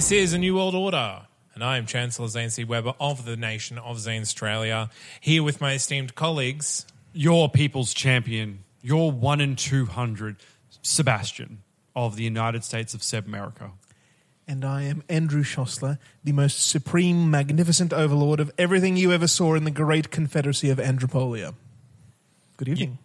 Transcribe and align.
This 0.00 0.12
is 0.12 0.32
a 0.32 0.38
New 0.38 0.56
World 0.56 0.74
Order, 0.74 1.26
and 1.54 1.62
I 1.62 1.76
am 1.76 1.84
Chancellor 1.84 2.26
Zane 2.28 2.48
C. 2.48 2.64
Weber 2.64 2.94
of 2.98 3.26
the 3.26 3.36
nation 3.36 3.76
of 3.76 3.98
Zanstralia, 3.98 4.88
here 5.20 5.42
with 5.42 5.60
my 5.60 5.74
esteemed 5.74 6.14
colleagues. 6.14 6.86
your 7.12 7.50
people's 7.50 7.92
champion, 7.92 8.64
your 8.80 9.12
one 9.12 9.42
in 9.42 9.56
200, 9.56 10.36
Sebastian 10.80 11.62
of 11.94 12.16
the 12.16 12.22
United 12.22 12.64
States 12.64 12.94
of 12.94 13.02
Sebmerica. 13.02 13.72
And 14.48 14.64
I 14.64 14.84
am 14.84 15.02
Andrew 15.10 15.44
Szosler, 15.44 15.98
the 16.24 16.32
most 16.32 16.66
supreme, 16.66 17.30
magnificent 17.30 17.92
overlord 17.92 18.40
of 18.40 18.50
everything 18.56 18.96
you 18.96 19.12
ever 19.12 19.26
saw 19.26 19.54
in 19.54 19.64
the 19.64 19.70
great 19.70 20.10
confederacy 20.10 20.70
of 20.70 20.78
Andropolia. 20.78 21.52
Good 22.56 22.70
evening. 22.70 22.96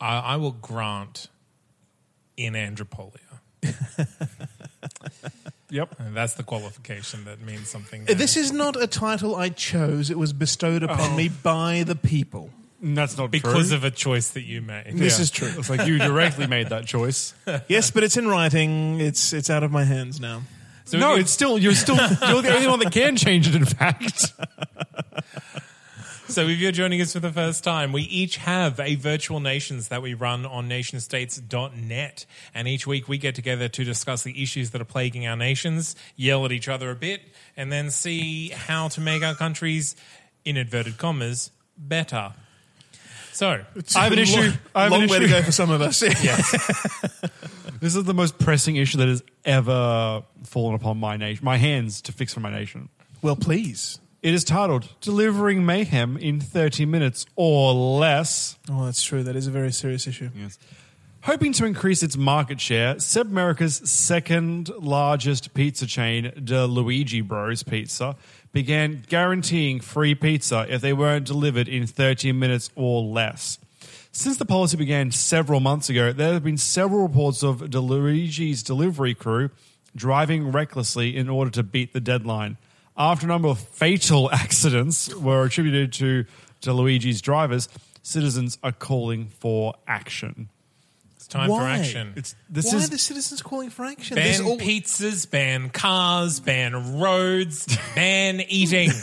I, 0.00 0.18
I 0.18 0.36
will 0.36 0.52
grant 0.52 1.26
in 2.36 2.52
Andropolia. 2.52 3.40
Yep. 5.70 5.96
And 5.98 6.14
that's 6.16 6.34
the 6.34 6.42
qualification 6.42 7.24
that 7.24 7.40
means 7.40 7.68
something. 7.68 8.02
Uh, 8.08 8.14
This 8.14 8.36
is 8.36 8.52
not 8.52 8.80
a 8.80 8.86
title 8.86 9.34
I 9.34 9.48
chose. 9.48 10.10
It 10.10 10.18
was 10.18 10.32
bestowed 10.32 10.82
upon 10.82 11.16
me 11.16 11.28
by 11.28 11.82
the 11.84 11.96
people. 11.96 12.50
That's 12.80 13.16
not 13.16 13.30
because 13.30 13.68
true. 13.68 13.76
of 13.76 13.84
a 13.84 13.90
choice 13.90 14.28
that 14.30 14.42
you 14.42 14.60
made. 14.62 14.84
This 14.92 15.16
Yeah. 15.16 15.22
is 15.22 15.30
true. 15.30 15.50
It's 15.58 15.70
like 15.70 15.86
you 15.86 15.98
directly 15.98 16.46
made 16.46 16.68
that 16.68 16.86
choice. 16.86 17.34
yes, 17.68 17.90
but 17.90 18.04
it's 18.04 18.16
in 18.16 18.28
writing. 18.28 19.00
It's 19.00 19.32
it's 19.32 19.48
out 19.50 19.62
of 19.64 19.72
my 19.72 19.84
hands 19.84 20.20
now. 20.20 20.42
So 20.84 20.98
no, 20.98 21.14
it's 21.16 21.30
still 21.32 21.58
you're 21.58 21.74
still 21.74 21.96
you're 21.96 22.42
the 22.42 22.54
only 22.54 22.68
one 22.68 22.78
that 22.80 22.92
can 22.92 23.16
change 23.16 23.48
it. 23.48 23.56
In 23.56 23.64
fact, 23.64 24.32
So, 26.28 26.48
if 26.48 26.58
you're 26.58 26.72
joining 26.72 27.00
us 27.00 27.12
for 27.12 27.20
the 27.20 27.30
first 27.30 27.62
time, 27.62 27.92
we 27.92 28.02
each 28.02 28.38
have 28.38 28.80
a 28.80 28.96
virtual 28.96 29.38
nations 29.38 29.88
that 29.88 30.02
we 30.02 30.12
run 30.14 30.44
on 30.44 30.68
nationstates.net. 30.68 32.26
And 32.52 32.66
each 32.66 32.84
week 32.84 33.08
we 33.08 33.16
get 33.16 33.36
together 33.36 33.68
to 33.68 33.84
discuss 33.84 34.24
the 34.24 34.42
issues 34.42 34.70
that 34.70 34.80
are 34.80 34.86
plaguing 34.86 35.26
our 35.26 35.36
nations, 35.36 35.94
yell 36.16 36.44
at 36.44 36.50
each 36.50 36.68
other 36.68 36.90
a 36.90 36.96
bit, 36.96 37.22
and 37.56 37.70
then 37.70 37.90
see 37.90 38.48
how 38.48 38.88
to 38.88 39.00
make 39.00 39.22
our 39.22 39.36
countries, 39.36 39.94
in 40.44 40.56
inverted 40.56 40.98
commas, 40.98 41.52
better. 41.78 42.32
So, 43.32 43.62
I 43.94 44.04
have 44.04 44.12
an 44.12 44.18
issue. 44.18 44.40
Long, 44.40 44.52
I 44.74 44.82
have 44.82 44.92
an 44.92 44.98
long 45.00 45.08
way 45.08 45.20
to 45.20 45.28
go 45.28 45.42
for 45.42 45.52
some 45.52 45.70
of 45.70 45.80
us. 45.80 46.00
this 47.80 47.94
is 47.94 48.02
the 48.02 48.14
most 48.14 48.38
pressing 48.38 48.74
issue 48.76 48.98
that 48.98 49.08
has 49.08 49.22
ever 49.44 50.24
fallen 50.42 50.74
upon 50.74 50.98
my 50.98 51.16
nation, 51.16 51.44
my 51.44 51.56
hands 51.56 52.02
to 52.02 52.12
fix 52.12 52.34
for 52.34 52.40
my 52.40 52.50
nation. 52.50 52.88
well, 53.22 53.36
please. 53.36 54.00
It 54.26 54.34
is 54.34 54.42
titled 54.42 54.88
"Delivering 55.00 55.64
Mayhem 55.64 56.16
in 56.16 56.40
30 56.40 56.84
Minutes 56.84 57.26
or 57.36 57.72
Less." 57.72 58.58
Oh, 58.68 58.84
that's 58.84 59.00
true. 59.00 59.22
That 59.22 59.36
is 59.36 59.46
a 59.46 59.52
very 59.52 59.70
serious 59.70 60.08
issue. 60.08 60.30
Yes. 60.34 60.58
Hoping 61.20 61.52
to 61.52 61.64
increase 61.64 62.02
its 62.02 62.16
market 62.16 62.60
share, 62.60 62.96
Sebmerica's 62.96 63.88
second 63.88 64.68
largest 64.80 65.54
pizza 65.54 65.86
chain, 65.86 66.32
De 66.42 66.66
Luigi 66.66 67.20
Bros 67.20 67.62
Pizza, 67.62 68.16
began 68.52 69.04
guaranteeing 69.08 69.78
free 69.78 70.16
pizza 70.16 70.66
if 70.68 70.80
they 70.80 70.92
weren't 70.92 71.24
delivered 71.24 71.68
in 71.68 71.86
30 71.86 72.32
minutes 72.32 72.68
or 72.74 73.02
less. 73.02 73.60
Since 74.10 74.38
the 74.38 74.44
policy 74.44 74.76
began 74.76 75.12
several 75.12 75.60
months 75.60 75.88
ago, 75.88 76.12
there 76.12 76.32
have 76.32 76.42
been 76.42 76.58
several 76.58 77.06
reports 77.06 77.44
of 77.44 77.70
De 77.70 77.78
Luigi's 77.78 78.64
delivery 78.64 79.14
crew 79.14 79.50
driving 79.94 80.50
recklessly 80.50 81.16
in 81.16 81.28
order 81.28 81.52
to 81.52 81.62
beat 81.62 81.92
the 81.92 82.00
deadline. 82.00 82.56
After 82.98 83.26
a 83.26 83.28
number 83.28 83.48
of 83.48 83.58
fatal 83.58 84.30
accidents 84.32 85.14
were 85.14 85.44
attributed 85.44 85.92
to 85.94 86.24
De 86.60 86.72
Luigi's 86.72 87.20
drivers, 87.20 87.68
citizens 88.02 88.58
are 88.62 88.72
calling 88.72 89.28
for 89.28 89.74
action. 89.86 90.48
it's 91.16 91.26
time 91.26 91.48
for 91.48 91.58
Why? 91.60 91.78
action. 91.78 92.12
It's 92.16 92.34
this 92.48 92.72
Why 92.72 92.78
is 92.78 92.86
are 92.86 92.90
the 92.90 92.98
citizens 92.98 93.42
calling 93.42 93.70
for 93.70 93.84
action? 93.84 94.14
There's 94.14 94.38
Ban 94.40 94.46
all- 94.48 94.58
pizzas, 94.58 95.30
ban 95.30 95.68
cars, 95.70 96.40
ban 96.40 96.98
roads, 96.98 97.66
ban 97.94 98.40
eating. 98.48 98.90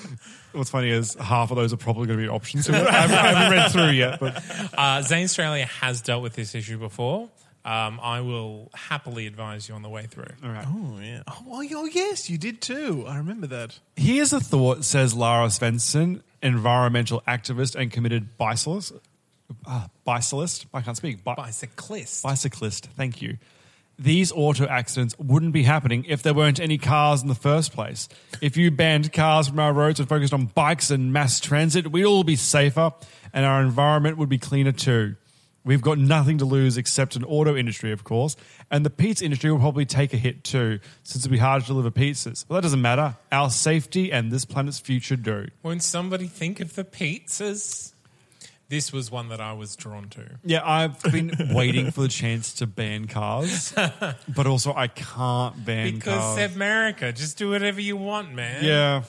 what's 0.52 0.70
funny 0.70 0.90
is 0.90 1.14
half 1.14 1.50
of 1.50 1.56
those 1.56 1.72
are 1.72 1.76
probably 1.76 2.06
going 2.06 2.18
to 2.18 2.24
be 2.24 2.28
options. 2.28 2.68
I 2.70 2.76
haven't, 2.76 3.16
I 3.18 3.26
haven't 3.32 3.58
read 3.58 3.72
through 3.72 3.90
yet, 3.90 4.20
but 4.20 4.36
Uh, 4.76 4.98
Zanstralia 5.02 5.64
has 5.64 6.00
dealt 6.00 6.22
with 6.22 6.34
this 6.34 6.54
issue 6.54 6.78
before. 6.78 7.28
Um, 7.66 7.98
I 8.00 8.20
will 8.20 8.70
happily 8.74 9.26
advise 9.26 9.68
you 9.68 9.74
on 9.74 9.82
the 9.82 9.88
way 9.88 10.06
through. 10.06 10.28
all 10.44 10.50
right. 10.50 10.64
Oh, 10.68 10.98
yeah. 11.02 11.22
Oh, 11.26 11.44
oh, 11.48 11.68
oh, 11.74 11.84
yes, 11.86 12.30
you 12.30 12.38
did 12.38 12.60
too. 12.60 13.04
I 13.08 13.16
remember 13.18 13.48
that. 13.48 13.80
Here's 13.96 14.32
a 14.32 14.38
thought, 14.38 14.84
says 14.84 15.14
Lara 15.14 15.48
Svensson, 15.48 16.22
environmental 16.42 17.22
activist 17.26 17.74
and 17.74 17.90
committed 17.90 18.38
bicyclist. 18.38 18.92
Uh, 19.66 19.88
bicyclist? 20.04 20.66
I 20.72 20.80
can't 20.80 20.96
speak. 20.96 21.24
Bi- 21.24 21.34
Bicyclist. 21.34 22.22
bicyclist. 22.22 22.86
Thank 22.96 23.20
you. 23.20 23.36
These 23.98 24.30
auto 24.30 24.66
accidents 24.66 25.18
wouldn't 25.18 25.52
be 25.52 25.62
happening 25.64 26.04
if 26.06 26.22
there 26.22 26.34
weren't 26.34 26.60
any 26.60 26.78
cars 26.78 27.22
in 27.22 27.28
the 27.28 27.34
first 27.34 27.72
place. 27.72 28.08
If 28.40 28.56
you 28.56 28.70
banned 28.70 29.12
cars 29.12 29.48
from 29.48 29.58
our 29.58 29.72
roads 29.72 29.98
and 29.98 30.08
focused 30.08 30.32
on 30.34 30.46
bikes 30.46 30.90
and 30.90 31.12
mass 31.12 31.40
transit, 31.40 31.90
we'd 31.90 32.04
all 32.04 32.22
be 32.22 32.36
safer 32.36 32.92
and 33.32 33.44
our 33.44 33.60
environment 33.62 34.18
would 34.18 34.28
be 34.28 34.38
cleaner 34.38 34.72
too. 34.72 35.16
We've 35.66 35.82
got 35.82 35.98
nothing 35.98 36.38
to 36.38 36.44
lose 36.44 36.76
except 36.78 37.16
an 37.16 37.24
auto 37.24 37.56
industry, 37.56 37.90
of 37.90 38.04
course, 38.04 38.36
and 38.70 38.86
the 38.86 38.90
pizza 38.90 39.24
industry 39.24 39.50
will 39.50 39.58
probably 39.58 39.84
take 39.84 40.14
a 40.14 40.16
hit 40.16 40.44
too, 40.44 40.78
since 41.02 41.24
it'll 41.26 41.32
be 41.32 41.38
hard 41.38 41.62
to 41.62 41.66
deliver 41.66 41.90
pizzas. 41.90 42.44
But 42.48 42.54
that 42.54 42.60
doesn't 42.62 42.80
matter. 42.80 43.16
Our 43.32 43.50
safety 43.50 44.12
and 44.12 44.30
this 44.30 44.44
planet's 44.44 44.78
future 44.78 45.16
do. 45.16 45.48
Won't 45.64 45.82
somebody 45.82 46.28
think 46.28 46.60
of 46.60 46.76
the 46.76 46.84
pizzas? 46.84 47.92
This 48.68 48.92
was 48.92 49.10
one 49.10 49.28
that 49.28 49.40
I 49.40 49.52
was 49.54 49.74
drawn 49.76 50.08
to. 50.10 50.22
Yeah, 50.44 50.60
I've 50.64 51.00
been 51.02 51.32
waiting 51.52 51.90
for 51.90 52.00
the 52.02 52.08
chance 52.08 52.52
to 52.54 52.66
ban 52.66 53.06
cars, 53.08 53.72
but 54.28 54.46
also 54.46 54.72
I 54.74 54.86
can't 54.88 55.64
ban 55.64 55.94
Because 55.96 56.36
cars. 56.36 56.54
America, 56.54 57.12
just 57.12 57.38
do 57.38 57.50
whatever 57.50 57.80
you 57.80 57.96
want, 57.96 58.34
man. 58.34 58.64
yeah. 58.64 59.02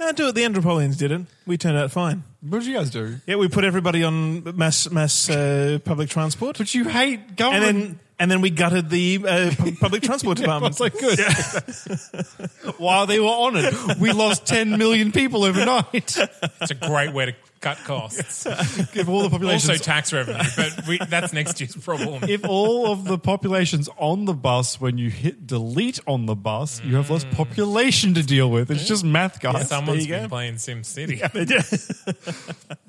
No, 0.00 0.12
do 0.12 0.28
it. 0.28 0.34
The 0.34 0.42
Andropolians 0.44 0.96
didn't. 0.96 1.28
We 1.46 1.56
turned 1.56 1.76
out 1.78 1.90
fine. 1.90 2.24
What 2.40 2.58
did 2.60 2.66
you 2.68 2.74
guys 2.74 2.90
do? 2.90 3.16
Yeah, 3.26 3.36
we 3.36 3.48
put 3.48 3.64
everybody 3.64 4.02
on 4.02 4.56
mass 4.56 4.90
mass 4.90 5.30
uh, 5.30 5.78
public 5.84 6.10
transport, 6.10 6.58
But 6.58 6.74
you 6.74 6.84
hate 6.84 7.20
and 7.20 7.36
government. 7.36 7.78
then 7.78 8.00
and 8.18 8.30
then 8.30 8.40
we 8.42 8.50
gutted 8.50 8.90
the 8.90 9.20
uh, 9.26 9.50
pu- 9.56 9.76
public 9.76 10.02
transport 10.08 10.38
department. 10.38 10.72
It's 10.72 10.80
like 10.80 10.98
good. 10.98 11.18
While 12.78 13.06
they 13.06 13.18
were 13.20 13.26
on 13.26 13.54
it, 13.56 13.98
we 13.98 14.12
lost 14.12 14.46
10 14.46 14.78
million 14.78 15.10
people 15.12 15.44
overnight. 15.44 16.16
It's 16.60 16.70
a 16.70 16.74
great 16.74 17.12
way 17.12 17.26
to 17.26 17.34
cut 17.64 17.78
costs. 17.78 18.44
Give 18.92 19.08
all 19.08 19.22
the 19.22 19.30
populations, 19.30 19.70
also 19.70 19.82
tax 19.82 20.12
revenue, 20.12 20.38
but 20.54 20.86
we, 20.86 20.98
that's 20.98 21.32
next 21.32 21.58
year's 21.60 21.74
problem. 21.74 22.24
if 22.28 22.44
all 22.46 22.92
of 22.92 23.04
the 23.04 23.18
population's 23.18 23.88
on 23.96 24.26
the 24.26 24.34
bus, 24.34 24.78
when 24.80 24.98
you 24.98 25.08
hit 25.08 25.46
delete 25.46 25.98
on 26.06 26.26
the 26.26 26.36
bus, 26.36 26.82
you 26.84 26.96
have 26.96 27.08
less 27.08 27.24
mm. 27.24 27.32
population 27.32 28.12
to 28.14 28.22
deal 28.22 28.50
with. 28.50 28.70
It's 28.70 28.86
just 28.86 29.02
math, 29.02 29.40
guys. 29.40 29.68
Someone's 29.68 30.06
been 30.06 30.28
playing 30.28 30.54
SimCity. 30.56 31.22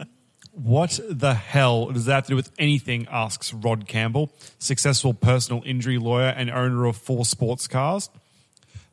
What 0.58 1.02
the 1.10 1.34
hell 1.34 1.88
does 1.88 2.06
that 2.06 2.14
have 2.14 2.24
to 2.28 2.30
do 2.30 2.36
with 2.38 2.50
anything? 2.58 3.10
asks 3.12 3.54
Rod 3.54 3.90
Campbell, 3.90 4.32
successful 4.58 5.14
personal 5.14 5.62
injury 5.66 5.98
lawyer 5.98 6.30
and 6.30 6.50
owner 6.50 6.86
of 6.86 6.96
four 6.96 7.26
sports 7.26 7.68
cars. 7.68 8.10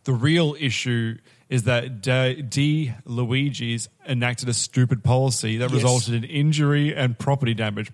The 0.02 0.12
real 0.12 0.56
issue 0.58 1.18
is 1.52 1.64
that 1.64 2.00
D. 2.00 2.40
D. 2.40 2.92
Luigi's 3.04 3.86
enacted 4.08 4.48
a 4.48 4.54
stupid 4.54 5.04
policy 5.04 5.58
that 5.58 5.70
Yes. 5.70 5.82
resulted 5.82 6.14
in 6.14 6.24
injury 6.24 6.96
and 6.96 7.18
property 7.18 7.52
damage. 7.52 7.92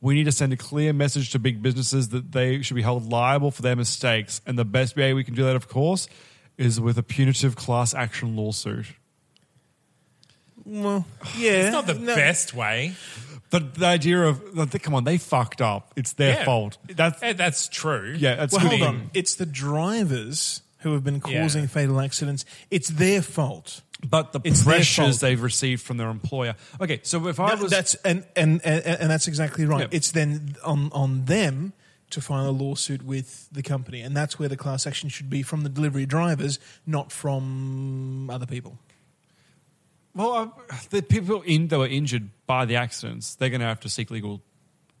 We 0.00 0.14
need 0.14 0.24
to 0.24 0.32
send 0.32 0.54
a 0.54 0.56
clear 0.56 0.94
message 0.94 1.30
to 1.32 1.38
big 1.38 1.60
businesses 1.62 2.08
that 2.08 2.32
they 2.32 2.62
should 2.62 2.76
be 2.76 2.82
held 2.82 3.10
liable 3.12 3.50
for 3.50 3.60
their 3.60 3.76
mistakes. 3.76 4.40
And 4.46 4.58
the 4.58 4.64
best 4.64 4.96
way 4.96 5.12
we 5.12 5.22
can 5.22 5.34
do 5.34 5.44
that, 5.44 5.54
of 5.54 5.68
course, 5.68 6.08
is 6.56 6.80
with 6.80 6.96
a 6.96 7.02
punitive 7.02 7.56
class 7.56 7.92
action 7.92 8.36
lawsuit. 8.36 8.86
Well, 10.64 11.04
yeah. 11.36 11.50
It's 11.52 11.72
not 11.72 11.86
the 11.86 11.94
no. 11.94 12.14
best 12.14 12.54
way. 12.54 12.94
But 13.50 13.74
the 13.74 13.86
idea 13.86 14.22
of 14.22 14.56
like, 14.56 14.82
come 14.82 14.94
on, 14.94 15.04
they 15.04 15.18
fucked 15.18 15.60
up. 15.60 15.92
It's 15.96 16.14
their 16.14 16.38
Yeah. 16.38 16.44
fault. 16.46 16.78
That's 16.88 17.20
that's 17.20 17.68
true. 17.68 18.14
yeah. 18.18 18.36
That's 18.36 18.52
Well, 18.54 18.62
good. 18.62 18.80
hold 18.80 18.82
on. 18.82 19.10
It's 19.12 19.34
the 19.34 19.46
drivers 19.46 20.62
who 20.84 20.92
have 20.92 21.02
been 21.02 21.20
Yeah. 21.26 21.42
causing 21.42 21.66
fatal 21.66 22.00
accidents. 22.00 22.44
It's 22.70 22.88
their 22.88 23.20
fault. 23.22 23.82
But 24.08 24.32
the 24.32 24.40
It's 24.44 24.62
pressures 24.62 25.20
they've 25.20 25.40
received 25.42 25.82
from 25.82 25.96
their 25.96 26.10
employer. 26.10 26.54
Okay, 26.80 27.00
so 27.02 27.26
if 27.26 27.40
I 27.40 27.54
No, 27.54 27.62
was 27.62 27.70
that's 27.72 27.94
and, 28.04 28.24
and 28.36 28.60
and 28.64 28.84
and 28.84 29.10
that's 29.10 29.26
exactly 29.26 29.64
right. 29.64 29.80
Yeah. 29.90 29.96
It's 29.98 30.10
then 30.12 30.54
on 30.62 30.90
on 30.92 31.24
them 31.24 31.72
to 32.10 32.20
file 32.20 32.48
a 32.48 32.52
lawsuit 32.52 33.02
with 33.02 33.48
the 33.50 33.62
company, 33.62 34.00
and 34.02 34.14
that's 34.16 34.38
where 34.38 34.48
the 34.48 34.56
class 34.58 34.86
action 34.86 35.08
should 35.08 35.28
be 35.30 35.42
from 35.42 35.62
the 35.62 35.68
delivery 35.70 36.06
drivers, 36.06 36.60
not 36.86 37.10
from 37.10 38.28
other 38.30 38.46
people. 38.46 38.78
well, 40.14 40.54
uh, 40.70 40.76
the 40.90 41.02
people 41.02 41.42
in 41.42 41.68
that 41.68 41.78
were 41.78 41.88
injured 41.88 42.30
by 42.46 42.64
the 42.66 42.76
accidents, 42.76 43.34
they're 43.34 43.48
going 43.50 43.60
to 43.62 43.66
have 43.66 43.80
to 43.80 43.88
seek 43.88 44.10
legal 44.10 44.42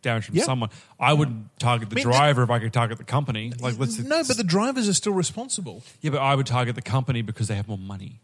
damage 0.04 0.26
from 0.26 0.36
Yeah. 0.36 0.44
someone. 0.44 0.70
I 1.00 1.12
wouldn't 1.12 1.58
target 1.58 1.90
the 1.90 1.94
I 1.94 1.98
mean, 1.98 2.04
driver 2.06 2.42
if 2.44 2.50
I 2.50 2.60
could 2.60 2.72
target 2.72 2.98
the 2.98 3.04
company. 3.04 3.52
Like, 3.58 3.78
let's 3.78 3.98
no, 3.98 4.22
but 4.26 4.36
the 4.36 4.44
drivers 4.44 4.88
are 4.88 4.94
still 4.94 5.12
responsible. 5.14 5.82
yeah, 6.00 6.10
but 6.12 6.20
I 6.20 6.36
would 6.36 6.46
target 6.46 6.76
the 6.76 6.82
company 6.82 7.22
because 7.22 7.48
they 7.48 7.56
have 7.56 7.66
more 7.66 7.78
money. 7.78 8.20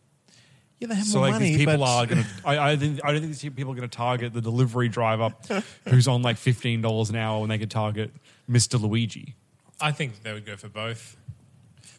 Yeah, 0.78 0.88
they 0.88 0.94
have 0.94 1.04
So 1.04 1.18
more 1.18 1.26
like 1.26 1.32
money, 1.34 1.48
these 1.50 1.58
people 1.58 1.76
but 1.78 1.84
are 1.88 2.06
going 2.06 2.22
to. 2.22 2.28
I, 2.44 2.70
I 2.70 2.76
think 2.76 3.00
I 3.04 3.12
don't 3.12 3.20
think 3.20 3.32
these 3.38 3.42
people 3.52 3.72
are 3.72 3.76
going 3.76 3.88
to 3.88 3.94
target 3.96 4.32
the 4.32 4.40
delivery 4.40 4.88
driver 4.88 5.34
who's 5.88 6.08
on 6.08 6.22
like 6.22 6.36
fifteen 6.38 6.80
dollars 6.80 7.10
an 7.10 7.16
hour 7.16 7.40
when 7.40 7.48
they 7.50 7.58
could 7.58 7.70
target 7.70 8.12
Mister 8.48 8.78
Luigi. 8.78 9.34
I 9.80 9.92
think 9.92 10.22
they 10.22 10.32
would 10.32 10.46
go 10.46 10.56
for 10.56 10.68
both. 10.68 11.16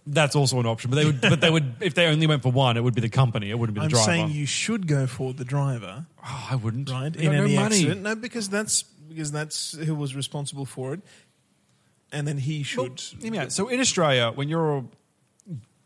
That's 0.07 0.36
also 0.36 0.60
an 0.60 0.66
option, 0.66 0.89
but 0.89 0.95
they 0.95 1.06
would. 1.06 1.22
but 1.22 1.42
they 1.42 1.50
would 1.51 1.75
if 1.80 1.94
they 1.94 2.07
only 2.07 2.25
went 2.25 2.42
for 2.42 2.51
one, 2.51 2.75
it 2.75 2.83
would 2.83 2.95
be 2.95 3.01
the 3.01 3.10
company. 3.10 3.51
It 3.51 3.60
wouldn't 3.60 3.75
be 3.75 3.81
the 3.81 3.86
I'm 3.86 3.89
driver. 3.92 4.06
saying 4.06 4.31
you 4.31 4.48
should 4.48 4.88
go 4.88 5.06
for 5.06 5.31
the 5.31 5.45
driver, 5.45 6.07
oh, 6.25 6.48
I 6.50 6.56
wouldn't. 6.56 6.89
right? 6.89 7.16
In 7.16 7.24
got 7.25 7.31
no 7.33 7.44
any 7.44 7.56
money. 7.56 7.75
accident, 7.75 8.01
no, 8.01 8.16
because 8.16 8.50
that's 8.50 8.83
because 9.13 9.31
that's 9.31 9.73
who 9.77 9.95
was 9.95 10.15
responsible 10.15 10.65
for 10.65 10.93
it, 10.93 11.01
and 12.11 12.27
then 12.27 12.37
he 12.37 12.63
should. 12.63 13.01
me 13.21 13.37
out. 13.37 13.51
So 13.51 13.67
in 13.67 13.79
Australia, 13.79 14.31
when 14.33 14.49
you're 14.49 14.85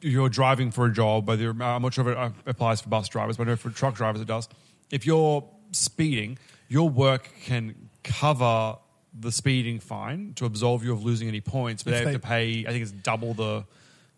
you're 0.01 0.29
driving 0.29 0.71
for 0.71 0.85
a 0.85 0.93
job, 0.93 1.27
whether 1.27 1.49
I'm 1.49 1.81
not 1.81 1.93
sure 1.93 2.07
if 2.07 2.15
it 2.15 2.17
uh, 2.17 2.29
applies 2.45 2.81
for 2.81 2.89
bus 2.89 3.09
drivers, 3.09 3.37
but 3.37 3.47
I 3.47 3.51
know 3.51 3.55
for 3.55 3.69
truck 3.69 3.95
drivers 3.95 4.21
it 4.21 4.27
does. 4.27 4.47
If 4.91 5.05
you're 5.05 5.43
speeding, 5.71 6.37
your 6.67 6.89
work 6.89 7.29
can 7.43 7.89
cover 8.03 8.77
the 9.17 9.31
speeding 9.31 9.79
fine 9.79 10.33
to 10.35 10.45
absolve 10.45 10.83
you 10.83 10.93
of 10.93 11.03
losing 11.03 11.27
any 11.27 11.41
points, 11.41 11.83
but 11.83 11.93
If 11.93 11.99
they 12.03 12.11
have 12.11 12.21
to 12.21 12.27
pay. 12.27 12.65
I 12.67 12.71
think 12.71 12.83
it's 12.83 12.91
double 12.91 13.33
the 13.33 13.65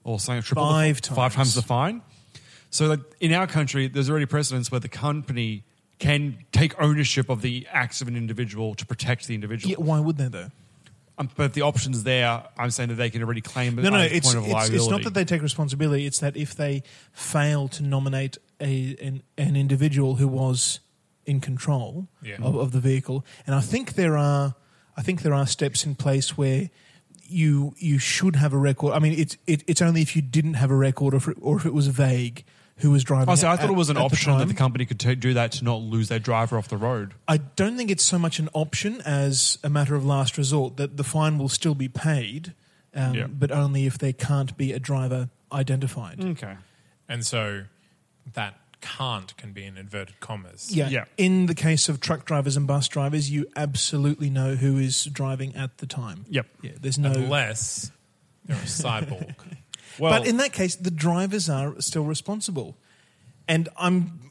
or 0.03 0.19
something 0.19 0.41
triple 0.41 0.67
Five 0.67 1.01
the, 1.01 1.09
five 1.09 1.33
times. 1.33 1.53
times 1.53 1.55
the 1.55 1.61
fine. 1.61 2.01
So 2.69 2.87
like 2.87 2.99
in 3.19 3.33
our 3.33 3.47
country, 3.47 3.87
there's 3.87 4.09
already 4.09 4.25
precedents 4.25 4.71
where 4.71 4.79
the 4.79 4.89
company 4.89 5.63
can 5.99 6.37
take 6.51 6.79
ownership 6.81 7.29
of 7.29 7.41
the 7.41 7.67
acts 7.71 8.01
of 8.01 8.07
an 8.07 8.15
individual 8.15 8.75
to 8.75 8.85
protect 8.85 9.27
the 9.27 9.35
individual. 9.35 9.71
Yeah, 9.71 9.77
why 9.77 9.99
would 9.99 10.17
they 10.17 10.27
though? 10.27 10.51
Um, 11.19 11.29
but 11.35 11.53
the 11.53 11.63
options 11.63 12.03
there, 12.03 12.43
I'm 12.57 12.69
saying 12.69 12.89
that 12.89 12.95
they 12.95 13.09
can 13.09 13.23
already 13.23 13.41
claim 13.41 13.75
No, 13.75 13.89
no, 13.89 13.99
it's, 14.01 14.31
point 14.33 14.45
of 14.45 14.51
it's, 14.51 14.69
it's 14.69 14.87
not 14.87 15.03
that 15.03 15.15
they 15.15 15.25
take 15.25 15.41
responsibility. 15.41 16.05
It's 16.05 16.19
that 16.19 16.37
if 16.37 16.53
they 16.55 16.83
fail 17.11 17.67
to 17.69 17.83
nominate 17.83 18.37
a 18.61 18.95
an, 19.01 19.23
an 19.37 19.55
individual 19.55 20.15
who 20.15 20.27
was 20.27 20.79
in 21.25 21.41
control 21.41 22.07
Yeah. 22.21 22.35
of, 22.41 22.55
of 22.55 22.71
the 22.71 22.79
vehicle, 22.79 23.25
and 23.47 23.55
I 23.55 23.61
think 23.61 23.93
there 23.93 24.15
are, 24.15 24.53
I 24.95 25.01
think 25.01 25.23
there 25.23 25.33
are 25.33 25.47
steps 25.47 25.85
in 25.85 25.95
place 25.95 26.37
where 26.37 26.69
you 27.23 27.73
you 27.77 27.97
should 27.97 28.35
have 28.35 28.53
a 28.53 28.57
record. 28.57 28.93
I 28.93 28.99
mean, 28.99 29.13
it's 29.17 29.37
it, 29.47 29.63
it's 29.65 29.81
only 29.81 30.01
if 30.03 30.15
you 30.15 30.21
didn't 30.21 30.53
have 30.53 30.69
a 30.69 30.75
record, 30.75 31.15
or 31.15 31.17
if 31.17 31.27
it, 31.27 31.37
or 31.41 31.57
if 31.57 31.65
it 31.65 31.73
was 31.73 31.87
vague 31.87 32.45
who 32.77 32.91
was 32.91 33.03
driving. 33.03 33.29
Oh, 33.29 33.35
so 33.35 33.47
I 33.47 33.53
at- 33.53 33.59
thought 33.61 33.69
it 33.69 33.73
was 33.75 33.89
an 33.89 33.97
at 33.97 34.01
the 34.01 34.05
option 34.05 34.37
that 34.37 34.47
the 34.47 34.53
company 34.53 34.85
could 34.85 34.99
ta- 34.99 35.13
do 35.15 35.33
that 35.33 35.51
to 35.53 35.63
not 35.63 35.81
lose 35.81 36.09
their 36.09 36.19
driver 36.19 36.57
off 36.57 36.67
the 36.67 36.77
road. 36.77 37.13
I 37.27 37.37
don't 37.37 37.75
think 37.77 37.89
it's 37.89 38.03
so 38.03 38.19
much 38.19 38.39
an 38.39 38.49
option 38.53 39.01
as 39.01 39.57
a 39.63 39.69
matter 39.69 39.95
of 39.95 40.05
last 40.05 40.37
resort. 40.37 40.77
That 40.77 40.97
the 40.97 41.03
fine 41.03 41.37
will 41.37 41.49
still 41.49 41.75
be 41.75 41.87
paid, 41.87 42.53
um, 42.93 43.13
Yeah. 43.15 43.27
but 43.27 43.51
only 43.51 43.85
if 43.85 43.97
there 43.97 44.13
can't 44.13 44.55
be 44.57 44.73
a 44.73 44.79
driver 44.79 45.29
identified. 45.51 46.23
Okay. 46.23 46.55
And 47.09 47.25
so 47.25 47.63
that 48.33 48.59
can't 48.79 49.35
can 49.37 49.53
be 49.53 49.63
in 49.65 49.75
inverted 49.75 50.19
commas. 50.19 50.69
Yeah. 50.71 50.89
Yeah. 50.89 51.05
In 51.17 51.47
the 51.47 51.55
case 51.55 51.89
of 51.89 51.99
truck 51.99 52.25
drivers 52.25 52.55
and 52.55 52.67
bus 52.67 52.87
drivers, 52.87 53.31
you 53.31 53.47
absolutely 53.55 54.29
know 54.29 54.53
who 54.55 54.77
is 54.77 55.05
driving 55.05 55.55
at 55.55 55.79
the 55.79 55.87
time. 55.87 56.25
Yep. 56.29 56.45
Yeah. 56.61 56.71
There's 56.79 56.99
no. 56.99 57.11
Unless 57.11 57.89
they're 58.45 58.55
a 58.55 58.59
cyborg. 58.61 59.33
Well, 59.99 60.19
but 60.19 60.27
in 60.27 60.37
that 60.37 60.53
case, 60.53 60.75
the 60.75 60.91
drivers 60.91 61.49
are 61.49 61.79
still 61.81 62.03
responsible. 62.05 62.77
And 63.47 63.69
I'm. 63.77 64.21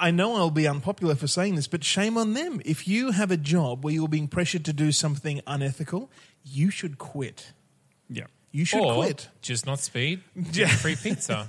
I 0.00 0.10
know 0.10 0.34
I'll 0.34 0.50
be 0.50 0.66
unpopular 0.66 1.14
for 1.14 1.28
saying 1.28 1.54
this, 1.54 1.68
but 1.68 1.84
shame 1.84 2.18
on 2.18 2.34
them. 2.34 2.60
If 2.64 2.88
you 2.88 3.12
have 3.12 3.30
a 3.30 3.36
job 3.36 3.84
where 3.84 3.94
you're 3.94 4.08
being 4.08 4.26
pressured 4.26 4.64
to 4.64 4.72
do 4.72 4.90
something 4.90 5.40
unethical, 5.46 6.10
you 6.44 6.70
should 6.70 6.98
quit. 6.98 7.52
yeah. 8.08 8.24
You 8.54 8.66
should 8.66 8.80
or 8.82 8.96
quit. 8.96 9.28
just 9.40 9.64
not 9.64 9.78
speed. 9.80 10.20
Get 10.52 10.68
free 10.68 10.94
pizza. 10.96 11.48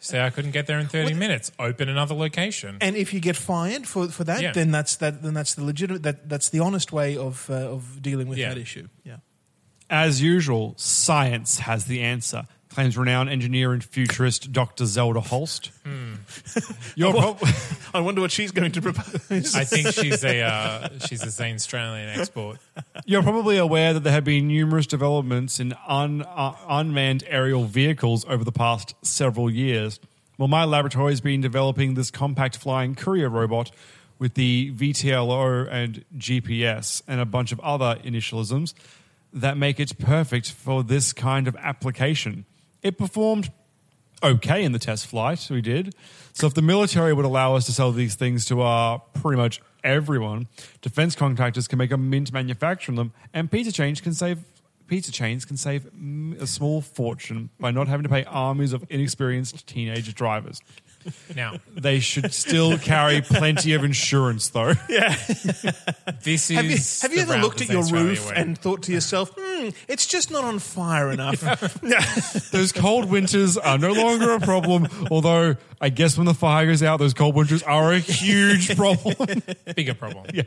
Say 0.00 0.20
I 0.20 0.30
couldn't 0.30 0.50
get 0.50 0.66
there 0.66 0.80
in 0.80 0.88
30 0.88 1.14
minutes. 1.14 1.52
Open 1.60 1.88
another 1.88 2.14
location. 2.16 2.78
And 2.80 2.96
if 2.96 3.14
you 3.14 3.20
get 3.20 3.36
fired 3.36 3.86
for, 3.86 4.08
for 4.08 4.24
that, 4.24 4.42
Yeah. 4.42 4.50
then 4.52 4.72
that's 4.72 4.96
that. 4.96 5.22
Then 5.22 5.32
that's 5.32 5.54
the 5.54 5.62
legitimate. 5.62 6.02
That 6.02 6.28
that's 6.28 6.48
the 6.48 6.58
honest 6.58 6.92
way 6.92 7.16
of 7.16 7.48
uh, 7.50 7.54
of 7.54 8.02
dealing 8.02 8.26
with 8.28 8.36
Yeah. 8.38 8.48
that 8.48 8.58
issue. 8.58 8.88
Yeah. 9.04 9.18
As 9.88 10.20
usual, 10.22 10.74
science 10.76 11.58
has 11.60 11.84
the 11.84 12.00
answer. 12.00 12.46
Claims 12.70 12.96
renowned 12.96 13.28
engineer 13.28 13.72
and 13.72 13.82
futurist 13.82 14.52
Dr. 14.52 14.86
Zelda 14.86 15.20
Holst. 15.20 15.72
You're 16.94 17.12
prob- 17.12 17.42
I 17.94 17.98
wonder 18.00 18.20
what 18.20 18.30
she's 18.30 18.52
going 18.52 18.70
to 18.70 18.80
propose. 18.80 19.54
I 19.56 19.64
think 19.64 19.88
she's 19.88 20.22
a 20.22 20.42
uh, 20.42 20.88
she's 21.06 21.22
a 21.22 21.26
Zanstralian 21.26 22.16
export. 22.16 22.58
You're 23.06 23.24
probably 23.24 23.56
aware 23.58 23.92
that 23.92 24.00
there 24.04 24.12
have 24.12 24.22
been 24.24 24.46
numerous 24.46 24.86
developments 24.86 25.58
in 25.58 25.74
un, 25.88 26.22
uh, 26.22 26.54
unmanned 26.68 27.24
aerial 27.26 27.64
vehicles 27.64 28.24
over 28.26 28.44
the 28.44 28.52
past 28.52 28.94
several 29.02 29.50
years. 29.50 29.98
Well, 30.38 30.48
my 30.48 30.64
laboratory 30.64 31.10
has 31.10 31.20
been 31.20 31.40
developing 31.40 31.94
this 31.94 32.10
compact 32.12 32.56
flying 32.56 32.94
courier 32.94 33.28
robot 33.28 33.72
with 34.20 34.34
the 34.34 34.72
VTLO 34.74 35.66
and 35.70 36.04
GPS 36.16 37.02
and 37.08 37.20
a 37.20 37.26
bunch 37.26 37.50
of 37.50 37.58
other 37.60 37.98
initialisms 38.04 38.74
that 39.32 39.56
make 39.56 39.80
it 39.80 39.98
perfect 39.98 40.52
for 40.52 40.84
this 40.84 41.12
kind 41.12 41.48
of 41.48 41.56
application. 41.56 42.44
It 42.82 42.98
performed 42.98 43.50
okay 44.22 44.64
in 44.64 44.72
the 44.72 44.78
test 44.78 45.06
flight 45.06 45.46
we 45.50 45.60
did. 45.60 45.94
So 46.32 46.46
if 46.46 46.54
the 46.54 46.62
military 46.62 47.12
would 47.12 47.24
allow 47.24 47.54
us 47.54 47.66
to 47.66 47.72
sell 47.72 47.92
these 47.92 48.14
things 48.14 48.44
to 48.46 48.62
uh, 48.62 48.98
pretty 49.14 49.36
much 49.36 49.60
everyone, 49.82 50.48
defense 50.82 51.14
contractors 51.14 51.66
can 51.68 51.78
make 51.78 51.90
a 51.90 51.96
mint 51.96 52.32
manufacturing 52.32 52.96
them, 52.96 53.12
and 53.32 53.50
pizza 53.50 53.72
chains 53.72 54.00
can 54.00 54.14
save 54.14 54.38
pizza 54.86 55.12
chains 55.12 55.44
can 55.44 55.56
save 55.56 55.86
a 56.40 56.46
small 56.48 56.80
fortune 56.80 57.48
by 57.60 57.70
not 57.70 57.86
having 57.86 58.02
to 58.02 58.08
pay 58.08 58.24
armies 58.24 58.72
of 58.72 58.84
inexperienced 58.90 59.64
teenage 59.68 60.12
drivers. 60.16 60.60
Now, 61.34 61.54
They 61.74 62.00
should 62.00 62.32
still 62.34 62.76
carry 62.78 63.22
plenty 63.22 63.72
of 63.72 63.84
insurance, 63.84 64.50
though. 64.50 64.74
this 66.22 66.50
is 66.50 66.56
have 66.56 66.64
you, 66.64 66.76
have 67.02 67.10
you 67.12 67.16
the 67.16 67.20
ever 67.22 67.32
route 67.34 67.42
looked 67.42 67.58
the 67.58 67.64
at 67.64 67.70
your 67.70 67.80
Australia 67.80 68.08
roof 68.08 68.28
way. 68.28 68.34
and 68.36 68.58
thought 68.58 68.82
to 68.84 68.92
yourself, 68.92 69.32
"Hmm, 69.38 69.68
it's 69.88 70.06
just 70.06 70.30
not 70.30 70.44
on 70.44 70.58
fire 70.58 71.10
enough"? 71.10 71.40
Those 72.50 72.72
cold 72.72 73.10
winters 73.10 73.56
are 73.56 73.78
no 73.78 73.92
longer 73.92 74.32
a 74.32 74.40
problem, 74.40 74.88
although 75.10 75.56
I 75.80 75.88
guess 75.88 76.16
when 76.18 76.26
the 76.26 76.34
fire 76.34 76.66
goes 76.66 76.82
out, 76.82 76.98
those 76.98 77.14
cold 77.14 77.34
winters 77.34 77.62
are 77.62 77.92
a 77.92 77.98
huge 77.98 78.76
problem. 78.76 79.42
bigger 79.74 79.94
problem? 79.94 80.26
Yeah. 80.34 80.44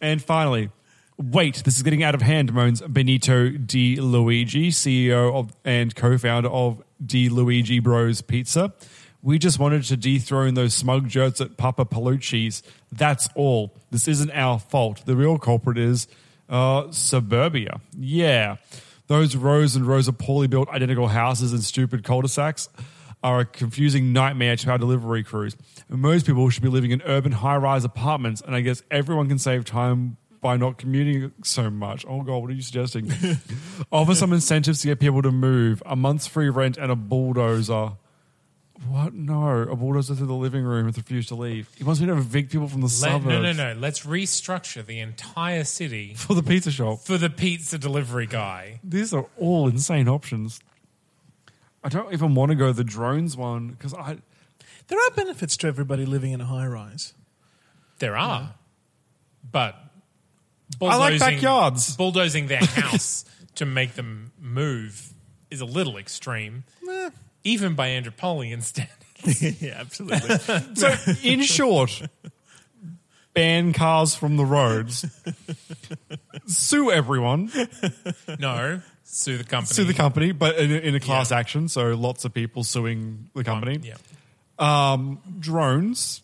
And 0.00 0.22
finally, 0.22 0.70
wait, 1.18 1.62
this 1.64 1.76
is 1.76 1.82
getting 1.82 2.02
out 2.02 2.14
of 2.14 2.22
hand, 2.22 2.52
moans 2.52 2.80
Benito 2.82 3.50
Di 3.50 3.96
Luigi, 3.96 4.70
CEO 4.70 5.34
of, 5.34 5.52
and 5.64 5.94
co 5.94 6.18
founder 6.18 6.48
of 6.48 6.82
Di 7.04 7.28
Luigi 7.28 7.78
Bros 7.78 8.22
Pizza. 8.22 8.72
We 9.22 9.38
just 9.38 9.58
wanted 9.58 9.84
to 9.84 9.96
dethrone 9.96 10.54
those 10.54 10.74
smug 10.74 11.08
jerks 11.08 11.40
at 11.40 11.56
Papa 11.56 11.84
Palucci's. 11.84 12.62
That's 12.90 13.28
all. 13.36 13.72
This 13.90 14.08
isn't 14.08 14.32
our 14.32 14.58
fault. 14.58 15.06
The 15.06 15.14
real 15.14 15.38
culprit 15.38 15.78
is 15.78 16.08
uh, 16.48 16.90
suburbia. 16.90 17.80
Yeah. 17.96 18.56
Those 19.06 19.36
rows 19.36 19.76
and 19.76 19.86
rows 19.86 20.08
of 20.08 20.18
poorly 20.18 20.48
built 20.48 20.68
identical 20.70 21.06
houses 21.08 21.52
and 21.52 21.62
stupid 21.62 22.02
cul-de-sacs 22.02 22.68
are 23.22 23.40
a 23.40 23.44
confusing 23.44 24.12
nightmare 24.12 24.56
to 24.56 24.70
our 24.70 24.78
delivery 24.78 25.22
crews. 25.22 25.56
Most 25.88 26.26
people 26.26 26.48
should 26.50 26.62
be 26.62 26.68
living 26.68 26.90
in 26.90 27.00
urban 27.02 27.30
high-rise 27.30 27.84
apartments, 27.84 28.40
and 28.40 28.56
I 28.56 28.60
guess 28.60 28.82
everyone 28.90 29.28
can 29.28 29.38
save 29.38 29.64
time 29.64 30.16
by 30.42 30.56
not 30.56 30.76
commuting 30.76 31.32
so 31.42 31.70
much. 31.70 32.04
Oh 32.06 32.20
god, 32.20 32.38
what 32.38 32.50
are 32.50 32.54
you 32.54 32.60
suggesting? 32.60 33.10
Offer 33.92 34.14
some 34.14 34.32
incentives 34.34 34.82
to 34.82 34.88
get 34.88 35.00
people 35.00 35.22
to 35.22 35.30
move. 35.30 35.82
A 35.86 35.96
month's 35.96 36.26
free 36.26 36.50
rent 36.50 36.76
and 36.76 36.92
a 36.92 36.96
bulldozer. 36.96 37.92
What? 38.88 39.14
No, 39.14 39.58
a 39.60 39.76
bulldozer 39.76 40.16
through 40.16 40.26
the 40.26 40.34
living 40.34 40.64
room 40.64 40.88
and 40.88 40.96
refuse 40.96 41.28
to 41.28 41.36
leave. 41.36 41.70
He 41.76 41.84
wants 41.84 42.00
me 42.00 42.08
to 42.08 42.14
evict 42.14 42.50
people 42.50 42.66
from 42.66 42.80
the 42.80 42.86
Let, 42.86 42.92
suburbs 42.92 43.26
no, 43.26 43.40
no, 43.40 43.52
no. 43.52 43.80
Let's 43.80 44.00
restructure 44.00 44.84
the 44.84 44.98
entire 44.98 45.62
city 45.62 46.14
for 46.16 46.34
the 46.34 46.42
pizza 46.42 46.72
shop. 46.72 46.98
for 47.00 47.16
the 47.16 47.30
pizza 47.30 47.78
delivery 47.78 48.26
guy. 48.26 48.80
These 48.82 49.14
are 49.14 49.26
all 49.38 49.68
insane 49.68 50.08
options. 50.08 50.60
I 51.84 51.88
don't 51.88 52.12
even 52.12 52.34
want 52.34 52.50
to 52.50 52.56
go 52.56 52.72
the 52.72 52.84
drones 52.84 53.36
one 53.36 53.68
because 53.68 53.94
I. 53.94 54.18
There 54.88 54.98
are 54.98 55.10
benefits 55.14 55.56
to 55.58 55.68
everybody 55.68 56.04
living 56.04 56.32
in 56.32 56.40
a 56.40 56.46
high 56.46 56.66
rise. 56.66 57.14
There 58.00 58.16
are, 58.16 58.54
but 59.48 59.91
I 60.80 60.96
like 60.96 61.18
backyards. 61.18 61.96
Bulldozing 61.96 62.46
their 62.46 62.58
house 62.64 63.24
to 63.56 63.66
make 63.66 63.94
them 63.94 64.32
move 64.40 65.12
is 65.50 65.60
a 65.60 65.64
little 65.64 65.96
extreme, 65.98 66.64
even 67.44 67.74
by 67.74 67.88
Andropolian 67.88 68.62
standards. 68.62 69.02
yeah, 69.62 69.76
absolutely. 69.78 70.74
So, 70.74 70.94
in 71.22 71.42
short, 71.42 72.02
ban 73.34 73.72
cars 73.72 74.14
from 74.14 74.36
the 74.36 74.44
roads, 74.44 75.04
sue 76.46 76.90
everyone, 76.90 77.52
No, 78.40 78.82
sue 79.04 79.38
the 79.38 79.44
company. 79.44 79.74
sue 79.74 79.84
the 79.84 79.94
company, 79.94 80.32
but 80.32 80.56
in 80.58 80.72
a, 80.72 80.76
in 80.76 80.94
a 80.94 81.00
class 81.00 81.30
action. 81.30 81.68
So, 81.68 81.94
lots 81.94 82.24
of 82.24 82.34
people 82.34 82.64
suing 82.64 83.30
the 83.34 83.44
company. 83.44 83.80
Yeah. 83.82 83.94
Um, 84.58 85.20
drones 85.38 86.22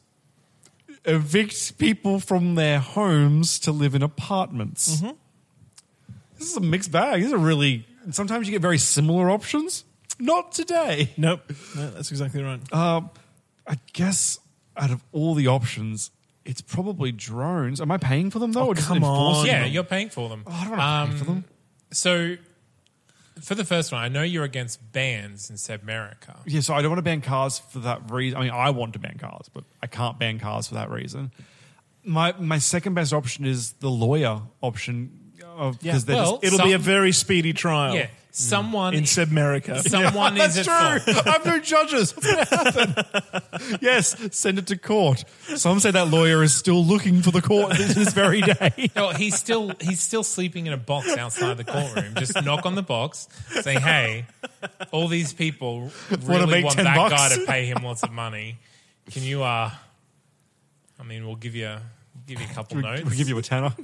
evict 1.05 1.78
people 1.78 2.21
from 2.21 2.55
their 2.55 2.78
homes 2.78 3.59
to 3.61 3.73
live 3.73 3.95
in 3.95 4.02
apartments. 4.02 5.02
This 6.38 6.50
is 6.50 6.57
a 6.57 6.61
mixed 6.61 6.93
bag. 6.93 7.23
These 7.23 7.33
are 7.33 7.38
really. 7.38 7.87
Sometimes 8.11 8.47
you 8.47 8.52
get 8.52 8.62
very 8.62 8.78
similar 8.78 9.31
options. 9.31 9.85
Not 10.19 10.52
today. 10.52 11.12
nope. 11.17 11.43
No, 11.76 11.90
that's 11.90 12.11
exactly 12.11 12.43
right. 12.43 12.61
Um, 12.73 13.11
I 13.67 13.78
guess 13.93 14.40
out 14.76 14.90
of 14.90 15.05
all 15.12 15.35
the 15.35 15.47
options, 15.49 16.11
it's 16.45 16.61
probably 16.61 17.12
drones. 17.12 17.81
Am 17.81 17.90
I 17.90 17.99
paying 17.99 18.31
for 18.31 18.38
them 18.38 18.52
though? 18.52 18.62
Oh, 18.62 18.69
or 18.69 18.75
come 18.75 19.05
on. 19.05 19.47
Yeah, 19.47 19.64
them? 19.64 19.73
you're 19.73 19.85
paying 19.85 20.09
for 20.09 20.28
them. 20.28 20.45
Oh, 20.47 20.52
I 20.52 20.64
don't 20.64 20.78
want 20.78 21.11
to 21.11 21.12
pay 21.12 21.19
for 21.19 21.25
them. 21.25 21.45
So, 21.90 22.37
for 23.42 23.54
the 23.54 23.64
first 23.64 23.92
one, 23.92 24.02
I 24.02 24.09
know 24.09 24.23
you're 24.23 24.45
against 24.45 24.92
bans 24.92 25.50
in 25.50 25.57
Sebmerica. 25.57 26.38
Yeah, 26.47 26.61
so 26.61 26.75
I 26.75 26.83
don't 26.83 26.90
want 26.90 26.99
to 26.99 27.02
ban 27.02 27.21
cars 27.21 27.59
for 27.59 27.80
that 27.80 28.11
reason. 28.11 28.38
I 28.38 28.42
mean, 28.42 28.50
I 28.50 28.71
want 28.71 28.92
to 28.95 28.99
ban 28.99 29.18
cars, 29.18 29.49
but 29.52 29.64
I 29.83 29.87
can't 29.87 30.18
ban 30.18 30.38
cars 30.38 30.68
for 30.68 30.75
that 30.75 30.90
reason. 30.90 31.30
My 32.04 32.33
my 32.38 32.59
second 32.59 32.95
best 32.95 33.12
option 33.12 33.45
is 33.45 33.73
the 33.75 33.90
lawyer 33.90 34.40
option 34.62 35.33
because 35.80 36.04
they're 36.04 36.16
well, 36.16 36.38
It'll 36.42 36.59
some- 36.59 36.68
be 36.68 36.73
a 36.73 36.78
very 36.78 37.12
speedy 37.12 37.52
trial 37.52 37.95
Yeah, 37.95 38.07
someone 38.38 38.95
in 38.95 39.04
Sebmerica. 39.04 39.83
someone 39.88 40.37
is 40.37 40.54
That's 40.54 40.68
at 40.68 41.02
true. 41.04 41.14
fault. 41.14 41.26
I 41.26 41.30
have 41.30 41.47
no 41.47 41.59
judges. 41.59 42.16
What's 42.16 42.33
going 42.33 42.47
to 42.47 42.57
happen? 42.57 43.78
yes, 43.80 44.16
send 44.37 44.59
it 44.59 44.66
to 44.68 44.76
court. 44.78 45.25
Some 45.57 45.80
say 45.80 45.90
that 45.90 46.09
lawyer 46.11 46.42
is 46.42 46.54
still 46.54 46.85
looking 46.85 47.23
for 47.23 47.30
the 47.30 47.42
court 47.42 47.76
this 47.76 48.12
very 48.12 48.40
day. 48.42 48.90
No, 48.97 49.11
he's 49.11 49.37
still 49.37 49.73
he's 49.80 50.00
still 50.00 50.23
sleeping 50.23 50.66
in 50.66 50.73
a 50.73 50.76
box 50.76 51.16
outside 51.16 51.57
the 51.57 51.64
courtroom. 51.64 52.14
Just 52.16 52.42
knock 52.42 52.66
on 52.66 52.75
the 52.75 52.83
box, 52.83 53.28
say, 53.61 53.75
"Hey, 53.75 54.26
all 54.90 55.09
these 55.09 55.33
people 55.33 55.90
really 56.25 56.47
make 56.47 56.64
want 56.64 56.76
10 56.76 56.85
that 56.85 56.97
bucks?" 56.97 57.14
guy 57.14 57.37
to 57.37 57.47
pay 57.47 57.66
him 57.66 57.85
lots 57.85 58.02
of 58.02 58.11
money. 58.11 58.59
Can 59.11 59.23
you? 59.23 59.42
uh 59.42 59.71
I 60.99 61.02
mean, 61.04 61.26
we'll 61.26 61.37
give 61.37 61.54
you 61.54 61.76
give 62.26 62.40
you 62.40 62.47
a 62.50 62.54
couple 62.54 62.78
notes. 62.78 63.04
We'll 63.04 63.16
give 63.16 63.28
you 63.28 63.38
a 63.38 63.42
tenner. 63.42 63.75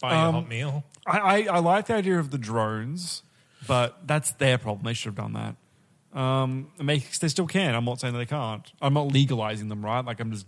buy 0.00 0.12
you 0.12 0.16
a 0.16 0.28
um, 0.28 0.34
hot 0.34 0.48
meal. 0.48 0.84
I, 1.06 1.18
I, 1.18 1.46
I 1.54 1.58
like 1.58 1.86
the 1.86 1.94
idea 1.94 2.18
of 2.18 2.30
the 2.30 2.38
drones, 2.38 3.22
but 3.66 4.06
that's 4.06 4.32
their 4.32 4.58
problem. 4.58 4.84
They 4.84 4.94
should 4.94 5.16
have 5.16 5.16
done 5.16 5.32
that. 5.34 6.18
Um, 6.18 6.70
it 6.78 6.82
makes, 6.84 7.18
they 7.18 7.28
still 7.28 7.46
can. 7.46 7.74
I'm 7.74 7.84
not 7.84 8.00
saying 8.00 8.12
that 8.12 8.18
they 8.18 8.26
can't. 8.26 8.70
I'm 8.82 8.92
not 8.94 9.12
legalizing 9.12 9.68
them, 9.68 9.84
right? 9.84 10.04
Like 10.04 10.20
I'm 10.20 10.30
just 10.32 10.46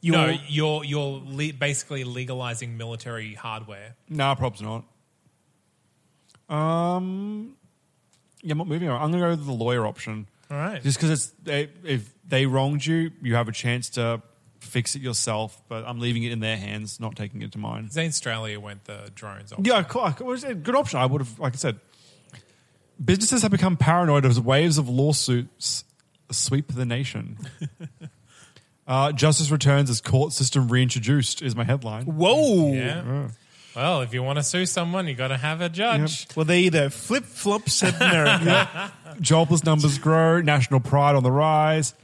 You're, 0.00 0.16
no, 0.16 0.36
you're 0.48 0.82
you're 0.84 1.22
le- 1.26 1.52
basically 1.52 2.04
legalizing 2.04 2.76
military 2.78 3.34
hardware. 3.34 3.96
nah, 4.08 4.34
probs 4.34 4.62
not. 4.62 4.84
Um, 6.48 7.54
yeah, 8.42 8.52
I'm 8.52 8.58
not 8.58 8.66
moving 8.66 8.88
on. 8.88 9.00
I'm 9.00 9.10
gonna 9.10 9.22
go 9.24 9.30
with 9.30 9.46
the 9.46 9.52
lawyer 9.52 9.86
option. 9.86 10.26
All 10.50 10.56
right. 10.56 10.82
Just 10.82 10.98
because 10.98 11.10
it's 11.10 11.26
they, 11.42 11.68
if 11.84 12.12
they 12.26 12.46
wronged 12.46 12.84
you, 12.84 13.10
you 13.22 13.34
have 13.34 13.48
a 13.48 13.52
chance 13.52 13.90
to 13.90 14.22
fix 14.60 14.94
it 14.94 15.02
yourself. 15.02 15.62
But 15.68 15.84
I'm 15.86 16.00
leaving 16.00 16.22
it 16.22 16.32
in 16.32 16.40
their 16.40 16.56
hands, 16.56 17.00
not 17.00 17.16
taking 17.16 17.42
it 17.42 17.52
to 17.52 17.58
mine. 17.58 17.88
Zanstralia 17.88 18.58
went 18.58 18.84
the 18.84 19.10
drones. 19.14 19.52
Option. 19.52 19.64
Yeah, 19.64 19.82
cool. 19.82 20.06
It 20.06 20.24
was 20.24 20.44
a 20.44 20.54
good 20.54 20.74
option. 20.74 20.98
I 21.00 21.06
would 21.06 21.20
have, 21.20 21.38
like 21.38 21.54
I 21.54 21.56
said, 21.56 21.80
businesses 23.02 23.42
have 23.42 23.50
become 23.50 23.76
paranoid 23.76 24.24
as 24.24 24.40
waves 24.40 24.78
of 24.78 24.88
lawsuits 24.88 25.84
sweep 26.30 26.72
the 26.72 26.86
nation. 26.86 27.38
uh, 28.86 29.12
justice 29.12 29.50
returns 29.50 29.90
as 29.90 30.00
court 30.00 30.32
system 30.32 30.68
reintroduced 30.68 31.42
is 31.42 31.56
my 31.56 31.64
headline. 31.64 32.04
whoa. 32.04 32.72
Yeah. 32.72 33.28
Well, 33.74 34.00
if 34.00 34.12
you 34.12 34.22
want 34.22 34.38
to 34.38 34.42
sue 34.42 34.66
someone, 34.66 35.06
you 35.06 35.14
got 35.14 35.28
to 35.28 35.36
have 35.36 35.60
a 35.60 35.68
judge. 35.68 36.26
Well, 36.34 36.44
they 36.44 36.62
either 36.62 36.90
flip 36.90 37.24
flop 37.24 37.62
Sebmerica. 37.62 38.90
Jobless 39.20 39.64
numbers 39.64 39.98
grow, 39.98 40.40
national 40.40 40.80
pride 40.80 41.14
on 41.14 41.22
the 41.22 41.30
rise, 41.30 41.94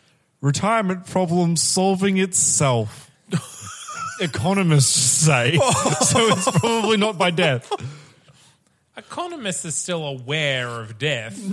retirement 0.40 1.06
problem 1.06 1.56
solving 1.56 2.18
itself. 2.18 3.10
Economists 4.20 4.96
say. 4.96 5.56
so 6.00 6.28
it's 6.28 6.50
probably 6.58 6.96
not 6.96 7.18
by 7.18 7.30
death. 7.30 7.70
Economists 8.96 9.66
are 9.66 9.70
still 9.72 10.04
aware 10.06 10.68
of 10.68 10.98
death. 10.98 11.38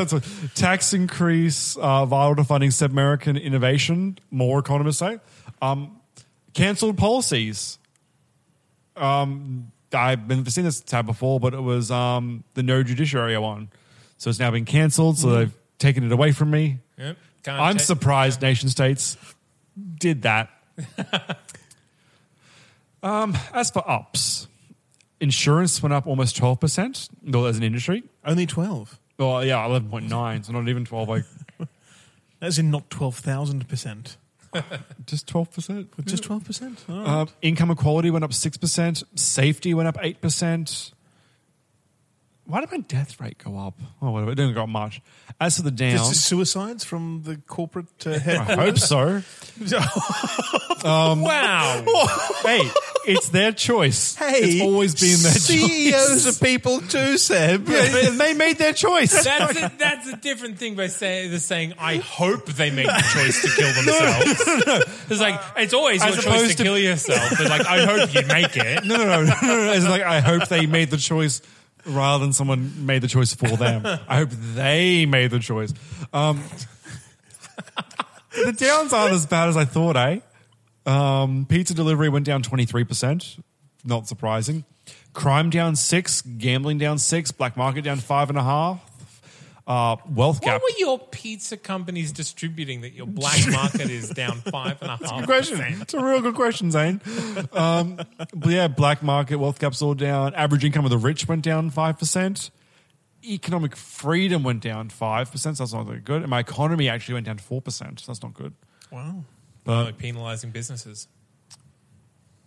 It's 0.00 0.12
a 0.12 0.20
tax 0.54 0.92
increase, 0.92 1.76
uh, 1.76 2.04
vital 2.06 2.36
to 2.36 2.44
funding 2.44 2.70
Sebmerican 2.70 3.40
innovation, 3.40 4.18
more 4.30 4.58
economists 4.58 4.98
say. 4.98 5.20
Um, 5.62 6.00
cancelled 6.52 6.98
policies. 6.98 7.78
Um, 8.96 9.70
I've 9.92 10.26
been 10.26 10.44
seen 10.46 10.64
this 10.64 10.80
tab 10.80 11.06
before, 11.06 11.38
but 11.38 11.54
it 11.54 11.60
was 11.60 11.90
um, 11.90 12.44
the 12.54 12.62
no 12.62 12.82
judiciary 12.82 13.36
one. 13.38 13.70
So 14.16 14.30
it's 14.30 14.38
now 14.38 14.50
been 14.50 14.64
cancelled, 14.64 15.18
so 15.18 15.30
they've 15.30 15.54
taken 15.78 16.04
it 16.04 16.12
away 16.12 16.32
from 16.32 16.50
me. 16.50 16.78
Yep. 16.98 17.16
Can't 17.42 17.60
I'm 17.60 17.76
ta- 17.76 17.82
surprised 17.82 18.42
nation 18.42 18.68
states 18.68 19.16
did 19.98 20.22
that. 20.22 20.50
um, 23.02 23.36
as 23.52 23.70
for 23.70 23.88
ups, 23.88 24.46
insurance 25.20 25.82
went 25.82 25.92
up 25.92 26.06
almost 26.06 26.36
12%, 26.36 27.08
well, 27.24 27.46
as 27.46 27.56
an 27.56 27.62
industry. 27.62 28.02
Only 28.24 28.46
12. 28.46 28.98
Well, 29.20 29.44
yeah, 29.44 29.66
eleven 29.66 29.90
point 29.90 30.08
nine, 30.08 30.42
so 30.42 30.54
not 30.54 30.66
even 30.66 30.86
twelve. 30.86 31.10
Like 31.10 31.24
As 32.40 32.58
in 32.58 32.70
not 32.70 32.88
12,000%. 32.88 34.16
just 35.06 35.28
twelve 35.28 35.52
percent. 35.52 35.88
Just 36.06 36.24
12%? 36.24 36.88
All 36.88 36.96
right. 36.96 37.06
Uh, 37.06 37.26
income 37.42 37.70
equality 37.70 38.10
went 38.10 38.24
up 38.24 38.32
six 38.32 38.56
percent. 38.56 39.02
Safety 39.14 39.74
went 39.74 39.88
up 39.88 39.98
eight 40.00 40.22
percent. 40.22 40.92
Why 42.50 42.60
did 42.60 42.70
my 42.72 42.78
death 42.78 43.20
rate 43.20 43.38
go 43.38 43.56
up? 43.56 43.78
Oh, 44.02 44.10
whatever. 44.10 44.32
It 44.32 44.34
didn't 44.34 44.54
go 44.54 44.64
up 44.64 44.68
much. 44.68 45.00
As 45.40 45.56
for 45.56 45.62
the 45.62 45.70
down, 45.70 45.96
Just 45.98 46.26
suicides 46.26 46.82
from 46.84 47.22
the 47.22 47.36
corporate 47.36 47.86
uh, 48.04 48.10
I 48.10 48.54
hope 48.56 48.76
so. 48.76 49.22
wow. 50.84 51.82
hey, 52.42 52.68
it's 53.06 53.28
their 53.28 53.52
choice. 53.52 54.14
Hey, 54.16 54.40
it's 54.40 54.62
always 54.62 54.94
been 54.94 55.22
their 55.22 55.32
CEOs 55.32 56.24
choice. 56.24 56.26
are 56.40 56.44
people 56.44 56.80
too, 56.80 57.18
Seb. 57.18 57.68
Yeah, 57.68 58.10
they 58.10 58.34
made 58.34 58.58
their 58.58 58.72
choice. 58.72 59.24
That's 59.24 59.56
a, 59.56 59.72
that's 59.78 60.08
a 60.08 60.16
different 60.16 60.58
thing 60.58 60.74
by 60.74 60.88
saying, 60.88 61.30
the 61.30 61.38
saying, 61.38 61.74
I 61.78 61.96
hope 61.96 62.46
they 62.46 62.70
make 62.70 62.86
the 62.86 63.10
choice 63.14 63.42
to 63.42 63.48
kill 63.56 63.72
themselves. 63.74 65.06
It's 65.10 65.20
like, 65.20 65.40
it's 65.56 65.74
always 65.74 66.02
As 66.02 66.14
your 66.16 66.24
choice 66.34 66.50
to, 66.50 66.56
to- 66.56 66.62
kill 66.62 66.78
yourself. 66.78 67.30
But 67.38 67.48
like, 67.48 67.66
I 67.66 67.84
hope 67.84 68.12
you 68.14 68.26
make 68.26 68.56
it. 68.56 68.84
No, 68.90 68.96
no, 68.96 69.04
no, 69.04 69.22
no, 69.22 69.34
no, 69.42 69.64
no. 69.66 69.72
It's 69.72 69.84
like 69.86 70.02
I 70.02 70.20
hope 70.20 70.48
they 70.48 70.66
made 70.66 70.90
the 70.90 70.96
choice 70.96 71.42
rather 71.86 72.24
than 72.24 72.32
someone 72.32 72.86
made 72.86 73.02
the 73.02 73.08
choice 73.08 73.34
for 73.34 73.48
them. 73.48 73.82
I 74.08 74.16
hope 74.16 74.30
they 74.30 75.06
made 75.06 75.30
the 75.30 75.38
choice. 75.38 75.72
Um, 76.12 76.42
the 78.44 78.52
downs 78.52 78.92
aren't 78.92 79.14
as 79.14 79.26
bad 79.26 79.48
as 79.48 79.56
I 79.56 79.64
thought, 79.64 79.96
eh? 79.96 80.20
Um, 80.86 81.46
pizza 81.48 81.74
delivery 81.74 82.08
went 82.08 82.26
down 82.26 82.42
23%. 82.42 83.40
Not 83.84 84.08
surprising. 84.08 84.64
Crime 85.12 85.50
down 85.50 85.76
six, 85.76 86.22
gambling 86.22 86.78
down 86.78 86.98
six, 86.98 87.30
black 87.30 87.56
market 87.56 87.82
down 87.82 87.98
five 87.98 88.28
and 88.28 88.38
a 88.38 88.42
half. 88.42 88.89
Uh, 89.70 89.94
wealth 90.08 90.38
What 90.38 90.42
gap. 90.42 90.62
were 90.62 90.78
your 90.78 90.98
pizza 90.98 91.56
companies 91.56 92.10
distributing 92.10 92.80
that 92.80 92.92
your 92.92 93.06
black 93.06 93.38
market 93.52 93.88
is 93.88 94.08
down 94.10 94.40
five 94.40 94.82
and 94.82 94.90
a 94.90 94.96
half 94.96 95.18
Good 95.20 95.26
question. 95.26 95.58
percent? 95.58 95.82
It's 95.82 95.94
a 95.94 96.04
real 96.04 96.20
good 96.20 96.34
question, 96.34 96.72
Zane. 96.72 97.00
Um, 97.52 97.94
but 98.34 98.50
yeah, 98.50 98.66
black 98.66 99.00
market, 99.00 99.36
wealth 99.36 99.60
gap's 99.60 99.80
all 99.80 99.94
down. 99.94 100.34
Average 100.34 100.64
income 100.64 100.84
of 100.86 100.90
the 100.90 100.98
rich 100.98 101.28
went 101.28 101.42
down 101.42 101.70
5%. 101.70 102.50
Economic 103.24 103.76
freedom 103.76 104.42
went 104.42 104.60
down 104.60 104.88
5%, 104.88 105.38
so 105.38 105.50
that's 105.50 105.72
not 105.72 105.86
very 105.86 106.00
good. 106.00 106.22
And 106.22 106.30
my 106.30 106.40
economy 106.40 106.88
actually 106.88 107.14
went 107.14 107.26
down 107.26 107.38
4%, 107.38 107.70
so 108.00 108.06
that's 108.08 108.22
not 108.24 108.34
good. 108.34 108.54
Wow. 108.90 109.22
Like 109.66 109.98
penalizing 109.98 110.50
businesses 110.50 111.06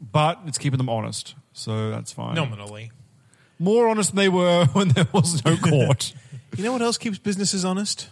But 0.01 0.42
it's 0.46 0.58
keeping 0.58 0.77
them 0.77 0.89
honest, 0.89 1.36
so 1.53 1.89
that's 1.89 2.12
fine. 2.12 2.36
nominally. 2.36 2.92
More 3.60 3.88
honest 3.88 4.10
than 4.10 4.18
they 4.18 4.27
were 4.30 4.65
when 4.74 4.89
there 4.89 5.08
was 5.13 5.46
no 5.46 5.56
court. 5.56 6.13
You 6.57 6.63
know 6.63 6.72
what 6.72 6.81
else 6.81 6.98
keeps 6.98 7.17
businesses 7.17 7.65
honest? 7.65 8.10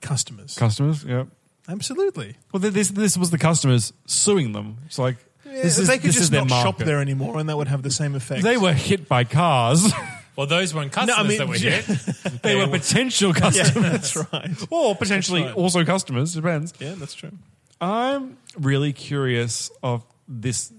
Customers. 0.00 0.56
customers, 0.56 1.04
yeah. 1.04 1.24
Absolutely. 1.68 2.36
Well, 2.52 2.60
this 2.60 2.88
this 2.88 3.16
was 3.18 3.30
the 3.30 3.38
customers 3.38 3.92
suing 4.06 4.52
them. 4.52 4.78
It's 4.86 4.98
like, 4.98 5.16
this 5.44 5.78
is, 5.78 5.86
they 5.86 5.98
could 5.98 6.08
this 6.08 6.16
is 6.16 6.22
just 6.22 6.32
their 6.32 6.40
not 6.44 6.48
shop 6.62 6.64
market. 6.64 6.86
there 6.86 7.00
anymore, 7.00 7.38
and 7.38 7.48
that 7.48 7.56
would 7.56 7.68
have 7.68 7.82
the 7.82 7.90
same 7.90 8.14
effect. 8.14 8.42
They 8.42 8.56
were 8.56 8.72
hit 8.72 9.08
by 9.08 9.24
cars. 9.24 9.92
Well, 10.36 10.46
those 10.46 10.72
weren't 10.72 10.90
customers 10.90 11.18
I 11.18 11.28
mean- 11.28 11.38
that 11.38 11.48
were 11.48 11.54
hit. 11.54 11.84
They 12.42 12.54
were 12.54 12.66
potential 12.68 13.34
customers. 13.34 14.14
that's 14.14 14.16
right. 14.32 14.50
Or 14.70 14.94
potentially 14.96 15.42
That's 15.42 15.54
right. 15.54 15.62
also 15.62 15.84
customers, 15.84 16.32
depends. 16.32 16.72
Yeah, 16.78 16.94
that's 16.96 17.12
true. 17.12 17.32
I'm 17.78 18.38
really 18.56 18.94
curious 18.94 19.70
of 19.82 20.02
this 20.28 20.72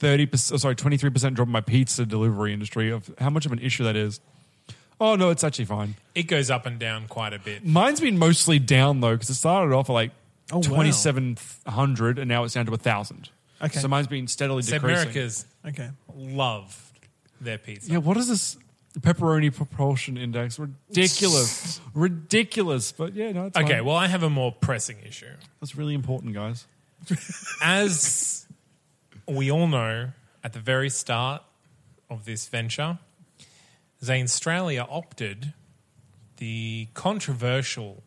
30%, 0.00 0.52
oh, 0.52 0.56
sorry, 0.56 0.74
23% 0.74 1.34
drop 1.34 1.46
in 1.46 1.52
my 1.52 1.60
pizza 1.60 2.06
delivery 2.06 2.52
industry, 2.52 2.90
of 2.90 3.08
how 3.18 3.30
much 3.30 3.46
of 3.46 3.52
an 3.52 3.60
issue 3.60 3.84
that 3.84 3.94
is. 3.94 4.20
Oh, 5.00 5.14
no, 5.16 5.30
it's 5.30 5.44
actually 5.44 5.66
fine. 5.66 5.94
It 6.14 6.24
goes 6.24 6.50
up 6.50 6.66
and 6.66 6.78
down 6.78 7.06
quite 7.06 7.32
a 7.32 7.38
bit. 7.38 7.64
Mine's 7.64 8.00
been 8.00 8.18
mostly 8.18 8.58
down, 8.58 9.00
though, 9.00 9.12
because 9.14 9.30
it 9.30 9.34
started 9.34 9.74
off 9.74 9.88
at 9.88 9.92
like 9.92 10.10
Oh, 10.50 10.56
wow. 10.56 10.62
2,700 10.62 12.18
and 12.18 12.28
now 12.28 12.42
it's 12.44 12.54
down 12.54 12.64
to 12.66 12.70
a 12.70 12.72
1,000. 12.72 13.28
Okay. 13.62 13.78
So 13.80 13.86
mine's 13.88 14.06
been 14.06 14.26
steadily 14.28 14.62
So 14.62 14.72
decreasing. 14.72 15.00
America's 15.08 15.46
Okay. 15.66 15.90
love 16.16 16.92
their 17.40 17.58
pizza. 17.58 17.90
Yeah, 17.92 17.98
what 17.98 18.16
is 18.16 18.28
this 18.28 18.56
pepperoni 19.00 19.54
propulsion 19.54 20.16
index? 20.16 20.58
Ridiculous. 20.58 21.80
Ridiculous. 21.94 22.92
But 22.92 23.14
yeah, 23.14 23.32
no, 23.32 23.46
it's 23.46 23.56
Okay, 23.58 23.74
fine. 23.74 23.84
well, 23.84 23.96
I 23.96 24.06
have 24.06 24.22
a 24.22 24.30
more 24.30 24.50
pressing 24.52 24.96
issue. 25.06 25.26
That's 25.60 25.76
really 25.76 25.94
important, 25.94 26.32
guys. 26.34 26.66
As 27.62 28.46
we 29.26 29.50
all 29.50 29.66
know, 29.66 30.08
at 30.42 30.52
the 30.52 30.60
very 30.60 30.88
start 30.90 31.42
of 32.10 32.24
this 32.24 32.48
venture, 32.48 32.98
Zanstralia 34.02 34.86
opted 34.88 35.52
the 36.36 36.88
controversial 36.94 38.02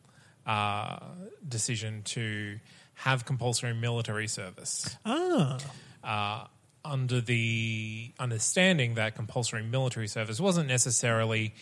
uh, 0.45 0.99
decision 1.47 2.03
to 2.03 2.59
have 2.95 3.25
compulsory 3.25 3.73
military 3.73 4.27
service. 4.27 4.95
Ah. 5.05 5.57
uh, 6.03 6.47
under 6.83 7.21
the 7.21 8.11
understanding 8.19 8.95
that 8.95 9.15
compulsory 9.15 9.63
military 9.63 10.07
service 10.07 10.39
wasn't 10.39 10.67
necessarily 10.67 11.53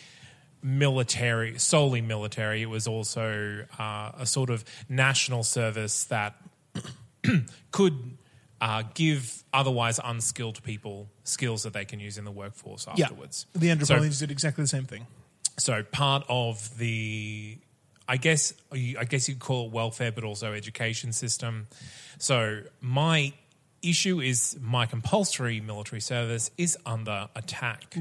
military, 0.62 1.58
solely 1.60 2.02
military. 2.02 2.62
It 2.62 2.70
was 2.70 2.88
also 2.88 3.66
uh, 3.78 4.12
a 4.18 4.26
sort 4.26 4.50
of 4.50 4.64
national 4.88 5.44
service 5.44 6.06
that 6.06 6.36
could 7.72 8.18
uh, 8.62 8.84
give 8.94 9.44
otherwise 9.54 10.00
unskilled 10.04 10.62
people 10.64 11.08
skills 11.24 11.64
that 11.64 11.74
they 11.74 11.86
can 11.86 12.00
use 12.00 12.18
in 12.18 12.26
the 12.26 12.32
workforce 12.32 12.88
Yeah. 12.96 13.06
afterwards. 13.06 13.46
The 13.54 13.68
So- 13.68 13.72
Andropolians 13.96 14.20
did 14.20 14.32
exactly 14.32 14.64
the 14.64 14.68
same 14.68 14.86
thing. 14.86 15.08
so 15.58 15.84
part 15.84 16.24
of 16.30 16.78
the 16.78 17.58
i 18.08 18.16
guess 18.18 18.54
i 18.72 19.04
guess 19.08 19.28
you'd 19.28 19.40
call 19.40 19.68
it 19.68 19.72
welfare 19.74 20.10
but 20.12 20.24
also 20.24 20.54
education 20.54 21.12
system 21.12 21.68
so 22.18 22.62
my 22.80 23.34
issue 23.82 24.22
is 24.22 24.58
my 24.62 24.86
compulsory 24.86 25.60
military 25.60 26.00
service 26.02 26.50
is 26.58 26.78
under 26.86 27.28
attack 27.36 27.94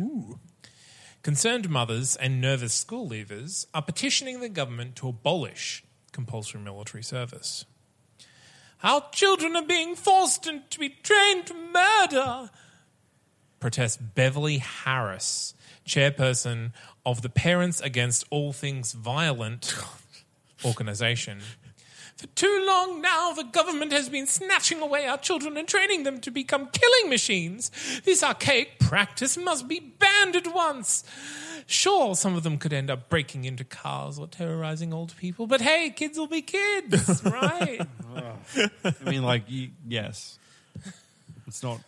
concerned 1.23 1.69
mothers 1.69 2.17
and 2.17 2.41
nervous 2.41 2.75
school 2.75 3.09
leavers 3.09 3.67
are 3.75 3.83
petitioning 3.83 4.41
the 4.41 4.49
government 4.49 4.95
to 4.97 5.09
abolish 5.09 5.85
compulsory 6.13 6.61
military 6.61 7.03
service 7.03 7.65
our 8.83 9.05
children 9.13 9.57
are 9.57 9.67
being 9.67 9.95
forced 9.95 10.45
to 10.45 10.79
be 10.79 10.89
trained 10.89 11.47
to 11.47 11.55
murder 11.55 12.51
protests 13.61 13.97
Beverly 13.97 14.59
Harris, 14.59 15.55
chairperson 15.87 16.73
of 17.05 17.23
the 17.23 17.29
Parents 17.29 17.81
Against 17.81 18.25
All 18.31 18.53
Things 18.53 18.93
Violent 18.93 19.75
organization. 20.65 21.41
For 22.19 22.27
too 22.29 22.65
long 22.67 23.01
now, 23.01 23.33
the 23.33 23.45
government 23.45 23.93
has 23.93 24.09
been 24.09 24.27
snatching 24.27 24.81
away 24.81 25.07
our 25.07 25.19
children 25.19 25.57
and 25.57 25.69
training 25.69 26.03
them 26.03 26.21
to 26.23 26.33
become 26.33 26.67
killing 26.73 27.09
machines. 27.09 27.71
This 28.05 28.25
archaic 28.25 28.81
practice 28.81 29.37
must 29.37 29.69
be 29.69 29.79
banned 29.79 30.35
at 30.35 30.53
once. 30.53 31.05
Sure, 31.67 32.17
some 32.17 32.35
of 32.35 32.43
them 32.43 32.59
could 32.59 32.73
end 32.73 32.91
up 32.91 33.09
breaking 33.09 33.45
into 33.45 33.63
cars 33.63 34.19
or 34.19 34.27
terrorizing 34.27 34.93
old 34.93 35.15
people, 35.17 35.47
but 35.47 35.61
hey, 35.61 35.91
kids 35.91 36.19
will 36.19 36.27
be 36.27 36.43
kids, 36.43 37.23
right? 37.25 37.87
I 38.85 38.93
mean, 39.09 39.23
like, 39.23 39.45
y- 39.49 39.71
yes. 39.87 40.39
It's 41.47 41.63
not 41.63 41.79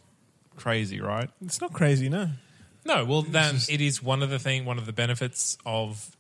crazy, 0.57 1.01
right? 1.01 1.29
It's 1.45 1.61
not 1.61 1.73
crazy, 1.73 2.09
no. 2.09 2.29
No, 2.85 3.05
well, 3.05 3.23
then 3.23 3.57
it 3.69 3.81
is 3.81 4.03
one 4.03 4.23
of 4.23 4.31
the 4.31 4.39
thing, 4.39 4.65
one 4.65 4.79
of 4.79 4.87
the 4.87 4.93
benefits 4.93 5.59
of 5.67 6.15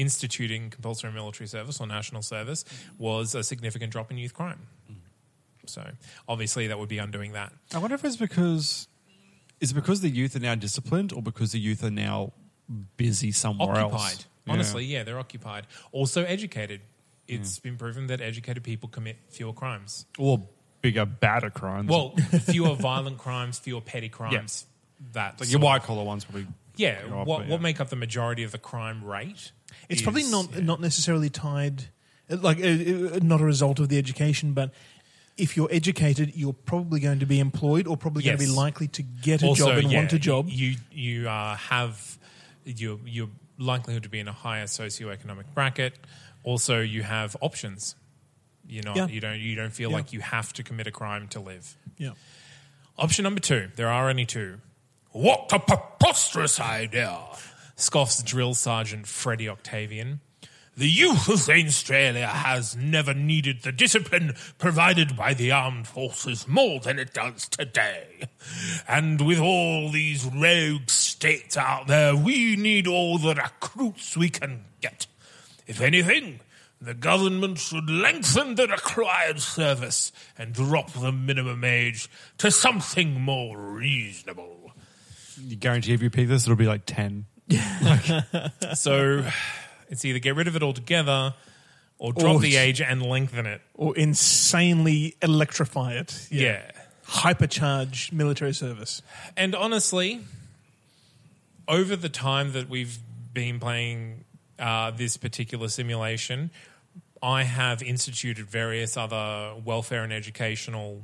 instituting 0.00 0.70
compulsory 0.70 1.12
military 1.12 1.46
service 1.46 1.80
or 1.80 1.86
national 1.86 2.22
service 2.22 2.64
was 2.98 3.34
a 3.34 3.42
significant 3.42 3.92
drop 3.92 4.10
in 4.10 4.18
youth 4.18 4.34
crime. 4.34 4.66
So 5.66 5.86
obviously, 6.28 6.66
that 6.68 6.78
would 6.78 6.88
be 6.88 6.98
undoing 6.98 7.32
that. 7.32 7.52
I 7.74 7.78
wonder 7.78 7.94
if 7.94 8.04
it's 8.04 8.16
because 8.16 8.88
is 9.60 9.72
it 9.72 9.74
because 9.74 10.00
the 10.00 10.08
youth 10.08 10.34
are 10.34 10.40
now 10.40 10.54
disciplined 10.54 11.12
or 11.12 11.22
because 11.22 11.52
the 11.52 11.60
youth 11.60 11.84
are 11.84 11.90
now 11.90 12.32
busy 12.96 13.30
somewhere 13.30 13.76
Occupied, 13.76 14.12
else? 14.12 14.26
honestly, 14.48 14.84
yeah. 14.84 15.02
they're 15.04 15.18
occupied. 15.18 15.66
Also 15.92 16.24
educated. 16.24 16.80
It's 17.28 17.60
been 17.60 17.76
proven 17.76 18.08
that 18.08 18.20
educated 18.20 18.64
people 18.64 18.88
commit 18.88 19.16
fewer 19.28 19.52
crimes. 19.52 20.04
Or 20.18 20.48
bigger, 20.80 21.04
badder 21.06 21.50
crimes. 21.50 21.88
Well, 21.88 22.16
fewer 22.16 22.74
violent 22.74 23.18
crimes, 23.18 23.60
fewer 23.60 23.80
petty 23.80 24.08
crimes. 24.08 24.66
That 25.12 25.38
like 25.38 25.50
your 25.50 25.60
white 25.60 25.84
collar 25.84 26.02
ones 26.02 26.24
probably. 26.24 26.48
Yeah, 26.76 26.98
up, 27.04 27.26
what 27.26 27.38
but 27.38 27.48
what 27.48 27.48
yeah. 27.48 27.56
make 27.58 27.80
up 27.80 27.88
the 27.88 27.96
majority 27.96 28.42
of 28.42 28.50
the 28.50 28.58
crime 28.58 29.04
rate? 29.04 29.52
It's 29.88 30.02
probably 30.02 30.24
not 30.24 30.52
yeah. 30.54 30.60
not 30.60 30.80
necessarily 30.80 31.30
tied, 31.30 31.84
like 32.28 32.58
uh, 32.58 33.18
not 33.22 33.40
a 33.40 33.44
result 33.44 33.78
of 33.78 33.88
the 33.88 33.98
education, 33.98 34.52
but 34.52 34.72
if 35.36 35.56
you're 35.56 35.68
educated, 35.70 36.32
you're 36.34 36.52
probably 36.52 37.00
going 37.00 37.20
to 37.20 37.26
be 37.26 37.40
employed 37.40 37.86
or 37.86 37.96
probably 37.96 38.22
going 38.22 38.36
to 38.38 38.44
be 38.44 38.50
likely 38.50 38.88
to 38.88 39.02
get 39.02 39.42
a 39.42 39.52
job 39.54 39.78
and 39.78 39.90
yeah, 39.90 39.98
want 39.98 40.12
a 40.12 40.18
job. 40.18 40.48
You 40.48 40.76
you 40.92 41.28
uh, 41.28 41.56
have 41.56 42.18
your 42.64 42.98
your 43.04 43.28
likelihood 43.58 44.02
to 44.04 44.08
be 44.08 44.18
in 44.20 44.28
a 44.28 44.32
higher 44.32 44.64
socioeconomic 44.64 45.44
bracket. 45.54 45.94
Also, 46.44 46.80
you 46.80 47.02
have 47.02 47.36
options. 47.40 47.94
You 48.68 48.82
know, 48.82 48.94
Yeah. 48.94 49.06
you 49.08 49.20
don't 49.20 49.40
you 49.40 49.56
don't 49.56 49.72
feel 49.72 49.90
Yeah. 49.90 49.96
like 49.96 50.12
you 50.12 50.20
have 50.20 50.52
to 50.54 50.62
commit 50.62 50.86
a 50.86 50.90
crime 50.92 51.28
to 51.28 51.40
live. 51.40 51.76
yeah. 51.98 52.12
Option 52.98 53.22
number 53.22 53.40
two. 53.40 53.70
There 53.76 53.88
are 53.88 54.10
only 54.10 54.26
two. 54.26 54.60
What 55.12 55.50
a 55.52 55.58
preposterous 55.58 56.60
idea! 56.60 57.18
Scoffs 57.80 58.22
drill 58.22 58.54
sergeant 58.54 59.06
Freddie 59.06 59.48
Octavian. 59.48 60.20
The 60.76 60.88
youth 60.88 61.28
of 61.28 61.48
Australia 61.48 62.26
has 62.26 62.76
never 62.76 63.12
needed 63.12 63.62
the 63.62 63.72
discipline 63.72 64.34
provided 64.58 65.16
by 65.16 65.34
the 65.34 65.50
armed 65.50 65.86
forces 65.86 66.46
more 66.46 66.80
than 66.80 66.98
it 66.98 67.12
does 67.12 67.48
today. 67.48 68.28
And 68.86 69.26
with 69.26 69.38
all 69.40 69.90
these 69.90 70.26
rogue 70.26 70.88
states 70.88 71.56
out 71.56 71.86
there, 71.86 72.14
we 72.14 72.56
need 72.56 72.86
all 72.86 73.18
the 73.18 73.34
recruits 73.34 74.16
we 74.16 74.28
can 74.28 74.64
get. 74.80 75.06
If 75.66 75.80
anything, 75.80 76.40
the 76.80 76.94
government 76.94 77.58
should 77.58 77.90
lengthen 77.90 78.54
the 78.54 78.68
required 78.68 79.40
service 79.40 80.12
and 80.38 80.52
drop 80.52 80.92
the 80.92 81.12
minimum 81.12 81.64
age 81.64 82.08
to 82.38 82.50
something 82.50 83.20
more 83.20 83.58
reasonable. 83.58 84.72
You 85.38 85.56
guarantee 85.56 85.94
if 85.94 86.02
you 86.02 86.10
pick 86.10 86.28
this, 86.28 86.44
it'll 86.44 86.56
be 86.56 86.66
like 86.66 86.86
ten. 87.50 88.52
So 88.74 89.24
it's 89.88 90.04
either 90.04 90.18
get 90.18 90.36
rid 90.36 90.48
of 90.48 90.56
it 90.56 90.62
altogether 90.62 91.34
or 91.98 92.12
drop 92.12 92.36
Or- 92.36 92.40
the 92.40 92.56
age 92.56 92.80
and 92.80 93.02
lengthen 93.02 93.46
it. 93.46 93.60
Or 93.74 93.96
insanely 93.96 95.16
electrify 95.20 95.94
it. 95.94 96.28
Yeah. 96.30 96.62
Hypercharge 97.06 98.12
military 98.12 98.54
service. 98.54 99.02
And 99.36 99.54
honestly, 99.54 100.20
over 101.68 101.96
the 101.96 102.08
time 102.08 102.52
that 102.52 102.68
we've 102.68 102.98
been 103.34 103.60
playing 103.60 104.24
uh, 104.58 104.92
this 104.92 105.16
particular 105.16 105.68
simulation, 105.68 106.50
I 107.22 107.42
have 107.42 107.82
instituted 107.82 108.46
various 108.46 108.96
other 108.96 109.54
welfare 109.64 110.02
and 110.04 110.12
educational 110.12 111.02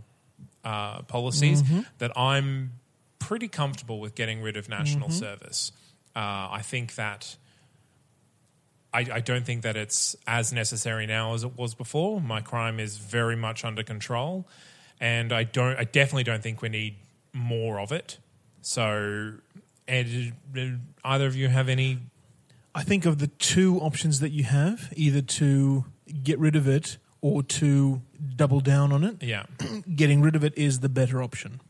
uh, 0.64 1.02
policies 1.02 1.62
that 1.98 2.16
I'm 2.18 2.72
pretty 3.18 3.48
comfortable 3.48 4.00
with 4.00 4.14
getting 4.14 4.40
rid 4.42 4.56
of 4.56 4.68
national 4.68 5.10
service. 5.10 5.72
Uh, 6.16 6.48
I 6.50 6.62
think 6.64 6.94
that. 6.96 7.36
I, 8.94 9.00
I 9.12 9.20
don't 9.20 9.44
think 9.44 9.60
that 9.62 9.76
it's 9.76 10.16
as 10.26 10.54
necessary 10.54 11.06
now 11.06 11.34
as 11.34 11.44
it 11.44 11.58
was 11.58 11.74
before. 11.74 12.18
My 12.18 12.40
crime 12.40 12.80
is 12.80 12.96
very 12.96 13.36
much 13.36 13.62
under 13.62 13.82
control, 13.82 14.48
and 14.98 15.32
I 15.34 15.44
don't. 15.44 15.76
I 15.76 15.84
definitely 15.84 16.24
don't 16.24 16.42
think 16.42 16.62
we 16.62 16.70
need 16.70 16.96
more 17.34 17.78
of 17.78 17.92
it. 17.92 18.16
So, 18.62 19.34
Ed, 19.86 20.32
either 21.04 21.26
of 21.26 21.36
you 21.36 21.48
have 21.48 21.68
any? 21.68 21.98
I 22.74 22.84
think 22.84 23.04
of 23.04 23.18
the 23.18 23.26
two 23.26 23.78
options 23.80 24.20
that 24.20 24.30
you 24.30 24.44
have, 24.44 24.90
either 24.96 25.20
to 25.20 25.84
get 26.22 26.38
rid 26.38 26.56
of 26.56 26.66
it 26.66 26.96
or 27.20 27.42
to 27.42 28.00
double 28.36 28.60
down 28.60 28.92
on 28.92 29.04
it. 29.04 29.22
Yeah, 29.22 29.44
Getting 29.94 30.22
rid 30.22 30.36
of 30.36 30.44
it 30.44 30.56
is 30.56 30.80
the 30.80 30.88
better 30.88 31.22
option. 31.22 31.60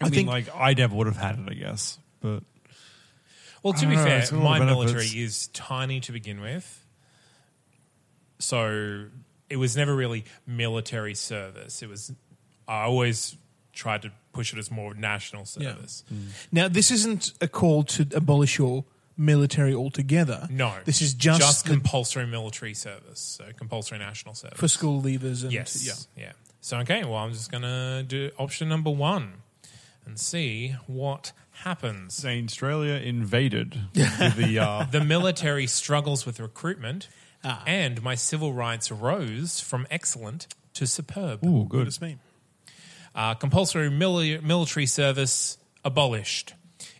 I, 0.00 0.06
I 0.06 0.08
mean, 0.10 0.14
think- 0.14 0.28
like 0.28 0.48
I 0.54 0.74
never 0.74 0.94
would 0.94 1.06
have 1.06 1.16
had 1.16 1.38
it, 1.38 1.48
I 1.48 1.54
guess. 1.54 1.98
But 2.20 2.42
Well, 3.64 3.72
to 3.72 3.86
be 3.86 3.96
know, 3.96 4.04
fair, 4.04 4.18
it's 4.18 4.30
my 4.30 4.58
lot 4.58 4.66
military 4.66 5.06
is 5.06 5.48
tiny 5.48 5.98
to 6.00 6.12
begin 6.12 6.40
with. 6.40 6.84
So 8.38 9.06
it 9.48 9.56
was 9.56 9.76
never 9.76 9.96
really 9.96 10.26
military 10.46 11.14
service. 11.14 11.82
It 11.82 11.88
was, 11.88 12.12
I 12.68 12.82
always 12.82 13.36
tried 13.72 14.02
to 14.02 14.12
push 14.34 14.52
it 14.52 14.58
as 14.58 14.70
more 14.70 14.92
of 14.92 14.98
a 14.98 15.00
national 15.00 15.46
service. 15.46 16.04
Mm. 16.12 16.26
Now, 16.52 16.68
this 16.68 16.90
isn't 16.90 17.32
a 17.40 17.48
call 17.48 17.84
to 17.84 18.06
abolish 18.14 18.58
your 18.58 18.84
military 19.16 19.74
altogether. 19.74 20.46
No, 20.50 20.74
This 20.84 21.00
is 21.00 21.14
just, 21.14 21.64
the- 21.64 21.70
compulsory 21.70 22.26
military 22.26 22.74
service, 22.74 23.20
so 23.20 23.46
compulsory 23.56 23.98
national 23.98 24.34
service 24.34 24.58
for 24.58 24.68
school 24.68 25.00
leavers. 25.00 25.42
And, 25.42 25.52
Yes. 25.52 26.06
Yeah. 26.16 26.32
So 26.60 26.78
okay, 26.78 27.04
well, 27.04 27.16
I'm 27.16 27.32
just 27.32 27.52
gonna 27.52 28.02
do 28.02 28.30
option 28.38 28.68
number 28.68 28.90
one 28.90 29.34
and 30.06 30.18
see 30.18 30.76
what 30.86 31.32
happens. 31.62 32.20
Zanstralia 32.20 33.02
invaded 33.02 33.78
with 33.94 34.36
the 34.36 34.58
uh, 34.58 34.84
The 34.90 35.04
military 35.04 35.66
struggles 35.66 36.26
with 36.26 36.40
recruitment, 36.40 37.08
Ah. 37.46 37.62
and 37.66 38.02
my 38.02 38.14
civil 38.14 38.52
rights 38.54 38.90
rose 38.90 39.60
from 39.60 39.86
excellent 39.90 40.46
to 40.74 40.86
superb. 40.86 41.44
ooh 41.44 41.60
What 41.60 41.68
good. 41.68 41.84
does 41.84 41.96
it 41.98 42.02
mean? 42.02 42.18
Uh, 43.14 43.34
compulsory 43.34 43.90
mili- 43.90 44.42
military 44.42 44.86
service 44.86 45.58
abolished. 45.84 46.54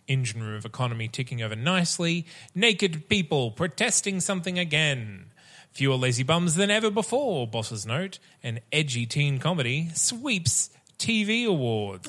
Engine 0.07 0.43
room 0.43 0.55
of 0.55 0.63
economy 0.65 1.07
ticking 1.07 1.41
over 1.41 1.55
nicely. 1.55 2.25
Naked 2.53 3.09
people 3.09 3.49
protesting 3.51 4.19
something 4.21 4.59
again. 4.59 5.25
Fewer 5.71 5.95
lazy 5.95 6.21
bums 6.23 6.53
than 6.55 6.69
ever 6.69 6.91
before, 6.91 7.47
bosses 7.47 7.85
note. 7.87 8.19
An 8.43 8.59
edgy 8.71 9.05
teen 9.07 9.39
comedy 9.39 9.89
sweeps 9.95 10.69
TV 10.99 11.45
awards. 11.45 12.07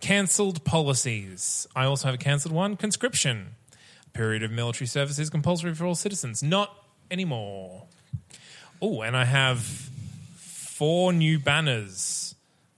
Cancelled 0.00 0.64
policies. 0.64 1.66
I 1.74 1.84
also 1.84 2.06
have 2.06 2.14
a 2.14 2.18
cancelled 2.18 2.54
one 2.54 2.76
conscription. 2.76 3.54
Period 4.12 4.42
of 4.42 4.50
military 4.50 4.86
service 4.86 5.18
is 5.18 5.30
compulsory 5.30 5.74
for 5.74 5.86
all 5.86 5.94
citizens. 5.94 6.42
Not 6.42 6.74
anymore. 7.10 7.84
Oh, 8.80 9.02
and 9.02 9.16
I 9.16 9.24
have 9.24 9.60
four 9.60 11.12
new 11.12 11.38
banners, 11.38 12.34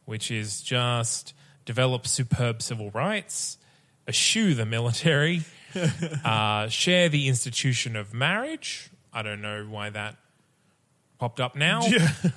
which 0.06 0.30
is 0.30 0.62
just 0.62 1.34
develop 1.66 2.06
superb 2.06 2.62
civil 2.62 2.90
rights, 2.90 3.58
eschew 4.08 4.54
the 4.54 4.64
military, 4.64 5.42
uh, 6.24 6.68
share 6.68 7.08
the 7.08 7.28
institution 7.28 7.96
of 7.96 8.14
marriage. 8.14 8.90
I 9.12 9.22
don't 9.22 9.42
know 9.42 9.66
why 9.68 9.90
that 9.90 10.16
popped 11.20 11.38
up 11.38 11.54
now. 11.54 11.82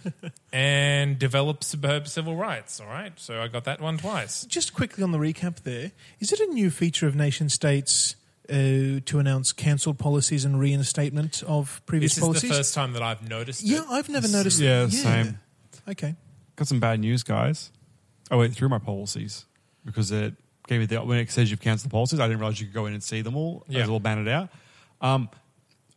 and 0.53 1.17
develop 1.17 1.63
superb 1.63 2.07
civil 2.07 2.35
rights. 2.35 2.79
All 2.79 2.87
right. 2.87 3.13
So 3.15 3.41
I 3.41 3.47
got 3.47 3.63
that 3.63 3.81
one 3.81 3.97
twice. 3.97 4.45
just 4.45 4.73
quickly 4.73 5.03
on 5.03 5.11
the 5.11 5.17
recap 5.17 5.63
there. 5.63 5.91
Is 6.19 6.31
it 6.31 6.39
a 6.39 6.45
new 6.47 6.69
feature 6.69 7.07
of 7.07 7.15
nation 7.15 7.49
states 7.49 8.15
uh, 8.49 8.53
to 9.05 9.19
announce 9.19 9.53
cancelled 9.53 9.97
policies 9.97 10.45
and 10.45 10.59
reinstatement 10.59 11.41
of 11.47 11.81
previous 11.85 12.15
This 12.15 12.17
is 12.17 12.23
policies? 12.23 12.49
the 12.49 12.55
first 12.57 12.75
time 12.75 12.93
that 12.93 13.01
I've 13.01 13.27
noticed 13.27 13.63
yeah, 13.63 13.79
it. 13.79 13.85
I've 13.89 14.09
never 14.09 14.27
noticed. 14.27 14.59
Yeah, 14.59 14.83
it. 14.83 14.91
same. 14.91 15.39
Okay. 15.87 16.15
Got 16.55 16.67
some 16.67 16.79
bad 16.79 16.99
news, 16.99 17.23
guys. 17.23 17.71
I 18.29 18.35
went 18.35 18.55
through 18.55 18.69
my 18.69 18.79
policies 18.79 19.45
because 19.85 20.11
it 20.11 20.35
gave 20.67 20.79
me 20.79 20.85
the 20.85 20.97
when 20.97 21.19
it 21.19 21.31
says 21.31 21.49
you've 21.49 21.61
cancelled 21.61 21.89
the 21.89 21.93
policies. 21.93 22.19
I 22.19 22.27
didn't 22.27 22.39
realize 22.39 22.59
you 22.59 22.67
could 22.67 22.75
go 22.75 22.85
in 22.85 22.93
and 22.93 23.03
see 23.03 23.21
them 23.21 23.35
all. 23.35 23.65
Yeah. 23.67 23.79
It 23.79 23.81
was 23.81 23.89
all 23.89 23.99
banned 23.99 24.27
out. 24.27 24.49
Um, 25.01 25.29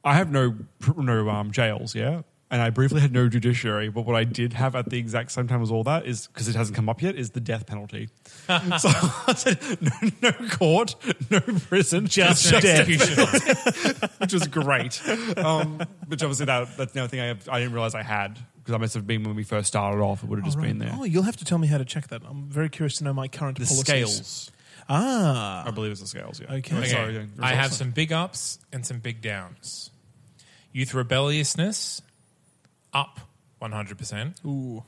I 0.05 0.15
have 0.15 0.31
no 0.31 0.55
no 0.97 1.29
um, 1.29 1.51
jails, 1.51 1.95
yeah, 1.95 2.23
and 2.51 2.63
I 2.63 2.71
briefly 2.71 3.01
had 3.01 3.13
no 3.13 3.29
judiciary. 3.29 3.89
But 3.89 4.07
what 4.07 4.15
I 4.17 4.25
did 4.25 4.53
have 4.53 4.75
at 4.77 4.89
the 4.89 4.99
exact 4.99 5.33
same 5.33 5.49
time 5.49 5.63
as 5.63 5.71
all 5.71 5.83
that 5.85 6.07
is 6.07 6.27
because 6.29 6.49
it 6.49 6.55
hasn't 6.55 6.77
come 6.77 6.89
up 6.89 7.03
yet 7.03 7.17
is 7.17 7.31
the 7.31 7.41
death 7.41 7.67
penalty. 7.67 8.09
so 8.47 8.49
I 8.57 9.35
said 9.37 9.59
no, 9.81 10.11
no 10.23 10.33
court, 10.51 10.95
no 11.31 11.41
prison, 11.41 12.07
Just 12.07 12.51
death 12.51 12.63
death. 12.63 14.19
which 14.21 14.33
was 14.33 14.47
great. 14.49 15.01
Um, 15.37 15.81
which 16.07 16.23
obviously 16.23 16.47
that, 16.47 16.77
that's 16.77 16.93
the 16.93 17.01
only 17.01 17.09
thing 17.09 17.21
I, 17.21 17.27
have, 17.27 17.49
I 17.49 17.59
didn't 17.59 17.73
realize 17.75 17.95
I 17.95 18.03
had 18.03 18.39
because 18.59 18.75
I 18.75 18.79
must 18.79 18.95
have 18.95 19.07
been 19.07 19.23
when 19.25 19.37
we 19.37 19.45
first 19.45 19.69
started 19.69 20.01
off. 20.01 20.23
It 20.23 20.29
would 20.29 20.39
have 20.39 20.45
just 20.47 20.61
been 20.61 20.79
there. 20.79 20.93
Oh, 20.93 21.05
you'll 21.05 21.23
have 21.25 21.37
to 21.37 21.45
tell 21.45 21.59
me 21.59 21.67
how 21.69 21.79
to 21.79 21.85
check 21.85 22.09
that. 22.09 22.23
I'm 22.29 22.49
very 22.49 22.69
curious 22.69 22.99
to 22.99 23.05
know 23.05 23.13
my 23.13 23.29
current 23.29 23.59
the 23.59 23.65
policies. 23.65 23.87
scales, 23.87 24.51
Ah, 24.89 25.67
I 25.67 25.71
believe 25.71 25.91
it's 25.93 26.01
the 26.01 26.07
scales. 26.07 26.41
Yeah. 26.41 26.55
Okay. 26.55 26.77
Okay. 26.77 26.89
Sorry, 26.89 27.29
I 27.41 27.55
have 27.55 27.73
some 27.73 27.91
big 27.91 28.13
ups 28.13 28.59
and 28.73 28.87
some 28.87 28.99
big 28.99 29.21
downs. 29.21 29.91
Youth 30.73 30.95
rebelliousness, 30.95 32.03
up 32.93 33.21
100%. 33.63 34.45
ooh, 34.45 34.85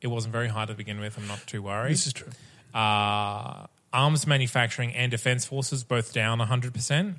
It 0.00 0.08
wasn't 0.08 0.32
very 0.32 0.48
high 0.48 0.66
to 0.66 0.74
begin 0.74 1.00
with. 1.00 1.18
I'm 1.18 1.26
not 1.26 1.46
too 1.46 1.62
worried. 1.62 1.92
this 1.92 2.06
is 2.06 2.12
true. 2.12 2.28
Uh, 2.74 3.66
arms 3.92 4.26
manufacturing 4.26 4.92
and 4.94 5.10
defense 5.10 5.44
forces 5.46 5.84
both 5.84 6.12
down 6.12 6.38
100%. 6.38 7.16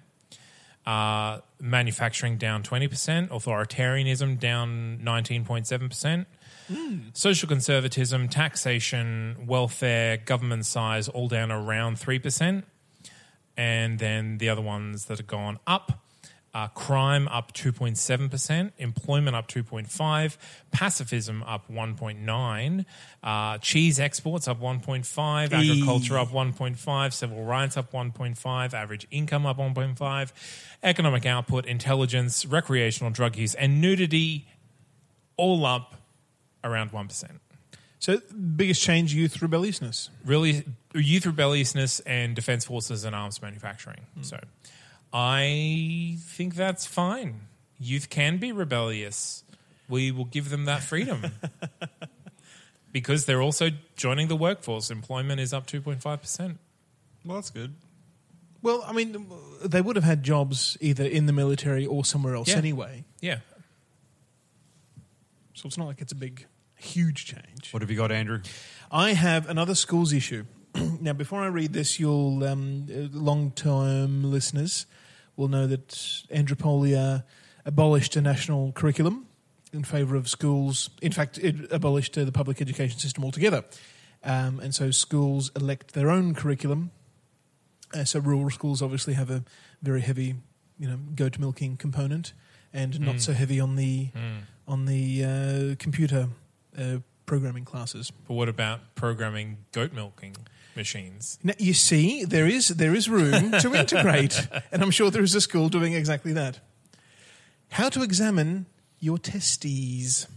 Uh, 0.85 1.39
manufacturing 1.59 2.37
down 2.37 2.63
20%. 2.63 3.27
Authoritarianism 3.29 4.39
down 4.39 4.99
19.7%. 5.03 6.25
Social 7.13 7.47
conservatism, 7.47 8.27
taxation, 8.27 9.45
welfare, 9.47 10.17
government 10.17 10.65
size 10.65 11.07
all 11.07 11.27
down 11.29 11.51
around 11.51 11.95
3%. 11.97 12.63
And 13.55 13.99
then 13.99 14.37
the 14.37 14.49
other 14.49 14.61
ones 14.61 15.05
that 15.05 15.17
have 15.17 15.27
gone 15.27 15.59
up. 15.65 15.99
Uh, 16.57 16.67
crime 16.69 17.27
up 17.27 17.53
2.7%, 17.53 18.71
employment 18.79 19.35
up 19.35 19.47
2.5, 19.47 20.37
pacifism 20.71 21.43
up 21.43 21.71
1.9, 21.71 22.85
uh, 23.21 23.57
cheese 23.59 23.99
exports 23.99 24.47
up 24.47 24.59
1.5, 24.59 25.53
agriculture 25.53 26.17
up 26.17 26.29
1.5, 26.29 27.13
civil 27.13 27.43
rights 27.43 27.77
up 27.77 27.91
1.5, 27.91 28.73
average 28.73 29.05
income 29.11 29.45
up 29.45 29.59
1.5, 29.59 30.31
economic 30.81 31.27
output, 31.27 31.67
intelligence, 31.67 32.43
recreational 32.43 33.11
drug 33.11 33.37
use, 33.37 33.53
and 33.53 33.79
nudity 33.79 34.47
all 35.35 35.63
up 35.63 35.93
around 36.63 36.91
1%. 36.91 37.39
So, 37.99 38.19
biggest 38.55 38.81
change: 38.81 39.13
youth 39.13 39.43
rebelliousness. 39.43 40.09
really 40.25 40.65
youth 40.95 41.25
rebelliousness 41.27 41.99
and 42.01 42.35
defense 42.35 42.65
forces 42.65 43.03
and 43.03 43.15
arms 43.15 43.41
manufacturing. 43.41 44.07
So 44.21 44.39
I 45.13 46.17
think 46.19 46.55
that's 46.55 46.85
fine. 46.85 47.41
Youth 47.79 48.09
can 48.09 48.37
be 48.37 48.51
rebellious. 48.51 49.43
We 49.89 50.11
will 50.11 50.25
give 50.25 50.49
them 50.49 50.65
that 50.65 50.83
freedom. 50.83 51.23
because 52.91 53.25
they're 53.25 53.41
also 53.41 53.69
joining 53.95 54.27
the 54.27 54.35
workforce. 54.35 54.89
Employment 54.91 55.39
is 55.39 55.53
up 55.53 55.67
2.5%. 55.67 56.57
Well, 57.25 57.35
that's 57.35 57.49
good. 57.49 57.75
Well, 58.61 58.83
I 58.85 58.91
mean, 58.93 59.27
they 59.63 59.81
would 59.81 59.95
have 59.95 60.03
had 60.05 60.23
jobs 60.23 60.77
either 60.81 61.03
in 61.05 61.25
the 61.25 61.33
military 61.33 61.85
or 61.85 62.03
somewhere 62.03 62.35
else 62.35 62.49
Yeah. 62.49 62.57
anyway. 62.57 63.05
Yeah. 63.21 63.39
So 65.53 65.67
it's 65.67 65.77
not 65.77 65.85
like 65.87 66.01
it's 66.01 66.11
a 66.11 66.15
big, 66.15 66.45
huge 66.75 67.25
change. 67.25 67.71
What 67.71 67.81
have 67.81 67.89
you 67.91 67.97
got, 67.97 68.11
Andrew? 68.11 68.41
I 68.91 69.13
have 69.13 69.47
another 69.49 69.75
schools 69.75 70.11
issue. 70.13 70.45
now, 71.01 71.13
before 71.13 71.41
I 71.41 71.47
read 71.47 71.73
this, 71.73 71.99
you'll 71.99 72.43
um, 72.43 72.87
uh, 72.89 73.07
long-term 73.17 74.23
listeners 74.23 74.85
will 75.35 75.47
know 75.47 75.67
that 75.67 75.89
Andropolia 76.33 77.23
abolished 77.65 78.15
a 78.15 78.21
national 78.21 78.71
curriculum 78.71 79.27
in 79.73 79.83
favour 79.83 80.15
of 80.15 80.27
schools. 80.27 80.89
In 81.01 81.11
fact, 81.11 81.37
it 81.37 81.71
abolished 81.71 82.17
uh, 82.17 82.23
the 82.23 82.31
public 82.31 82.61
education 82.61 82.99
system 82.99 83.23
altogether, 83.23 83.63
um, 84.23 84.59
and 84.59 84.73
so 84.73 84.91
schools 84.91 85.51
elect 85.55 85.93
their 85.93 86.09
own 86.09 86.33
curriculum. 86.33 86.91
Uh, 87.93 88.03
so 88.03 88.19
rural 88.19 88.49
schools 88.49 88.81
obviously 88.81 89.13
have 89.13 89.29
a 89.29 89.43
very 89.81 90.01
heavy, 90.01 90.35
you 90.77 90.87
know, 90.87 90.97
goat 91.15 91.39
milking 91.39 91.77
component, 91.77 92.33
and 92.73 92.99
not 92.99 93.21
so 93.21 93.33
heavy 93.33 93.59
on 93.59 93.75
the 93.75 94.09
on 94.67 94.85
the 94.85 95.23
uh, 95.23 95.75
computer 95.79 96.27
uh, 96.77 96.97
programming 97.25 97.63
classes. 97.63 98.11
But 98.27 98.33
what 98.33 98.49
about 98.49 98.95
programming 98.95 99.57
goat 99.71 99.93
milking 99.93 100.35
machines? 100.77 101.37
Now, 101.43 101.53
you 101.57 101.73
see, 101.73 102.23
there 102.23 102.47
is 102.47 102.69
there 102.69 102.95
is 102.95 103.09
room 103.09 103.51
to 103.59 103.75
integrate, 103.75 104.47
and 104.71 104.81
I'm 104.81 104.91
sure 104.91 105.11
there 105.11 105.23
is 105.23 105.35
a 105.35 105.41
school 105.41 105.67
doing 105.67 105.93
exactly 105.93 106.31
that. 106.33 106.61
How 107.71 107.89
to 107.89 108.01
examine 108.01 108.67
your 108.99 109.17
testes. 109.17 110.27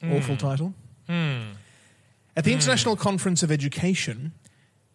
Hmm. 0.00 0.12
Awful 0.14 0.38
title. 0.38 0.72
Hmm. 1.06 1.52
At 2.34 2.44
the 2.44 2.54
International 2.54 2.96
Conference 2.96 3.42
of 3.42 3.52
Education, 3.52 4.32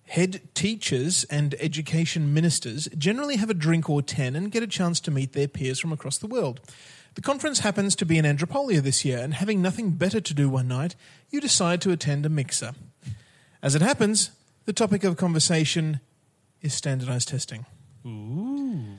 head 0.06 0.42
teachers 0.56 1.26
and 1.26 1.54
education 1.60 2.34
ministers 2.34 2.88
generally 2.98 3.36
have 3.36 3.52
a 3.52 3.54
drink 3.54 3.88
or 3.88 4.02
ten 4.02 4.36
and 4.36 4.52
get 4.52 4.64
a 4.64 4.68
chance 4.68 5.00
to 5.02 5.12
meet 5.12 5.34
their 5.34 5.48
peers 5.48 5.80
from 5.80 5.92
across 5.92 6.18
the 6.18 6.28
world. 6.28 6.60
The 7.16 7.22
conference 7.22 7.60
happens 7.60 7.96
to 7.96 8.06
be 8.06 8.18
in 8.18 8.26
Andropolia 8.26 8.82
this 8.82 9.06
year, 9.06 9.20
and 9.20 9.34
having 9.34 9.62
nothing 9.62 9.92
better 9.92 10.20
to 10.20 10.34
do 10.34 10.50
one 10.50 10.68
night, 10.68 10.96
you 11.30 11.40
decide 11.40 11.82
to 11.82 11.92
attend 11.92 12.26
a 12.26 12.30
mixer. 12.30 12.74
As 13.62 13.76
it 13.76 13.82
happens, 13.82 14.32
the 14.66 14.74
topic 14.74 15.04
of 15.04 15.18
conversation 15.18 16.00
is 16.62 16.74
standardized 16.74 17.30
testing. 17.30 17.66
Ooh. 18.06 18.98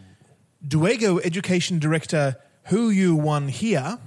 Duego 0.67 1.19
Education 1.19 1.79
Director 1.79 2.37
Who 2.67 2.91
You 2.91 3.15
Won 3.15 3.49
Here, 3.49 3.99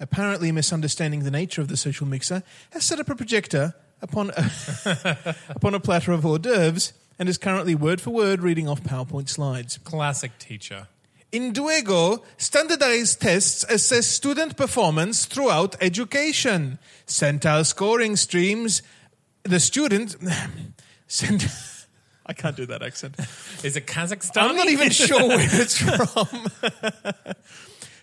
apparently 0.00 0.52
misunderstanding 0.52 1.24
the 1.24 1.30
nature 1.30 1.60
of 1.60 1.68
the 1.68 1.76
social 1.76 2.06
mixer, 2.06 2.42
has 2.70 2.84
set 2.84 3.00
up 3.00 3.08
a 3.08 3.14
projector 3.14 3.74
upon 4.00 4.30
a, 4.36 5.36
upon 5.48 5.74
a 5.74 5.80
platter 5.80 6.12
of 6.12 6.26
hors 6.26 6.38
d'oeuvres 6.38 6.92
and 7.18 7.28
is 7.28 7.38
currently 7.38 7.74
word 7.74 8.00
for 8.00 8.10
word 8.10 8.42
reading 8.42 8.68
off 8.68 8.82
PowerPoint 8.82 9.28
slides. 9.28 9.78
Classic 9.78 10.36
teacher. 10.38 10.88
In 11.30 11.52
Duego, 11.52 12.22
standardized 12.36 13.22
tests 13.22 13.64
assess 13.70 14.06
student 14.06 14.56
performance 14.56 15.24
throughout 15.24 15.76
education. 15.80 16.78
Centile 17.06 17.64
scoring 17.64 18.16
streams 18.16 18.82
the 19.44 19.60
student 19.60 20.16
sent. 21.06 21.46
I 22.26 22.34
can't 22.34 22.56
do 22.56 22.66
that 22.66 22.82
accent. 22.82 23.18
Is 23.64 23.76
it 23.76 23.86
Kazakhstan? 23.86 24.42
I'm 24.42 24.56
not 24.56 24.68
even 24.68 24.90
sure 24.92 25.26
where 25.26 25.48
it's 25.50 25.76
from. 25.76 26.46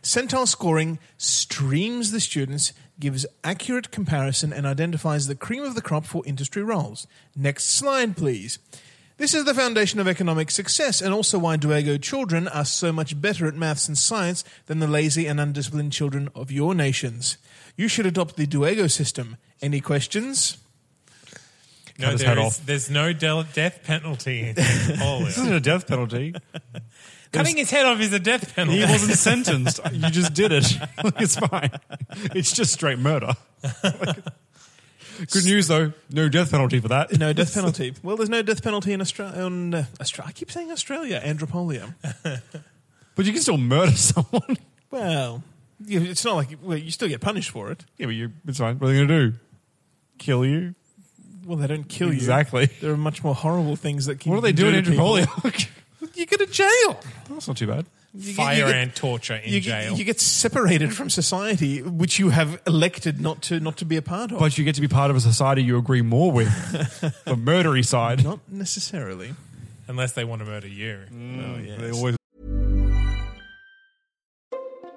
Centile 0.03 0.47
scoring 0.47 0.99
streams 1.17 2.11
the 2.11 2.19
students, 2.19 2.73
gives 2.99 3.25
accurate 3.43 3.91
comparison, 3.91 4.51
and 4.51 4.65
identifies 4.65 5.27
the 5.27 5.35
cream 5.35 5.63
of 5.63 5.75
the 5.75 5.81
crop 5.81 6.05
for 6.05 6.21
industry 6.25 6.63
roles. 6.63 7.07
Next 7.35 7.65
slide, 7.65 8.17
please. 8.17 8.59
This 9.17 9.33
is 9.33 9.43
the 9.43 9.53
foundation 9.53 9.99
of 9.99 10.07
economic 10.07 10.49
success, 10.49 11.01
and 11.01 11.13
also 11.13 11.37
why 11.37 11.57
Duego 11.57 11.97
children 11.97 12.47
are 12.47 12.63
so 12.63 12.93
much 12.93 13.19
better 13.19 13.47
at 13.47 13.55
maths 13.55 13.87
and 13.87 13.97
science 13.97 14.45
than 14.67 14.79
the 14.79 14.87
lazy 14.87 15.27
and 15.27 15.41
undisciplined 15.41 15.91
children 15.91 16.29
of 16.33 16.51
your 16.51 16.73
nations. 16.73 17.37
You 17.75 17.89
should 17.89 18.05
adopt 18.05 18.37
the 18.37 18.47
Duego 18.47 18.87
system. 18.87 19.35
Any 19.61 19.81
questions? 19.81 20.57
No, 21.99 22.05
Cut 22.05 22.11
his 22.13 22.21
head 22.21 22.37
is, 22.37 22.43
off. 22.45 22.65
there's 22.65 22.89
no 22.89 23.11
del- 23.13 23.43
death 23.43 23.83
penalty. 23.83 24.53
This 24.57 25.37
isn't 25.37 25.53
a 25.53 25.59
death 25.59 25.85
penalty. 25.87 26.33
Cutting 27.31 27.57
his 27.57 27.69
head 27.69 27.85
off 27.85 27.99
is 27.99 28.11
a 28.13 28.19
death 28.19 28.55
penalty. 28.55 28.79
He 28.79 28.85
wasn't 28.91 29.11
sentenced. 29.19 29.79
You 29.91 30.09
just 30.09 30.33
did 30.33 30.51
it. 30.51 30.65
it's 31.17 31.35
fine. 31.35 31.71
It's 32.33 32.51
just 32.53 32.71
straight 32.73 32.97
murder. 32.99 33.33
Good 35.31 35.43
news 35.45 35.67
though, 35.67 35.91
no 36.09 36.29
death 36.29 36.49
penalty 36.51 36.79
for 36.79 36.87
that. 36.87 37.17
No 37.19 37.33
death 37.33 37.53
penalty. 37.53 37.93
Well, 38.01 38.15
there's 38.15 38.29
no 38.29 38.41
death 38.41 38.63
penalty 38.63 38.93
in 38.93 39.01
Australia. 39.01 39.41
On, 39.43 39.73
uh, 39.73 39.85
Austra- 39.99 40.25
I 40.25 40.31
keep 40.31 40.49
saying 40.49 40.71
Australia. 40.71 41.21
Andropolia. 41.23 41.93
But 43.15 43.25
you 43.25 43.33
can 43.33 43.41
still 43.41 43.57
murder 43.57 43.91
someone. 43.91 44.57
Well, 44.91 45.43
you, 45.85 46.01
it's 46.01 46.23
not 46.23 46.35
like 46.35 46.49
well, 46.63 46.77
you 46.77 46.89
still 46.91 47.09
get 47.09 47.19
punished 47.19 47.51
for 47.51 47.69
it. 47.71 47.83
Yeah, 47.97 48.05
but 48.05 48.15
you, 48.15 48.31
it's 48.47 48.59
fine. 48.59 48.79
What 48.79 48.87
are 48.89 48.91
they 48.93 48.97
going 48.97 49.07
to 49.09 49.31
do? 49.31 49.37
Kill 50.19 50.45
you? 50.45 50.73
Well, 51.49 51.57
they 51.57 51.67
don't 51.67 51.89
kill 51.89 52.09
you. 52.09 52.13
Exactly. 52.13 52.67
There 52.79 52.91
are 52.91 52.97
much 52.97 53.23
more 53.23 53.33
horrible 53.33 53.75
things 53.75 54.05
that 54.05 54.19
can. 54.19 54.31
What 54.31 54.37
are 54.37 54.41
they 54.41 54.51
doing 54.51 54.75
in 54.75 54.83
to 54.83 54.91
people. 54.91 55.15
Andropolia? 55.15 55.67
You 56.15 56.25
go 56.25 56.37
to 56.37 56.45
jail. 56.45 56.99
That's 57.29 57.47
not 57.47 57.57
too 57.57 57.67
bad. 57.67 57.85
You 58.13 58.27
get- 58.27 58.35
Fire 58.35 58.55
you 58.57 58.65
get- 58.65 58.75
and 58.75 58.95
torture 58.95 59.35
in 59.35 59.51
you, 59.53 59.59
jail. 59.61 59.89
Get, 59.91 59.99
you 59.99 60.05
get 60.05 60.19
separated 60.21 60.93
from 60.93 61.09
society, 61.09 61.81
which 61.81 62.19
you 62.19 62.29
have 62.29 62.61
elected 62.67 63.19
not 63.19 63.41
to 63.43 63.59
not 63.59 63.77
to 63.77 63.85
be 63.85 63.97
a 63.97 64.01
part 64.01 64.31
of. 64.31 64.39
But 64.39 64.57
you 64.57 64.63
get 64.63 64.75
to 64.75 64.81
be 64.81 64.87
part 64.87 65.09
of 65.11 65.17
a 65.17 65.19
society 65.19 65.61
you 65.63 65.77
agree 65.77 66.01
more 66.01 66.31
with. 66.31 66.47
the 67.25 67.35
murdery 67.35 67.85
side. 67.85 68.23
not 68.23 68.39
necessarily. 68.49 69.33
Unless 69.87 70.13
they 70.13 70.23
want 70.23 70.39
to 70.41 70.45
murder 70.45 70.67
you. 70.67 70.99
Oh, 71.09 71.13
mm, 71.13 71.67
yes. 71.67 71.79
They 71.81 71.91
always 71.91 72.15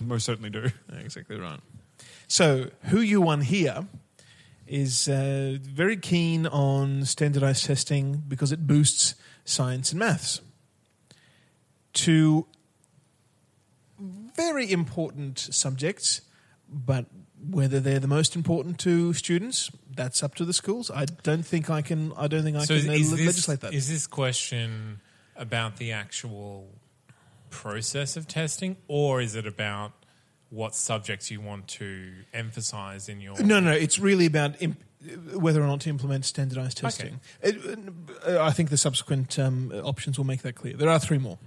Most 0.00 0.24
certainly 0.24 0.50
do. 0.50 0.70
Exactly 0.98 1.38
right. 1.38 1.60
So, 2.28 2.70
who 2.84 3.00
you 3.00 3.20
won 3.20 3.40
here 3.40 3.86
is 4.66 5.08
uh, 5.08 5.58
very 5.62 5.96
keen 5.96 6.46
on 6.46 7.04
standardized 7.04 7.64
testing 7.66 8.22
because 8.26 8.50
it 8.52 8.66
boosts 8.66 9.14
science 9.44 9.92
and 9.92 10.00
maths. 10.00 10.40
Two 11.92 12.46
very 14.36 14.70
important 14.70 15.38
subjects, 15.38 16.20
but 16.68 17.06
whether 17.48 17.80
they're 17.80 18.00
the 18.00 18.08
most 18.08 18.34
important 18.36 18.78
to 18.80 19.12
students, 19.14 19.70
that's 19.94 20.22
up 20.22 20.34
to 20.34 20.44
the 20.44 20.52
schools. 20.52 20.90
I 20.90 21.04
don't 21.22 21.44
think 21.46 21.70
I 21.70 21.80
can. 21.80 22.12
I 22.16 22.26
don't 22.26 22.42
think 22.42 22.56
I 22.56 22.64
So 22.64 22.78
can 22.80 22.90
is, 22.92 23.12
uh, 23.12 23.16
this, 23.16 23.26
legislate 23.26 23.60
that. 23.60 23.72
is 23.72 23.88
this 23.88 24.06
question 24.06 25.00
about 25.36 25.76
the 25.76 25.92
actual 25.92 26.68
process 27.50 28.16
of 28.16 28.26
testing, 28.26 28.76
or 28.88 29.20
is 29.20 29.34
it 29.34 29.46
about 29.46 29.92
what 30.50 30.74
subjects 30.74 31.30
you 31.30 31.40
want 31.40 31.68
to 31.68 32.12
emphasize 32.32 33.08
in 33.08 33.20
your? 33.20 33.40
No, 33.42 33.60
no, 33.60 33.72
it's 33.72 33.98
really 33.98 34.26
about 34.26 34.60
imp- 34.60 34.82
whether 35.34 35.62
or 35.62 35.66
not 35.66 35.80
to 35.82 35.90
implement 35.90 36.24
standardized 36.24 36.78
testing. 36.78 37.20
It, 37.42 37.56
uh, 38.26 38.42
I 38.42 38.50
think 38.50 38.70
the 38.70 38.76
subsequent 38.76 39.38
um, 39.38 39.72
options 39.84 40.18
will 40.18 40.24
make 40.26 40.42
that 40.42 40.54
clear. 40.54 40.74
There 40.74 40.88
are 40.88 40.98
three 40.98 41.18
more. 41.18 41.38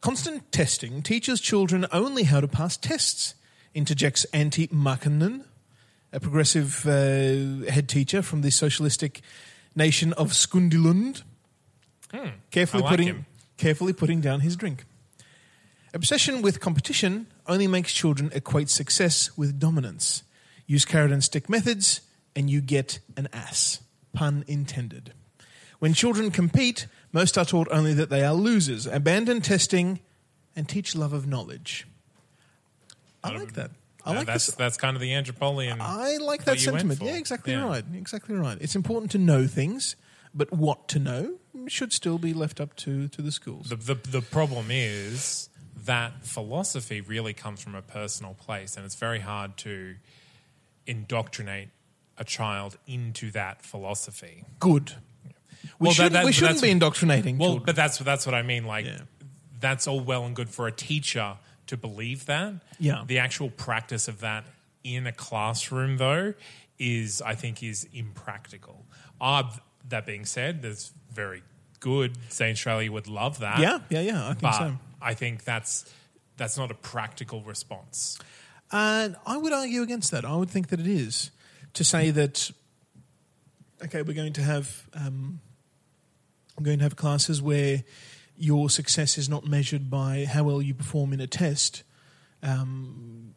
Constant 0.00 0.50
testing 0.50 1.02
teaches 1.02 1.40
children 1.40 1.86
only 1.92 2.24
how 2.24 2.40
to 2.40 2.48
pass 2.48 2.76
tests, 2.76 3.34
interjects 3.74 4.24
Antti 4.32 4.68
Makinen, 4.70 5.44
a 6.12 6.20
progressive 6.20 6.86
uh, 6.86 7.70
head 7.70 7.88
teacher 7.88 8.22
from 8.22 8.40
the 8.40 8.50
socialistic 8.50 9.20
nation 9.76 10.12
of 10.14 10.32
Skundilund, 10.32 11.22
carefully 12.50 12.82
Hmm. 12.82 12.86
I 12.86 12.90
like 12.90 12.90
putting 12.90 13.06
him. 13.06 13.26
Carefully 13.60 13.92
putting 13.92 14.22
down 14.22 14.40
his 14.40 14.56
drink. 14.56 14.86
Obsession 15.92 16.40
with 16.40 16.60
competition 16.60 17.26
only 17.46 17.66
makes 17.66 17.92
children 17.92 18.30
equate 18.32 18.70
success 18.70 19.36
with 19.36 19.58
dominance. 19.58 20.22
Use 20.66 20.86
carrot 20.86 21.12
and 21.12 21.22
stick 21.22 21.50
methods, 21.50 22.00
and 22.34 22.48
you 22.48 22.62
get 22.62 23.00
an 23.18 23.28
ass. 23.34 23.82
Pun 24.14 24.44
intended. 24.48 25.12
When 25.78 25.92
children 25.92 26.30
compete, 26.30 26.86
most 27.12 27.36
are 27.36 27.44
taught 27.44 27.68
only 27.70 27.92
that 27.92 28.08
they 28.08 28.24
are 28.24 28.32
losers. 28.32 28.86
Abandon 28.86 29.42
testing 29.42 30.00
and 30.56 30.66
teach 30.66 30.96
love 30.96 31.12
of 31.12 31.26
knowledge. 31.26 31.86
I 33.22 33.36
like 33.36 33.52
that. 33.52 33.72
I 34.06 34.14
like 34.14 34.26
that's 34.26 34.46
this. 34.46 34.54
that's 34.54 34.78
kind 34.78 34.96
of 34.96 35.02
the 35.02 35.10
Andropolian. 35.10 35.76
I 35.80 36.16
like 36.16 36.44
that 36.44 36.58
sentiment. 36.58 37.02
Yeah, 37.02 37.16
exactly 37.16 37.52
Yeah. 37.52 37.66
right. 37.66 37.84
Exactly 37.92 38.36
right. 38.36 38.56
It's 38.58 38.74
important 38.74 39.10
to 39.10 39.18
know 39.18 39.46
things, 39.46 39.96
but 40.32 40.50
what 40.50 40.88
to 40.88 40.98
know 40.98 41.34
should 41.66 41.92
still 41.92 42.18
be 42.18 42.32
left 42.32 42.60
up 42.60 42.74
to, 42.76 43.08
to 43.08 43.22
the 43.22 43.32
schools. 43.32 43.68
The, 43.68 43.76
the 43.76 43.94
the 43.94 44.22
problem 44.22 44.66
is 44.70 45.48
that 45.86 46.24
philosophy 46.24 47.00
really 47.00 47.32
comes 47.32 47.60
from 47.62 47.74
a 47.74 47.82
personal 47.82 48.34
place, 48.34 48.76
and 48.76 48.84
it's 48.84 48.94
very 48.96 49.20
hard 49.20 49.56
to 49.58 49.94
indoctrinate 50.86 51.68
a 52.18 52.24
child 52.24 52.76
into 52.86 53.30
that 53.32 53.62
philosophy. 53.62 54.44
Good. 54.58 54.94
We, 55.62 55.70
Well, 55.78 55.90
that- 55.90 55.94
shouldn't, 55.94 56.12
that- 56.14 56.24
we 56.24 56.32
shouldn't 56.32 56.62
be 56.62 56.70
indoctrinating 56.70 57.38
Well, 57.38 57.50
children. 57.50 57.66
but 57.66 57.76
that's 57.76 57.98
that's 57.98 58.26
what 58.26 58.34
I 58.34 58.42
mean. 58.42 58.64
Like 58.64 58.86
Yeah. 58.86 59.00
that's 59.58 59.86
all 59.86 60.00
well 60.00 60.24
and 60.24 60.34
good 60.36 60.48
for 60.50 60.66
a 60.66 60.72
teacher 60.72 61.36
to 61.66 61.76
believe 61.76 62.26
that. 62.26 62.54
Yeah. 62.78 63.04
The 63.06 63.18
actual 63.18 63.50
practice 63.50 64.08
of 64.08 64.20
that 64.20 64.44
in 64.82 65.06
a 65.06 65.12
classroom, 65.12 65.98
though, 65.98 66.34
is 66.78 67.22
I 67.22 67.34
think 67.34 67.62
is 67.62 67.86
impractical. 67.92 68.84
Uh, 69.20 69.44
that 69.88 70.06
being 70.06 70.24
said, 70.24 70.62
there's 70.62 70.92
very 71.12 71.42
good. 71.80 72.16
Zanstralia 72.28 72.90
would 72.90 73.08
love 73.08 73.40
that. 73.40 73.58
yeah, 73.58 73.78
yeah, 73.88 74.00
yeah. 74.00 74.24
I 74.24 74.28
think 74.28 74.42
but 74.42 74.58
so. 74.58 74.76
I 75.02 75.14
think 75.14 75.44
that's 75.44 75.92
that's 76.36 76.56
not 76.56 76.70
a 76.70 76.74
practical 76.74 77.42
response. 77.42 78.18
And 78.72 79.16
I 79.26 79.36
would 79.36 79.52
argue 79.52 79.82
against 79.82 80.10
that. 80.12 80.24
I 80.24 80.36
would 80.36 80.50
think 80.50 80.68
that 80.68 80.80
it 80.80 80.86
is 80.86 81.30
to 81.74 81.84
say 81.84 82.10
that. 82.10 82.50
Okay, 83.82 84.02
we're 84.02 84.14
going 84.14 84.34
to 84.34 84.42
have 84.42 84.88
um, 84.94 85.40
we're 86.58 86.64
going 86.64 86.78
to 86.78 86.84
have 86.84 86.96
classes 86.96 87.40
where 87.40 87.82
your 88.36 88.70
success 88.70 89.18
is 89.18 89.28
not 89.28 89.46
measured 89.46 89.90
by 89.90 90.26
how 90.26 90.44
well 90.44 90.62
you 90.62 90.74
perform 90.74 91.12
in 91.12 91.20
a 91.20 91.26
test. 91.26 91.82
Um, 92.42 93.34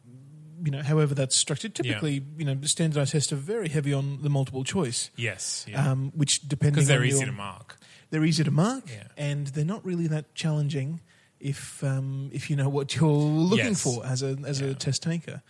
you 0.64 0.70
know, 0.70 0.82
however 0.82 1.14
that's 1.14 1.36
structured. 1.36 1.74
Typically, 1.74 2.22
you 2.38 2.44
know, 2.44 2.56
standardized 2.62 3.12
tests 3.12 3.32
are 3.32 3.36
very 3.36 3.68
heavy 3.68 3.92
on 3.92 4.22
the 4.22 4.30
multiple 4.30 4.64
choice, 4.64 5.10
Yes, 5.16 5.66
yeah. 5.68 5.90
um, 5.90 6.10
which 6.14 6.40
depending 6.48 6.74
because 6.74 6.88
they're 6.88 7.04
easy 7.04 7.18
your- 7.18 7.26
to 7.26 7.32
mark. 7.32 7.78
they're 8.10 8.24
easy 8.24 8.42
to 8.44 8.50
mark, 8.50 8.84
Yeah. 8.90 9.08
and 9.16 9.46
they're 9.48 9.64
not 9.64 9.84
really 9.84 10.06
that 10.08 10.34
challenging 10.34 11.00
if 11.40 11.84
um, 11.84 12.30
if 12.32 12.48
you 12.50 12.56
know 12.56 12.68
what 12.70 12.96
you're 12.96 13.08
looking 13.12 13.66
Yes. 13.76 13.82
for 13.82 14.04
as 14.06 14.22
a 14.22 14.36
as 14.46 14.60
Yeah. 14.60 14.68
a 14.68 14.74
test 14.74 15.02
taker. 15.02 15.42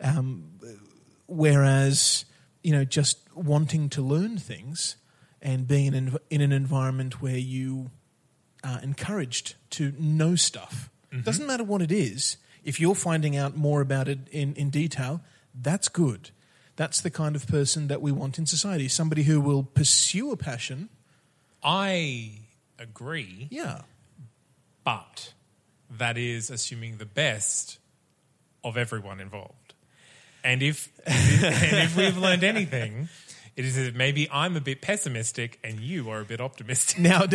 Um, 0.00 0.44
whereas 1.26 2.24
you 2.62 2.72
know 2.72 2.84
just 2.84 3.18
wanting 3.34 3.88
to 3.90 4.02
learn 4.02 4.38
things 4.38 4.96
and 5.42 5.66
being 5.66 5.86
in, 5.88 5.94
an- 5.94 6.16
in 6.30 6.40
an 6.40 6.52
environment 6.52 7.20
where 7.20 7.36
you 7.36 7.90
are 8.62 8.80
encouraged 8.80 9.54
to 9.70 9.92
know 9.98 10.36
stuff 10.36 10.90
Mm-hmm. 11.12 11.22
doesn't 11.22 11.46
matter 11.46 11.62
what 11.62 11.80
it 11.80 11.92
is. 11.92 12.38
If 12.64 12.80
you're 12.80 12.94
finding 12.94 13.36
out 13.36 13.56
more 13.56 13.80
about 13.80 14.08
it 14.08 14.20
in, 14.30 14.54
in 14.54 14.70
detail, 14.70 15.20
that's 15.54 15.88
good. 15.88 16.30
That's 16.76 17.00
the 17.00 17.10
kind 17.10 17.36
of 17.36 17.46
person 17.46 17.88
that 17.88 18.00
we 18.02 18.10
want 18.10 18.38
in 18.38 18.46
society. 18.46 18.88
Somebody 18.88 19.22
who 19.24 19.40
will 19.40 19.62
pursue 19.62 20.32
a 20.32 20.36
passion. 20.36 20.88
I 21.62 22.32
agree. 22.78 23.46
Yeah. 23.50 23.82
but 24.82 25.32
that 25.98 26.18
is 26.18 26.50
assuming 26.50 26.96
the 26.98 27.06
best 27.06 27.78
of 28.64 28.76
everyone 28.76 29.20
involved. 29.20 29.74
And 30.42 30.62
if 30.62 30.90
and 31.06 31.76
if 31.86 31.96
we've 31.96 32.18
learned 32.18 32.44
anything, 32.44 33.08
it 33.56 33.64
is 33.64 33.76
that 33.76 33.94
maybe 33.94 34.28
I'm 34.30 34.56
a 34.56 34.60
bit 34.60 34.80
pessimistic 34.82 35.58
and 35.62 35.78
you 35.80 36.10
are 36.10 36.20
a 36.20 36.24
bit 36.24 36.40
optimistic. 36.40 36.98
Now, 36.98 37.22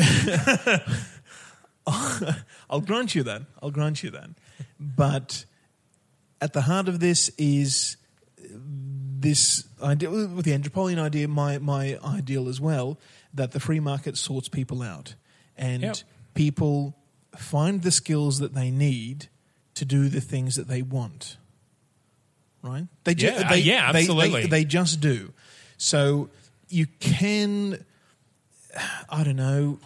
I'll 2.69 2.81
grant 2.81 3.15
you 3.15 3.23
that. 3.23 3.43
I'll 3.63 3.71
grant 3.71 4.03
you 4.03 4.11
that. 4.11 4.29
But 4.79 5.45
at 6.41 6.53
the 6.53 6.61
heart 6.61 6.87
of 6.87 6.99
this 6.99 7.29
is 7.37 7.97
this 9.21 9.65
idea, 9.83 10.09
with 10.09 10.45
the 10.45 10.51
Andropolian 10.57 10.97
idea, 10.99 11.27
my, 11.27 11.57
my 11.57 11.97
ideal 12.03 12.47
as 12.47 12.61
well, 12.61 12.97
that 13.33 13.51
the 13.51 13.59
free 13.59 13.79
market 13.79 14.17
sorts 14.17 14.47
people 14.49 14.81
out. 14.81 15.15
And 15.57 15.83
Yep. 15.83 15.97
people 16.33 16.95
find 17.35 17.81
the 17.83 17.91
skills 17.91 18.39
that 18.39 18.53
they 18.53 18.71
need 18.71 19.27
to 19.75 19.85
do 19.85 20.07
the 20.09 20.21
things 20.21 20.55
that 20.55 20.67
they 20.67 20.81
want. 20.81 21.37
Right? 22.61 22.87
They 23.03 23.13
ju- 23.15 23.27
Yeah, 23.27 23.33
uh, 23.45 23.49
they, 23.49 23.59
yeah, 23.59 23.91
they- 23.91 23.99
absolutely. 23.99 24.41
They, 24.43 24.47
they 24.47 24.65
just 24.65 24.99
do. 25.01 25.33
So 25.77 26.29
you 26.69 26.87
can, 26.99 27.83
I 29.09 29.23
don't 29.23 29.35
know, 29.35 29.79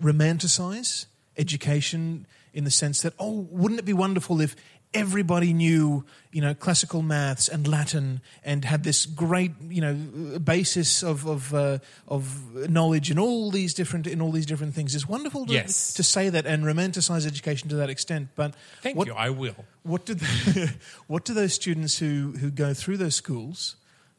romanticize 0.00 1.06
education 1.36 2.26
in 2.54 2.64
the 2.64 2.70
sense 2.70 3.02
that, 3.02 3.14
oh, 3.18 3.46
wouldn't 3.50 3.80
it 3.80 3.84
be 3.84 3.92
wonderful 3.92 4.40
if 4.40 4.54
everybody 4.94 5.54
knew, 5.54 6.04
you 6.32 6.42
know, 6.42 6.52
classical 6.52 7.00
maths 7.00 7.48
and 7.48 7.66
Latin 7.66 8.20
and 8.44 8.62
had 8.62 8.84
this 8.84 9.06
great, 9.06 9.52
you 9.62 9.80
know, 9.80 10.38
basis 10.38 11.02
of 11.02 11.26
of 11.26 11.54
uh, 11.54 11.78
of 12.08 12.68
knowledge 12.68 13.10
in 13.10 13.18
all 13.18 13.50
these 13.50 13.72
different 13.72 14.06
in 14.06 14.20
all 14.20 14.30
these 14.32 14.44
different 14.44 14.74
things. 14.74 14.94
It's 14.94 15.08
wonderful 15.08 15.46
to, 15.46 15.52
Yes. 15.52 15.94
to 15.94 16.02
say 16.02 16.28
that 16.28 16.44
and 16.44 16.64
romanticize 16.64 17.26
education 17.26 17.70
to 17.70 17.76
that 17.76 17.88
extent. 17.88 18.28
But 18.36 18.54
Thank 18.82 18.98
what, 18.98 19.06
you. 19.06 19.14
I 19.14 19.30
will. 19.30 19.64
what 19.82 20.04
do 20.04 20.12
the, 20.14 20.74
what 21.06 21.24
do 21.24 21.32
those 21.32 21.54
students 21.54 21.98
who 21.98 22.32
who 22.38 22.50
go 22.50 22.74
through 22.74 22.98
those 22.98 23.14
schools, 23.16 23.76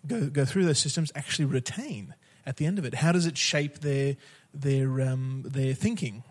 go 0.08 0.28
go 0.28 0.44
through 0.44 0.66
those 0.66 0.80
systems 0.80 1.12
actually 1.14 1.46
retain 1.46 2.16
at 2.48 2.58
the 2.58 2.66
end 2.66 2.80
of 2.80 2.86
it? 2.86 2.96
How 2.96 3.12
does 3.12 3.28
it 3.28 3.38
shape 3.38 3.82
their 3.82 4.16
their 4.56 5.02
um, 5.02 5.44
their 5.46 5.76
thinking? 5.76 6.24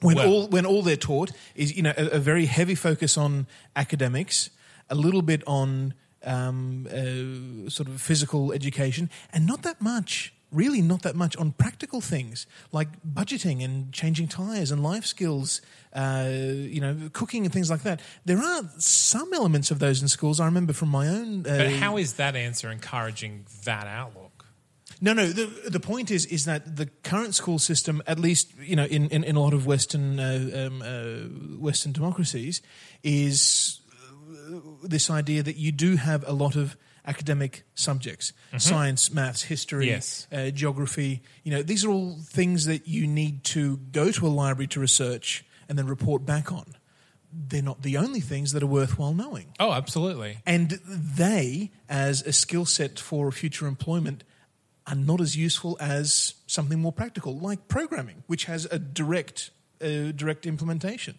When 0.00 0.16
Well- 0.16 0.28
all 0.28 0.46
when 0.48 0.64
all 0.66 0.82
they're 0.82 0.96
taught 0.96 1.32
is 1.54 1.76
you 1.76 1.82
know 1.82 1.92
a, 1.96 2.06
a 2.06 2.18
very 2.18 2.46
heavy 2.46 2.74
focus 2.74 3.16
on 3.18 3.46
academics, 3.74 4.50
a 4.88 4.94
little 4.94 5.22
bit 5.22 5.42
on 5.46 5.94
um, 6.24 6.86
uh, 6.90 7.68
sort 7.70 7.88
of 7.88 8.00
physical 8.00 8.52
education, 8.52 9.10
and 9.32 9.46
not 9.46 9.62
that 9.62 9.80
much. 9.80 10.32
Really, 10.50 10.80
not 10.80 11.02
that 11.02 11.14
much 11.14 11.36
on 11.36 11.52
practical 11.52 12.00
things 12.00 12.46
like 12.72 12.88
budgeting 13.04 13.62
and 13.62 13.92
changing 13.92 14.28
tires 14.28 14.70
and 14.70 14.82
life 14.82 15.04
skills, 15.04 15.60
uh, 15.94 16.26
you 16.30 16.80
know, 16.80 17.10
cooking 17.12 17.44
and 17.44 17.52
things 17.52 17.68
like 17.68 17.82
that. 17.82 18.00
There 18.24 18.38
are 18.38 18.62
some 18.78 19.34
elements 19.34 19.70
of 19.70 19.78
those 19.78 20.00
in 20.00 20.08
schools. 20.08 20.40
I 20.40 20.46
remember 20.46 20.72
from 20.72 20.88
my 20.88 21.06
own. 21.06 21.40
Uh, 21.46 21.58
But 21.58 21.72
how 21.72 21.98
is 21.98 22.14
that 22.14 22.34
answer 22.34 22.70
encouraging 22.70 23.44
that 23.64 23.86
outlook? 23.86 24.27
No, 25.00 25.12
no. 25.12 25.26
The 25.26 25.70
the 25.70 25.80
point 25.80 26.10
is 26.10 26.26
is 26.26 26.44
that 26.44 26.76
the 26.76 26.86
current 27.02 27.34
school 27.34 27.58
system, 27.58 28.02
at 28.06 28.18
least 28.18 28.52
you 28.60 28.76
know, 28.76 28.84
in, 28.84 29.08
in, 29.08 29.24
in 29.24 29.36
a 29.36 29.40
lot 29.40 29.54
of 29.54 29.66
Western 29.66 30.18
uh, 30.20 30.68
um, 30.68 30.82
uh, 30.82 31.58
Western 31.60 31.92
democracies, 31.92 32.62
is 33.02 33.80
uh, 33.92 34.58
this 34.82 35.10
idea 35.10 35.42
that 35.42 35.56
you 35.56 35.72
do 35.72 35.96
have 35.96 36.24
a 36.26 36.32
lot 36.32 36.56
of 36.56 36.76
academic 37.06 37.64
subjects: 37.74 38.32
science, 38.58 39.12
maths, 39.12 39.42
history, 39.42 39.86
Yes. 39.88 40.26
uh, 40.32 40.50
geography. 40.50 41.22
You 41.44 41.52
know, 41.52 41.62
these 41.62 41.84
are 41.84 41.90
all 41.90 42.16
things 42.22 42.66
that 42.66 42.86
you 42.86 43.06
need 43.06 43.44
to 43.44 43.76
go 43.92 44.10
to 44.10 44.26
a 44.26 44.28
library 44.28 44.66
to 44.68 44.80
research 44.80 45.44
and 45.68 45.78
then 45.78 45.86
report 45.86 46.26
back 46.26 46.52
on. 46.52 46.74
They're 47.30 47.62
not 47.62 47.82
the 47.82 47.98
only 47.98 48.20
things 48.20 48.52
that 48.52 48.62
are 48.62 48.66
worthwhile 48.66 49.12
knowing. 49.14 49.54
Oh, 49.60 49.72
absolutely. 49.72 50.38
And 50.46 50.70
they, 50.86 51.70
as 51.88 52.22
a 52.22 52.32
skill 52.32 52.64
set 52.64 52.98
for 52.98 53.30
future 53.30 53.66
employment, 53.66 54.24
are 54.88 54.94
not 54.96 55.20
as 55.20 55.36
useful 55.36 55.76
as 55.80 56.34
something 56.46 56.80
more 56.80 56.92
practical, 56.92 57.38
like 57.38 57.68
programming, 57.68 58.22
which 58.26 58.44
has 58.46 58.66
a 58.72 58.78
direct, 58.78 59.50
uh, 59.82 60.12
direct 60.16 60.46
implementation. 60.46 61.18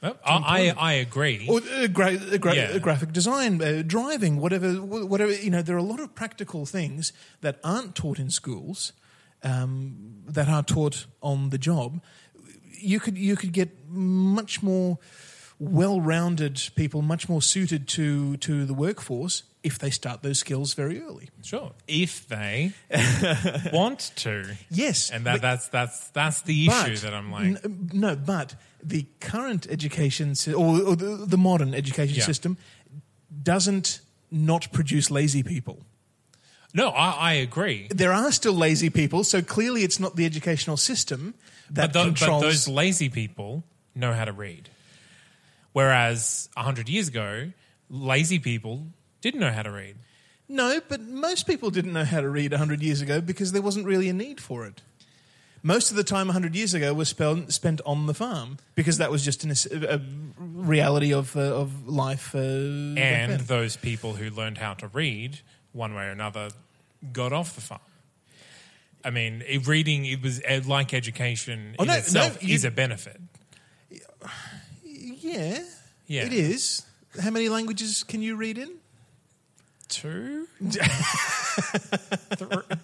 I, 0.00 0.14
I 0.24 0.74
I 0.78 0.92
agree. 0.92 1.48
Or 1.48 1.58
uh, 1.58 1.88
gra- 1.88 2.14
uh, 2.34 2.36
gra- 2.38 2.54
Yeah. 2.54 2.70
uh, 2.76 2.78
graphic 2.78 3.10
design, 3.12 3.60
uh, 3.60 3.82
driving, 3.84 4.38
whatever, 4.40 4.70
whatever. 4.74 5.32
You 5.34 5.50
know, 5.50 5.60
there 5.62 5.74
are 5.74 5.84
a 5.88 5.90
lot 5.92 5.98
of 6.00 6.14
practical 6.14 6.66
things 6.66 7.12
that 7.40 7.58
aren't 7.64 7.96
taught 7.96 8.20
in 8.20 8.30
schools 8.30 8.92
um, 9.42 10.22
that 10.28 10.48
are 10.48 10.62
taught 10.62 11.06
on 11.20 11.50
the 11.50 11.58
job. 11.58 12.00
You 12.80 13.00
could 13.00 13.18
you 13.18 13.34
could 13.34 13.52
get 13.52 13.70
much 13.88 14.62
more 14.62 14.98
well-rounded 15.60 16.70
people, 16.76 17.02
much 17.02 17.28
more 17.28 17.42
suited 17.42 17.88
to 17.88 18.36
to 18.38 18.64
the 18.64 18.74
workforce 18.74 19.42
if 19.62 19.78
they 19.78 19.90
start 19.90 20.22
those 20.22 20.38
skills 20.38 20.74
very 20.74 21.00
early. 21.02 21.28
Sure, 21.42 21.72
if 21.88 22.26
they 22.28 22.72
want 23.72 24.12
to. 24.16 24.44
Yes, 24.70 25.10
and 25.10 25.24
that, 25.26 25.34
but- 25.34 25.42
that's 25.42 25.68
that's 25.68 26.08
that's 26.10 26.42
the 26.42 26.66
issue 26.66 26.92
But- 26.94 27.02
that 27.02 27.14
I'm 27.14 27.30
like. 27.32 27.44
N- 27.64 27.90
no, 27.92 28.16
but 28.16 28.54
the 28.82 29.06
current 29.20 29.66
education 29.68 30.34
or, 30.54 30.80
or 30.82 30.96
the, 30.96 31.24
the 31.26 31.36
modern 31.38 31.74
education 31.74 32.16
Yeah. 32.18 32.24
system 32.24 32.56
doesn't 33.42 34.00
not 34.30 34.72
produce 34.72 35.10
lazy 35.10 35.42
people. 35.42 35.84
no, 36.74 36.90
I, 36.90 37.10
I 37.10 37.32
agree. 37.34 37.88
There 37.90 38.12
are 38.12 38.30
still 38.30 38.52
lazy 38.52 38.90
people, 38.90 39.24
so 39.24 39.42
clearly 39.42 39.82
it's 39.82 39.98
not 39.98 40.14
the 40.16 40.24
educational 40.26 40.76
system 40.76 41.34
that 41.70 41.92
But, 41.92 41.94
but 41.94 42.04
controls. 42.04 42.42
those 42.42 42.68
lazy 42.68 43.08
people 43.08 43.64
know 43.94 44.12
how 44.12 44.24
to 44.26 44.32
read, 44.32 44.68
whereas 45.72 46.48
hundred 46.56 46.88
years 46.88 47.08
ago, 47.08 47.52
lazy 47.90 48.38
people 48.38 48.86
didn't 49.20 49.40
know 49.40 49.52
how 49.52 49.62
to 49.62 49.70
read. 49.70 49.96
no, 50.48 50.80
but 50.88 51.00
most 51.02 51.46
people 51.46 51.70
didn't 51.70 51.92
know 51.92 52.04
how 52.04 52.20
to 52.20 52.28
read 52.28 52.52
100 52.52 52.82
years 52.82 53.00
ago 53.02 53.20
because 53.20 53.52
there 53.52 53.62
wasn't 53.62 53.84
really 53.86 54.08
a 54.08 54.12
need 54.12 54.40
for 54.40 54.64
it. 54.66 54.80
Most 55.62 55.90
of 55.90 55.96
the 55.96 56.04
time 56.04 56.28
100 56.28 56.54
years 56.54 56.72
ago 56.72 56.94
was 56.94 57.08
spent, 57.08 57.52
spent 57.52 57.80
on 57.84 58.06
the 58.06 58.14
farm 58.14 58.58
because 58.76 58.98
that 58.98 59.10
was 59.10 59.24
just 59.24 59.42
an, 59.44 59.52
a 59.88 60.00
reality 60.38 61.12
of, 61.12 61.36
uh, 61.36 61.40
of 61.40 61.88
life. 61.88 62.32
Uh, 62.34 62.38
And 62.96 63.40
those 63.40 63.76
people 63.76 64.14
who 64.14 64.30
learned 64.30 64.58
how 64.58 64.74
to 64.74 64.86
read, 64.86 65.40
one 65.72 65.94
way 65.94 66.04
or 66.04 66.10
another, 66.10 66.50
got 67.12 67.32
off 67.32 67.54
the 67.56 67.60
farm. 67.60 67.80
I 69.04 69.10
mean, 69.10 69.42
reading 69.66 70.04
it 70.06 70.22
was 70.22 70.40
uh, 70.48 70.60
like 70.64 70.94
education 70.94 71.74
Oh, 71.78 71.82
in 71.82 71.88
no, 71.88 71.92
no, 71.94 71.98
itself 71.98 72.42
you- 72.42 72.54
is 72.54 72.64
a 72.64 72.70
benefit. 72.70 73.20
Yeah, 75.32 75.58
Yeah. 76.06 76.24
it 76.26 76.32
is. 76.32 76.84
How 77.22 77.30
many 77.30 77.48
languages 77.48 78.02
can 78.04 78.22
you 78.22 78.36
read 78.36 78.58
in? 78.58 78.70
Two, 79.88 80.46
Th- 80.70 80.82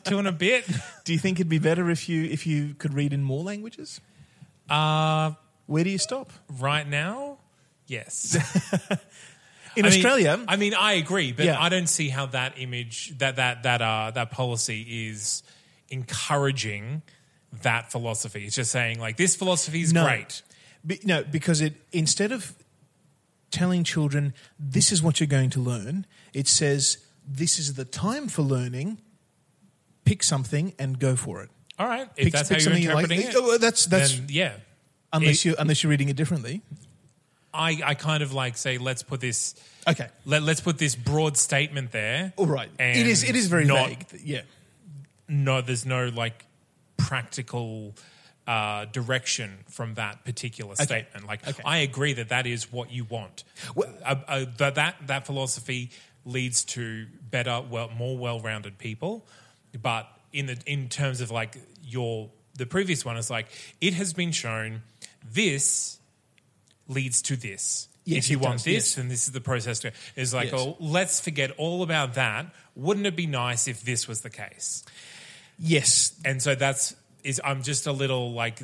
two 0.04 0.18
and 0.18 0.26
a 0.28 0.33
bit. 0.33 0.64
Do 1.04 1.12
you 1.12 1.18
think 1.18 1.38
it'd 1.38 1.48
be 1.50 1.59
better 1.59 1.90
if 1.90 2.09
you 2.09 2.24
if 2.24 2.46
you 2.46 2.74
could 2.78 2.94
read 2.94 3.12
in 3.12 3.22
more 3.22 3.42
languages? 3.44 4.00
Uh, 4.70 5.33
Where 5.66 5.85
do 5.85 5.90
you 5.90 5.98
stop? 5.98 6.33
right 6.59 6.88
now, 6.88 7.38
yes. 7.87 8.37
In 9.76 9.85
I 9.85 9.88
mean- 9.88 9.96
Australia, 9.96 10.44
I 10.48 10.57
mean, 10.57 10.72
I 10.72 10.92
agree, 10.94 11.33
but 11.33 11.44
Yeah. 11.46 11.61
I 11.61 11.68
don't 11.68 11.88
see 11.88 12.09
how 12.09 12.26
that 12.26 12.54
image, 12.59 13.18
that 13.18 13.37
that 13.37 13.64
that 13.64 13.83
uh, 13.83 14.12
that 14.14 14.30
policy 14.30 15.09
is 15.11 15.42
encouraging 15.90 17.02
that 17.62 17.90
philosophy. 17.92 18.46
It's 18.46 18.57
just 18.57 18.70
saying 18.70 18.98
like 19.00 19.16
this 19.16 19.35
philosophy 19.37 19.83
is 19.83 19.92
No. 19.92 20.04
great. 20.07 20.42
Be, 20.87 21.01
no, 21.05 21.25
because 21.25 21.61
it 21.61 21.75
instead 21.92 22.33
of 22.33 22.55
telling 23.51 23.85
children 23.85 24.35
this 24.59 24.90
is 24.92 25.03
what 25.03 25.20
you're 25.20 25.27
going 25.27 25.51
to 25.51 25.61
learn, 25.61 26.07
it 26.33 26.49
says 26.49 26.99
this 27.27 27.59
is 27.59 27.75
the 27.75 27.85
time 27.85 28.29
for 28.29 28.42
learning. 28.42 29.01
Pick 30.05 30.23
something 30.23 30.75
and 30.79 30.99
go 30.99 31.16
for 31.16 31.42
it. 31.42 31.49
All 31.79 31.87
right, 31.88 32.09
if 32.16 32.25
Pick, 32.25 32.33
that's 32.35 32.49
pick 32.51 32.59
how 32.59 32.61
you're 32.61 32.64
something 32.64 32.83
you 32.83 32.94
like. 32.94 33.05
interpreting 33.11 33.37
oh, 33.37 33.53
it, 33.53 33.55
Oh, 33.55 33.59
that's 33.59 33.87
that's 33.87 34.18
yeah. 34.29 34.53
unless 35.12 35.37
it- 35.44 35.49
you 35.49 35.55
unless 35.59 35.83
you're 35.83 35.90
reading 35.90 36.09
it 36.11 36.16
differently. 36.16 36.61
I, 37.57 37.81
I 37.85 37.94
kind 37.94 38.23
of 38.23 38.33
like 38.33 38.57
say 38.57 38.79
let's 38.79 39.03
put 39.05 39.20
this 39.20 39.55
Okay. 39.87 40.09
let, 40.27 40.42
let's 40.42 40.61
put 40.61 40.77
this 40.77 40.97
broad 40.97 41.37
statement 41.37 41.92
there. 41.92 42.33
All 42.37 42.47
right. 42.47 42.68
It 42.81 43.07
is 43.07 43.23
it 43.23 43.37
is 43.37 43.47
very 43.47 43.64
not, 43.64 43.88
vague. 43.88 44.07
Yeah. 44.25 44.42
No, 45.29 45.61
there's 45.62 45.87
no 45.87 46.09
like 46.09 46.45
practical 46.97 47.95
uh, 48.47 48.84
direction 48.86 49.64
from 49.68 49.95
that 49.95 50.24
particular 50.24 50.74
statement. 50.76 51.26
Like 51.26 51.47
Okay. 51.47 51.62
I 51.64 51.78
agree 51.78 52.12
that 52.14 52.28
that 52.28 52.47
is 52.47 52.70
what 52.72 52.90
you 52.90 53.05
want. 53.05 53.45
Well- 53.74 53.92
uh, 54.05 54.16
uh, 54.28 54.45
that 54.59 54.74
that 54.74 55.07
that 55.07 55.26
philosophy 55.26 55.90
leads 56.26 56.64
to 56.64 57.07
better, 57.30 57.62
well, 57.68 57.90
more 57.90 58.16
well-rounded 58.18 58.78
people. 58.78 59.26
But 59.80 60.09
in 60.32 60.47
the 60.47 60.59
in 60.66 60.88
terms 60.88 61.20
of 61.20 61.30
like 61.30 61.57
your 61.82 62.30
the 62.57 62.66
previous 62.66 63.05
one 63.05 63.16
is 63.16 63.30
like 63.30 63.47
it 63.80 63.95
has 63.95 64.12
been 64.12 64.32
shown 64.32 64.82
this 65.24 65.99
leads 66.88 67.22
to 67.22 67.36
this. 67.36 67.88
Yes, 68.05 68.24
if 68.26 68.30
you 68.32 68.38
want 68.38 68.57
does, 68.57 68.64
this, 68.64 68.74
yes. 68.74 68.95
then 68.97 69.09
this 69.09 69.26
is 69.26 69.32
the 69.32 69.40
process 69.40 69.78
to. 69.80 69.92
It's 70.14 70.34
like, 70.34 70.53
Yes. 70.53 70.61
oh, 70.61 70.76
let's 70.78 71.20
forget 71.20 71.53
all 71.57 71.82
about 71.82 72.14
that. 72.14 72.47
Wouldn't 72.76 73.07
it 73.07 73.16
be 73.16 73.26
nice 73.26 73.66
if 73.66 73.82
this 73.82 74.07
was 74.07 74.20
the 74.20 74.28
case? 74.28 74.84
Yes. 75.59 76.12
And 76.22 76.42
so 76.42 76.55
that's 76.55 76.95
is 77.25 77.41
I'm 77.45 77.62
just 77.62 77.87
a 77.87 77.93
little 77.93 78.33
like 78.33 78.62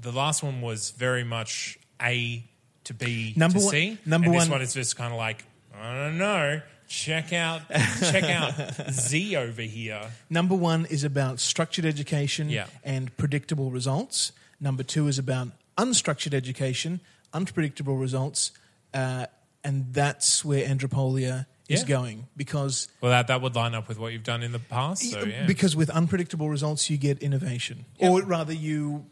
the 0.00 0.12
last 0.12 0.42
one 0.42 0.60
was 0.60 0.90
very 0.92 1.24
much 1.24 1.78
A 2.00 2.44
to 2.84 2.94
B 2.94 3.32
Number 3.36 3.58
to 3.58 3.64
one- 3.64 3.72
C. 3.72 3.98
number 4.06 4.26
and 4.26 4.34
this 4.34 4.42
one- 4.44 4.50
one 4.50 4.62
is 4.62 4.74
just 4.74 4.96
kind 4.96 5.12
of 5.12 5.18
like 5.18 5.44
I 5.80 5.94
don't 5.94 6.18
know. 6.18 6.60
Check 6.88 7.32
out, 7.34 7.60
check 8.00 8.24
out 8.24 8.54
Z 8.90 9.36
over 9.36 9.60
here. 9.60 10.00
Number 10.30 10.54
one 10.54 10.86
is 10.86 11.04
about 11.04 11.38
structured 11.38 11.84
education 11.84 12.48
Yeah. 12.48 12.66
and 12.82 13.14
predictable 13.18 13.70
results. 13.70 14.32
Number 14.58 14.82
two 14.82 15.06
is 15.06 15.18
about 15.18 15.48
unstructured 15.76 16.32
education, 16.32 17.00
unpredictable 17.34 17.96
results, 17.98 18.52
uh, 18.94 19.26
and 19.62 19.92
that's 19.92 20.42
where 20.46 20.66
Andropolia 20.66 21.44
is 21.68 21.80
Yeah. 21.82 21.86
going 21.86 22.26
because 22.36 22.88
Well, 23.00 23.10
that, 23.10 23.26
that 23.28 23.40
would 23.42 23.54
line 23.54 23.74
up 23.74 23.88
with 23.88 23.98
what 23.98 24.12
you've 24.12 24.24
done 24.24 24.42
in 24.42 24.52
the 24.52 24.58
past. 24.58 25.10
So, 25.10 25.24
yeah. 25.24 25.46
because 25.46 25.76
with 25.76 25.90
unpredictable 25.90 26.48
results 26.48 26.88
you 26.90 26.96
get 26.96 27.18
innovation, 27.22 27.84
or 27.98 28.22
rather 28.22 28.52
you 28.52 29.06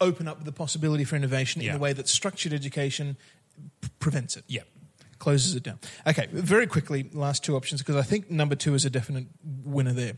open 0.00 0.26
up 0.28 0.44
the 0.44 0.52
possibility 0.52 1.04
for 1.04 1.16
innovation 1.16 1.60
Yeah. 1.62 1.70
in 1.72 1.76
a 1.76 1.78
way 1.80 1.92
that 1.92 2.08
structured 2.08 2.52
education 2.52 3.16
p- 3.82 3.88
prevents 3.98 4.36
it. 4.36 4.44
yeah. 4.48 4.62
closes 5.18 5.54
it 5.54 5.62
down. 5.62 5.78
Okay, 6.06 6.28
very 6.32 6.66
quickly, 6.66 7.10
last 7.12 7.44
two 7.44 7.54
options 7.54 7.82
because 7.82 7.96
I 7.96 8.02
think 8.02 8.30
number 8.30 8.54
two 8.54 8.72
is 8.74 8.86
a 8.86 8.90
definite 8.90 9.26
winner 9.64 9.92
there. 9.92 10.14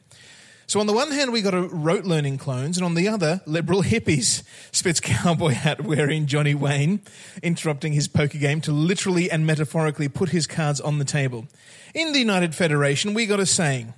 So 0.72 0.80
on 0.80 0.86
the 0.86 0.94
one 0.94 1.10
hand, 1.10 1.32
we 1.34 1.42
got 1.42 1.52
a 1.52 1.60
rote 1.60 2.06
learning 2.06 2.38
clones, 2.38 2.78
and 2.78 2.84
on 2.86 2.94
the 2.94 3.06
other, 3.06 3.42
liberal 3.44 3.82
hippies. 3.82 4.42
Spits 4.72 5.00
cowboy 5.00 5.50
hat 5.50 5.82
wearing 5.82 6.24
Johnny 6.24 6.54
Wayne, 6.54 7.02
interrupting 7.42 7.92
his 7.92 8.08
poker 8.08 8.38
game 8.38 8.62
to 8.62 8.72
literally 8.72 9.30
and 9.30 9.46
metaphorically 9.46 10.08
put 10.08 10.30
his 10.30 10.46
cards 10.46 10.80
on 10.80 10.98
the 10.98 11.04
table. 11.04 11.46
In 11.92 12.12
the 12.12 12.18
United 12.20 12.54
Federation, 12.54 13.12
we 13.12 13.26
got 13.26 13.38
a 13.38 13.44
saying. 13.44 13.92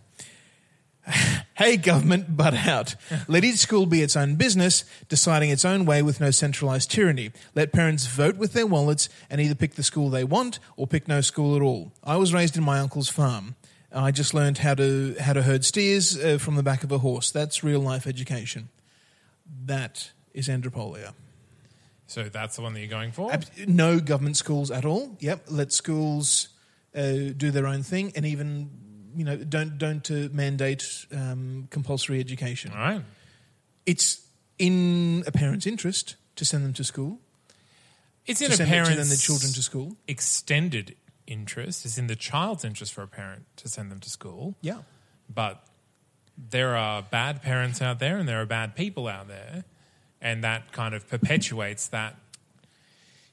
Hey, 1.56 1.76
government, 1.76 2.36
butt 2.36 2.54
out. 2.54 2.96
Let 3.28 3.44
each 3.44 3.58
school 3.58 3.86
be 3.86 4.02
its 4.02 4.16
own 4.16 4.34
business, 4.34 4.84
deciding 5.08 5.50
its 5.50 5.64
own 5.64 5.84
way 5.84 6.02
with 6.02 6.20
no 6.20 6.32
centralized 6.32 6.90
tyranny. 6.90 7.30
Let 7.54 7.72
parents 7.72 8.08
vote 8.08 8.34
with 8.34 8.54
their 8.54 8.66
wallets 8.66 9.08
and 9.30 9.40
either 9.40 9.54
pick 9.54 9.76
the 9.76 9.84
school 9.84 10.10
they 10.10 10.24
want 10.24 10.58
or 10.76 10.88
pick 10.88 11.06
no 11.06 11.20
school 11.20 11.54
at 11.54 11.62
all. 11.62 11.92
I 12.02 12.16
was 12.16 12.34
raised 12.34 12.56
in 12.56 12.64
my 12.64 12.80
uncle's 12.80 13.08
farm. 13.08 13.54
I 13.94 14.10
just 14.10 14.34
learned 14.34 14.58
how 14.58 14.74
to 14.74 15.14
how 15.20 15.32
to 15.34 15.42
herd 15.42 15.64
steers 15.64 16.16
uh, 16.22 16.38
from 16.38 16.56
the 16.56 16.62
back 16.62 16.82
of 16.84 16.90
a 16.92 16.98
horse. 16.98 17.30
That's 17.30 17.62
real 17.62 17.80
life 17.80 18.06
education. 18.06 18.68
That 19.66 20.10
is 20.32 20.48
Andropolia. 20.48 21.12
So 22.06 22.24
that's 22.24 22.56
the 22.56 22.62
one 22.62 22.74
that 22.74 22.80
you're 22.80 22.88
going 22.88 23.12
for? 23.12 23.32
Ab- 23.32 23.44
No 23.66 23.98
government 24.00 24.36
schools 24.36 24.70
at 24.70 24.84
all. 24.84 25.16
Yep, 25.20 25.44
let 25.48 25.72
schools 25.72 26.48
uh, 26.94 27.32
do 27.36 27.50
their 27.50 27.66
own 27.66 27.82
thing, 27.82 28.12
and 28.16 28.26
even 28.26 28.68
you 29.16 29.24
know 29.24 29.36
don't 29.36 29.78
don't 29.78 30.10
uh, 30.10 30.28
mandate 30.32 30.84
um, 31.12 31.68
compulsory 31.70 32.20
education. 32.20 32.72
All 32.72 32.78
right. 32.80 33.02
It's 33.86 34.26
in 34.58 35.24
a 35.26 35.32
parent's 35.32 35.66
interest 35.66 36.16
to 36.36 36.44
send 36.44 36.64
them 36.64 36.72
to 36.74 36.84
school. 36.84 37.18
It's 38.26 38.40
To 38.40 38.46
in 38.46 38.52
a 38.52 38.56
send, 38.56 38.68
to 38.68 38.72
parent's 38.72 38.96
send 38.96 39.10
their 39.10 39.16
children 39.18 39.52
to 39.52 39.62
school. 39.62 39.96
extended 40.08 40.96
interest. 41.26 41.84
It's 41.84 41.98
in 41.98 42.06
the 42.06 42.16
child's 42.16 42.64
interest 42.64 42.92
for 42.92 43.02
a 43.02 43.08
parent 43.08 43.44
to 43.56 43.68
send 43.68 43.90
them 43.90 44.00
to 44.00 44.10
school. 44.10 44.56
Yeah. 44.60 44.78
But 45.32 45.64
there 46.36 46.76
are 46.76 47.02
bad 47.02 47.42
parents 47.42 47.80
out 47.80 47.98
there 47.98 48.16
and 48.18 48.28
there 48.28 48.40
are 48.40 48.46
bad 48.46 48.74
people 48.74 49.08
out 49.08 49.28
there. 49.28 49.64
And 50.20 50.42
that 50.44 50.72
kind 50.72 50.94
of 50.94 51.08
perpetuates 51.08 51.88
that. 51.88 52.16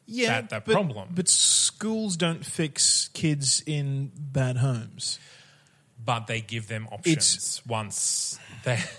Yeah, 0.06 0.42
That- 0.42 0.50
that 0.50 0.66
but, 0.66 0.74
problem. 0.74 1.10
But 1.14 1.30
schools 1.30 2.18
don't 2.18 2.46
fix 2.46 3.10
kids 3.14 3.64
in 3.66 4.12
bad 4.16 4.58
homes. 4.58 5.20
But 6.04 6.28
they 6.28 6.42
give 6.42 6.68
them 6.68 6.88
options 6.92 7.62
once 7.68 8.40
they. 8.64 8.80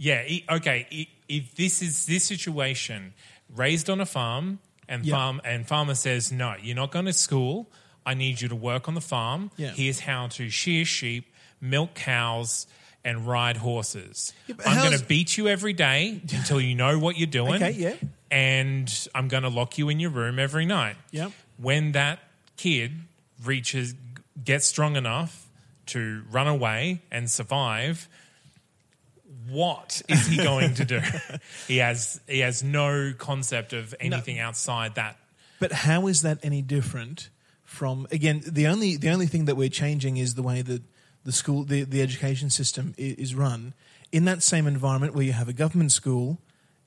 Yeah, 0.00 0.22
okay. 0.48 1.08
If 1.28 1.56
this 1.56 1.82
is 1.82 2.06
this 2.06 2.22
situation, 2.22 3.14
raised 3.52 3.90
on 3.90 4.00
a 4.00 4.06
farm, 4.06 4.60
and 4.88 5.04
Yeah. 5.04 5.16
farm 5.16 5.40
and 5.44 5.66
farmer 5.66 5.96
says, 5.96 6.30
"No, 6.30 6.54
you're 6.62 6.76
not 6.76 6.92
going 6.92 7.06
to 7.06 7.12
school. 7.12 7.68
I 8.04 8.14
need 8.14 8.40
you 8.40 8.48
to 8.48 8.56
work 8.56 8.88
on 8.88 8.94
the 8.94 9.00
farm. 9.00 9.50
Yeah. 9.56 9.70
Here's 9.70 10.00
how 10.00 10.28
to 10.28 10.48
shear 10.50 10.84
sheep, 10.84 11.32
milk 11.60 11.94
cows, 11.94 12.66
and 13.04 13.26
ride 13.26 13.56
horses. 13.56 14.32
Yeah, 14.46 14.56
I'm 14.66 14.86
going 14.86 14.98
to 14.98 15.04
beat 15.04 15.36
you 15.36 15.48
every 15.48 15.72
day 15.72 16.20
until 16.32 16.60
you 16.60 16.74
know 16.74 16.98
what 16.98 17.16
you're 17.16 17.26
doing. 17.26 17.62
Okay, 17.62 17.72
yeah. 17.72 17.94
And 18.30 19.08
I'm 19.14 19.28
going 19.28 19.44
to 19.44 19.48
lock 19.48 19.78
you 19.78 19.88
in 19.88 20.00
your 20.00 20.10
room 20.10 20.38
every 20.38 20.66
night. 20.66 20.96
Yep. 21.12 21.32
When 21.56 21.92
that 21.92 22.18
kid 22.56 22.92
reaches, 23.44 23.94
gets 24.44 24.66
strong 24.66 24.96
enough 24.96 25.48
to 25.86 26.22
run 26.30 26.46
away 26.46 27.00
and 27.10 27.30
survive, 27.30 28.08
what 29.48 30.02
is 30.08 30.26
he 30.26 30.36
going 30.36 30.74
to 30.74 30.84
do? 30.84 31.00
he 31.68 31.78
has 31.78 32.20
he 32.28 32.40
has 32.40 32.62
no 32.62 33.14
concept 33.16 33.72
of 33.72 33.94
anything 33.98 34.38
outside 34.38 34.96
that. 34.96 35.16
But 35.60 35.72
how 35.72 36.06
is 36.06 36.22
that 36.22 36.38
any 36.42 36.62
different 36.62 37.30
from 37.68 38.06
again 38.10 38.40
the 38.46 38.66
only 38.66 38.96
the 38.96 39.10
only 39.10 39.26
thing 39.26 39.44
that 39.44 39.54
we're 39.54 39.68
changing 39.68 40.16
is 40.16 40.34
the 40.34 40.42
way 40.42 40.62
that 40.62 40.82
the 41.24 41.32
school 41.32 41.64
the, 41.64 41.84
the 41.84 42.00
education 42.00 42.48
system 42.48 42.94
is 42.96 43.34
run 43.34 43.74
in 44.10 44.24
that 44.24 44.42
same 44.42 44.66
environment 44.66 45.14
where 45.14 45.22
you 45.24 45.32
have 45.32 45.48
a 45.50 45.52
government 45.52 45.92
school 45.92 46.38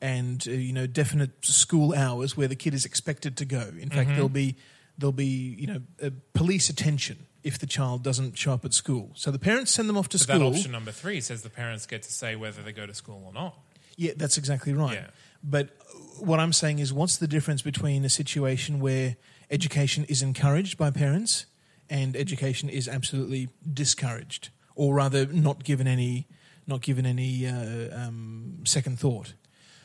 and 0.01 0.43
uh, 0.47 0.51
you 0.51 0.73
know 0.73 0.88
definite 0.88 1.45
school 1.45 1.93
hours 1.93 2.36
where 2.36 2.47
the 2.47 2.55
kid 2.55 2.73
is 2.73 2.84
expected 2.84 3.38
to 3.38 3.45
go. 3.45 3.71
In 3.79 3.91
fact, 3.91 4.09
there'll 4.09 4.27
be 4.27 4.55
there'll 4.97 5.11
be 5.11 5.55
you 5.59 5.67
know 5.67 5.82
uh, 6.03 6.09
police 6.34 6.67
attention 6.67 7.27
if 7.43 7.59
the 7.59 7.67
child 7.67 8.03
doesn't 8.03 8.36
show 8.36 8.53
up 8.53 8.65
at 8.65 8.73
school. 8.73 9.11
So 9.13 9.29
the 9.29 9.39
parents 9.39 9.71
send 9.71 9.88
them 9.88 9.97
off 9.97 10.09
to 10.09 10.17
But 10.17 10.21
school. 10.23 10.39
that 10.39 10.57
option 10.57 10.71
number 10.71 10.91
three 10.91 11.21
says 11.21 11.43
the 11.43 11.49
parents 11.51 11.86
get 11.86 12.01
to 12.03 12.11
say 12.11 12.36
whether 12.36 12.63
they 12.63 12.71
go 12.71 12.88
to 12.88 12.93
school 12.95 13.21
or 13.23 13.34
not. 13.34 13.53
Yeah, 13.97 14.13
that's 14.17 14.38
exactly 14.39 14.73
right. 14.73 14.93
Yeah. 14.95 15.07
But 15.43 15.69
what 16.17 16.39
I'm 16.39 16.53
saying 16.53 16.79
is, 16.79 16.91
what's 16.91 17.17
the 17.17 17.27
difference 17.27 17.61
between 17.61 18.03
a 18.03 18.09
situation 18.09 18.79
where 18.79 19.15
education 19.51 20.05
is 20.05 20.21
encouraged 20.21 20.77
by 20.77 20.89
parents 20.91 21.45
and 21.89 22.15
education 22.15 22.69
is 22.69 22.87
absolutely 22.87 23.49
discouraged, 23.73 24.49
or 24.75 24.93
rather, 24.95 25.25
not 25.27 25.63
given 25.63 25.87
any, 25.87 26.25
not 26.65 26.81
given 26.81 27.05
any 27.05 27.45
uh, 27.45 27.89
um, 28.07 28.59
second 28.63 28.97
thought? 28.99 29.33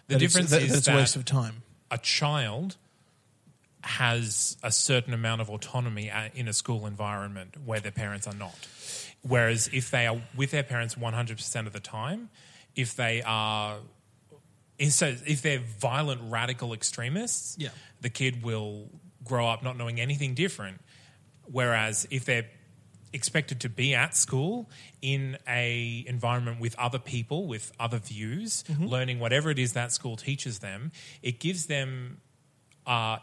The 0.06 0.14
That 0.14 0.22
it's- 0.22 0.32
difference 0.32 0.50
that, 0.50 0.62
is 0.62 0.70
that 0.70 0.78
it's 0.78 0.88
a 0.88 0.94
waste 0.94 1.16
of 1.16 1.24
time. 1.24 1.62
a 1.90 1.98
child 1.98 2.76
has 3.82 4.56
a 4.62 4.72
certain 4.72 5.12
amount 5.14 5.40
of 5.40 5.48
autonomy 5.50 6.10
in 6.34 6.48
a 6.48 6.52
school 6.52 6.86
environment 6.86 7.54
where 7.64 7.78
their 7.80 7.92
parents 7.92 8.26
are 8.26 8.34
not. 8.34 8.66
Whereas 9.22 9.68
if 9.72 9.90
they 9.90 10.06
are 10.06 10.20
with 10.36 10.50
their 10.50 10.62
parents 10.64 10.94
100% 10.96 11.66
of 11.66 11.72
the 11.72 11.80
time, 11.80 12.28
if 12.74 12.94
they 12.96 13.22
are 13.22 13.78
if 14.78 14.92
so 14.92 15.14
if 15.26 15.40
they're 15.40 15.60
violent 15.78 16.20
radical 16.30 16.72
extremists, 16.74 17.56
Yeah. 17.58 17.70
the 18.00 18.10
kid 18.10 18.42
will 18.42 18.88
grow 19.26 19.48
up 19.48 19.62
not 19.62 19.76
knowing 19.76 20.00
anything 20.00 20.34
different. 20.34 20.80
Whereas 21.50 22.06
if 22.10 22.24
they're 22.24 22.46
expected 23.12 23.60
to 23.60 23.68
be 23.68 23.94
at 23.94 24.14
school 24.14 24.68
in 25.00 25.38
a 25.48 26.04
environment 26.06 26.60
with 26.60 26.78
other 26.78 26.98
people 26.98 27.46
with 27.46 27.72
other 27.78 27.98
views, 27.98 28.64
learning 28.78 29.18
whatever 29.18 29.50
it 29.50 29.58
is 29.58 29.72
that 29.72 29.92
school 29.92 30.16
teaches 30.16 30.58
them, 30.58 30.92
it 31.22 31.38
gives 31.40 31.66
them 31.66 32.20
uh, 32.86 33.18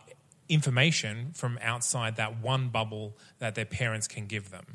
information 0.49 1.31
from 1.33 1.59
outside 1.61 2.15
that 2.17 2.41
one 2.41 2.69
bubble 2.69 3.17
that 3.39 3.55
their 3.55 3.65
parents 3.65 4.07
can 4.07 4.25
give 4.25 4.51
them. 4.51 4.65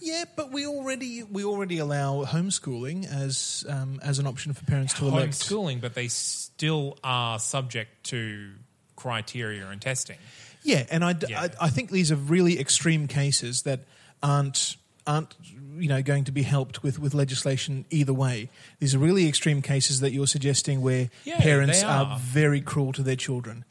Yeah, 0.00 0.24
but 0.34 0.50
we 0.50 0.66
already 0.66 1.22
we 1.24 1.44
already 1.44 1.78
allow 1.78 2.24
homeschooling 2.24 3.06
as 3.06 3.66
um, 3.68 4.00
as 4.02 4.18
an 4.18 4.26
option 4.26 4.54
for 4.54 4.64
parents 4.64 4.94
to 4.94 5.06
elect. 5.06 5.32
Homeschooling, 5.32 5.80
but 5.82 5.94
they 5.94 6.08
still 6.08 6.96
are 7.04 7.38
subject 7.38 8.04
to 8.04 8.52
criteria 8.96 9.68
and 9.68 9.80
testing. 9.80 10.16
Yeah, 10.62 10.84
and 10.90 11.04
I, 11.04 11.14
Yeah. 11.28 11.42
I, 11.42 11.66
I 11.66 11.70
think 11.70 11.90
these 11.90 12.12
are 12.12 12.16
really 12.16 12.58
extreme 12.60 13.06
cases 13.06 13.62
that 13.62 13.80
aren't 14.22 14.76
aren't 15.06 15.34
you 15.78 15.88
know 15.88 16.02
going 16.02 16.24
to 16.24 16.32
be 16.32 16.42
helped 16.42 16.82
with, 16.82 16.98
with 16.98 17.14
legislation 17.14 17.84
either 17.90 18.12
way. 18.12 18.48
These 18.80 18.94
are 18.94 18.98
really 18.98 19.26
extreme 19.26 19.62
cases 19.62 20.00
that 20.00 20.12
you're 20.12 20.26
suggesting 20.26 20.82
where 20.82 21.08
Yeah, 21.24 21.40
parents 21.40 21.82
are. 21.82 22.04
are. 22.06 22.18
very 22.18 22.60
cruel 22.60 22.92
to 22.92 23.02
their 23.02 23.16
children. 23.16 23.64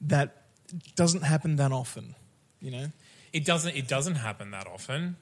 That 0.00 0.42
doesn't 0.96 1.22
happen 1.22 1.56
that 1.56 1.70
often, 1.72 2.14
you 2.60 2.70
know. 2.72 2.86
It 3.32 3.44
doesn't. 3.44 3.76
It 3.76 3.86
doesn't 3.88 4.16
happen 4.16 4.50
that 4.50 4.66
often. 4.66 5.16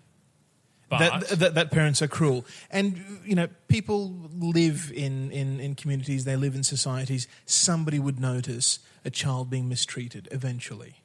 But 0.88 0.98
That, 0.98 1.38
that 1.38 1.54
that 1.54 1.70
parents 1.70 2.02
are 2.02 2.08
cruel, 2.08 2.44
and 2.70 3.20
you 3.24 3.36
know 3.36 3.46
people 3.68 4.12
live 4.36 4.90
in, 4.92 5.30
in, 5.30 5.60
in 5.60 5.74
communities. 5.76 6.24
They 6.24 6.34
live 6.36 6.56
in 6.56 6.64
societies. 6.64 7.28
Somebody 7.46 8.00
would 8.00 8.18
notice 8.18 8.80
a 9.04 9.10
child 9.10 9.50
being 9.50 9.68
mistreated 9.68 10.26
eventually. 10.32 10.99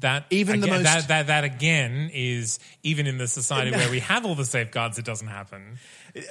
That 0.00 0.26
even 0.30 0.60
the 0.60 0.66
again, 0.66 0.82
most- 0.82 1.08
that, 1.08 1.08
that 1.08 1.26
that 1.28 1.44
again 1.44 2.10
is 2.12 2.58
even 2.82 3.06
in 3.06 3.18
the 3.18 3.26
society 3.26 3.70
where 3.70 3.90
we 3.90 4.00
have 4.00 4.24
all 4.26 4.34
the 4.34 4.44
safeguards, 4.44 4.98
it 4.98 5.04
doesn't 5.04 5.28
happen. 5.28 5.78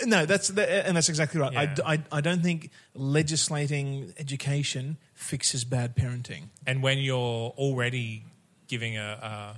No, 0.05 0.25
that's 0.25 0.49
that, 0.49 0.87
and 0.87 0.95
that's 0.95 1.09
exactly 1.09 1.39
right. 1.41 1.53
Yeah. 1.53 1.73
I, 1.85 1.93
I, 1.93 2.03
I 2.11 2.21
don't 2.21 2.41
think 2.41 2.69
legislating 2.93 4.13
education 4.17 4.97
fixes 5.13 5.63
bad 5.65 5.95
parenting. 5.95 6.43
And 6.65 6.81
when 6.83 6.99
you're 6.99 7.53
already 7.57 8.23
giving 8.67 8.97
a, 8.97 9.55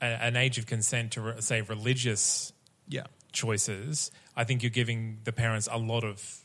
a, 0.00 0.04
a 0.04 0.06
an 0.06 0.36
age 0.36 0.58
of 0.58 0.66
consent 0.66 1.12
to 1.12 1.40
say 1.42 1.60
religious 1.60 2.52
Yeah, 2.88 3.04
choices, 3.32 4.10
I 4.36 4.44
think 4.44 4.62
you're 4.62 4.70
giving 4.70 5.18
the 5.24 5.32
parents 5.32 5.68
a 5.70 5.78
lot 5.78 6.04
of 6.04 6.44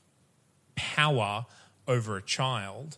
power 0.75 1.45
over 1.87 2.17
a 2.17 2.21
child 2.21 2.97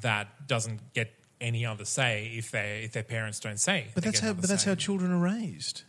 that 0.00 0.46
doesn't 0.46 0.94
get 0.94 1.12
any 1.42 1.66
other 1.66 1.84
say 1.84 2.32
if 2.34 2.50
they 2.50 2.82
if 2.84 2.92
their 2.92 3.02
parents 3.02 3.40
don't 3.40 3.58
say. 3.60 3.88
But 3.94 4.04
that's 4.04 4.20
how. 4.20 4.32
But 4.32 4.48
that's 4.48 4.64
say. 4.64 4.70
how 4.70 4.76
children 4.76 5.12
are 5.12 5.18
raised. 5.18 5.82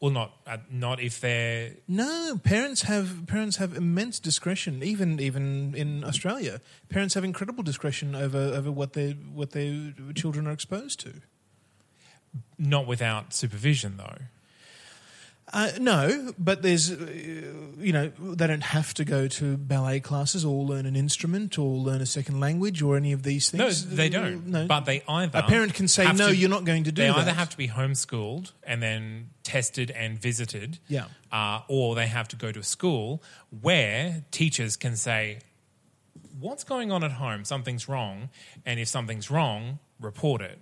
Well, 0.00 0.12
not 0.12 0.32
uh, 0.46 0.58
not 0.70 1.00
if 1.00 1.20
they're 1.20 1.72
No, 1.86 2.38
parents 2.42 2.82
have 2.82 3.26
parents 3.26 3.56
have 3.56 3.76
immense 3.76 4.18
discretion. 4.18 4.82
Even 4.82 5.20
even 5.20 5.74
in 5.74 6.04
Australia, 6.04 6.60
parents 6.88 7.14
have 7.14 7.24
incredible 7.24 7.62
discretion 7.62 8.14
over 8.14 8.38
over 8.38 8.70
what 8.72 8.92
their 8.94 9.12
what 9.12 9.50
their 9.50 9.92
children 10.14 10.46
are 10.46 10.52
exposed 10.52 11.00
to. 11.00 11.12
not 12.58 12.86
without 12.86 13.34
supervision, 13.34 13.96
though. 13.96 14.18
Uh, 15.52 15.70
no, 15.80 16.32
but 16.38 16.62
there's, 16.62 16.92
uh, 16.92 16.96
you 17.78 17.92
know, 17.92 18.08
they 18.20 18.46
don't 18.46 18.62
have 18.62 18.94
to 18.94 19.04
go 19.04 19.26
to 19.26 19.56
ballet 19.56 19.98
classes 19.98 20.44
or 20.44 20.62
learn 20.64 20.86
an 20.86 20.94
instrument 20.94 21.58
or 21.58 21.76
learn 21.76 22.00
a 22.00 22.06
second 22.06 22.38
language 22.38 22.80
or 22.82 22.96
any 22.96 23.10
of 23.10 23.24
these 23.24 23.50
things. 23.50 23.84
No, 23.84 23.94
they 23.96 24.08
don't. 24.08 24.46
No, 24.46 24.66
But 24.68 24.84
they 24.84 25.02
either 25.08 25.38
a 25.38 25.42
parent 25.42 25.74
can 25.74 25.88
say 25.88 26.04
no. 26.12 26.28
to- 26.28 26.36
you're 26.36 26.48
not 26.50 26.64
going 26.64 26.84
to 26.84 26.92
do 26.92 27.02
They 27.02 27.08
that. 27.08 27.16
either 27.18 27.32
have 27.32 27.50
to 27.50 27.56
be 27.56 27.66
homeschooled 27.66 28.52
and 28.62 28.80
then 28.80 29.30
tested 29.42 29.90
and 29.90 30.20
visited, 30.20 30.78
Yeah. 30.86 31.06
uh, 31.32 31.62
or 31.66 31.96
they 31.96 32.06
have 32.06 32.28
to 32.28 32.36
go 32.36 32.52
to 32.52 32.60
a 32.60 32.64
school 32.64 33.20
where 33.60 34.24
teachers 34.30 34.76
can 34.76 34.96
say, 34.96 35.40
"What's 36.38 36.62
going 36.62 36.92
on 36.92 37.02
at 37.02 37.12
home? 37.12 37.44
Something's 37.44 37.88
wrong," 37.88 38.28
and 38.64 38.78
if 38.78 38.86
something's 38.86 39.30
wrong, 39.32 39.80
report 39.98 40.42
it. 40.42 40.60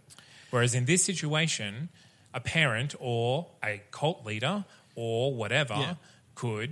Whereas 0.51 0.74
in 0.74 0.86
this 0.86 1.05
situation, 1.05 1.91
a 2.34 2.41
parent 2.41 2.95
or 3.01 3.49
a 3.64 3.82
cult 3.91 4.24
leader 4.24 4.64
or 4.99 5.32
whatever 5.34 5.74
Yeah. 5.74 5.94
could 6.34 6.70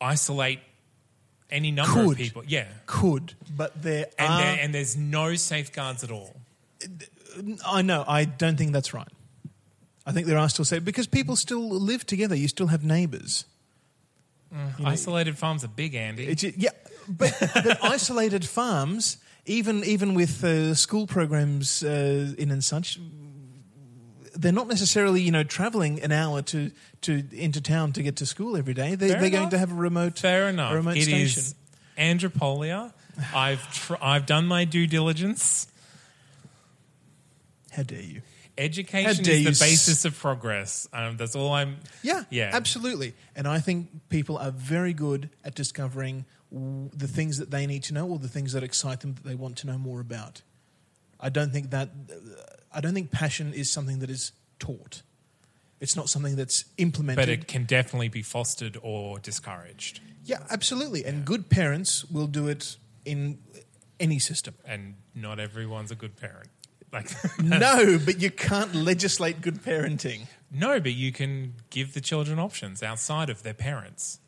isolate 0.00 0.60
any 1.50 1.70
number 1.70 1.92
Could. 1.92 2.12
of 2.12 2.16
people. 2.16 2.42
Yeah. 2.46 2.66
could, 2.86 3.34
but 3.56 3.70
there 3.82 4.06
And, 4.18 4.32
are. 4.32 4.40
there, 4.42 4.58
and 4.64 4.74
there's 4.74 4.96
no 4.96 5.36
safeguards 5.36 6.02
at 6.02 6.10
all. 6.10 6.34
I 7.66 7.82
know. 7.82 8.04
I 8.08 8.24
don't 8.24 8.56
think 8.56 8.72
that's 8.72 8.92
right. 8.94 9.08
I 10.06 10.12
think 10.12 10.26
there 10.26 10.38
are 10.38 10.48
still 10.48 10.64
safe 10.64 10.82
because 10.84 11.06
people 11.06 11.36
still 11.36 11.68
live 11.68 12.04
together. 12.06 12.34
You 12.34 12.48
still 12.48 12.68
have 12.68 12.82
neighbours. 12.84 13.44
Isolated 14.84 15.36
farms 15.38 15.64
are 15.64 15.68
big, 15.76 15.94
Andy. 15.94 16.26
It's, 16.26 16.42
yeah, 16.44 16.70
but, 17.08 17.32
but 17.54 17.82
isolated 17.94 18.44
farms, 18.44 19.16
even 19.46 19.82
even 19.84 20.14
with 20.14 20.44
uh, 20.44 20.74
school 20.74 21.06
programs 21.06 21.82
uh, 21.82 22.34
in 22.38 22.50
and 22.50 22.62
such, 22.62 22.98
they're 24.34 24.52
not 24.52 24.68
necessarily 24.68 25.20
you 25.22 25.30
know 25.30 25.42
traveling 25.44 26.00
an 26.02 26.12
hour 26.12 26.42
to 26.42 26.70
to 27.02 27.22
into 27.32 27.60
town 27.60 27.92
to 27.92 28.02
get 28.02 28.16
to 28.16 28.26
school 28.26 28.56
every 28.56 28.74
day. 28.74 28.94
They, 28.94 29.08
they're 29.08 29.30
going 29.30 29.50
to 29.50 29.58
have 29.58 29.72
a 29.72 29.74
remote 29.74 30.18
Fair 30.18 30.46
a 30.46 30.50
enough. 30.50 30.74
remote 30.74 30.96
It 30.96 31.02
station. 31.04 31.40
is 31.40 31.54
Andropolia. 31.98 32.92
I've 33.34 33.72
tr- 33.74 33.94
I've 34.00 34.26
done 34.26 34.46
my 34.46 34.64
due 34.64 34.86
diligence. 34.86 35.66
How 37.72 37.82
dare 37.82 38.00
you? 38.02 38.22
Education 38.58 39.10
is 39.10 39.44
the 39.44 39.48
s- 39.50 39.60
basis 39.60 40.04
of 40.04 40.18
progress. 40.18 40.86
Um, 40.92 41.16
that's 41.16 41.34
all 41.34 41.52
I'm. 41.52 41.76
Yeah, 42.02 42.24
Yeah. 42.30 42.50
absolutely. 42.52 43.14
And 43.34 43.48
I 43.48 43.60
think 43.60 43.88
people 44.10 44.36
are 44.36 44.50
very 44.50 44.92
good 44.92 45.30
at 45.42 45.54
discovering 45.54 46.26
w- 46.52 46.90
the 46.92 47.08
things 47.08 47.38
that 47.38 47.50
they 47.50 47.66
need 47.66 47.82
to 47.84 47.94
know 47.94 48.06
or 48.08 48.18
the 48.18 48.28
things 48.28 48.52
that 48.52 48.62
excite 48.62 49.00
them 49.00 49.14
that 49.14 49.24
they 49.24 49.34
want 49.34 49.56
to 49.58 49.66
know 49.66 49.78
more 49.78 50.00
about. 50.00 50.42
I 51.22 51.28
don't 51.28 51.52
think 51.52 51.70
that 51.70 51.90
I 52.72 52.80
don't 52.80 52.94
think 52.94 53.10
passion 53.10 53.54
is 53.54 53.70
something 53.70 54.00
that 54.00 54.10
is 54.10 54.32
taught. 54.58 55.02
It's 55.80 55.96
not 55.96 56.08
something 56.08 56.36
that's 56.36 56.64
implemented. 56.78 57.22
But 57.22 57.28
it 57.28 57.48
can 57.48 57.64
definitely 57.64 58.08
be 58.08 58.22
fostered 58.22 58.76
or 58.82 59.18
discouraged, 59.18 60.00
yeah, 60.24 60.38
absolutely. 60.50 61.04
And 61.04 61.24
good 61.24 61.48
parents 61.48 62.04
will 62.04 62.28
do 62.28 62.48
it 62.48 62.76
in 63.04 63.38
any 63.98 64.18
system. 64.18 64.54
and 64.64 64.94
not 65.14 65.38
everyone's 65.38 65.90
a 65.90 65.94
good 65.94 66.16
parent. 66.16 66.48
Like 66.92 67.10
no, 67.42 67.98
but 68.04 68.20
you 68.20 68.30
can't 68.30 68.74
legislate 68.74 69.40
good 69.40 69.62
parenting. 69.62 70.26
no, 70.50 70.80
but 70.80 70.92
you 70.92 71.12
can 71.12 71.54
give 71.70 71.94
the 71.94 72.00
children 72.00 72.38
options 72.38 72.82
outside 72.82 73.30
of 73.30 73.42
their 73.42 73.54
parents. 73.54 74.18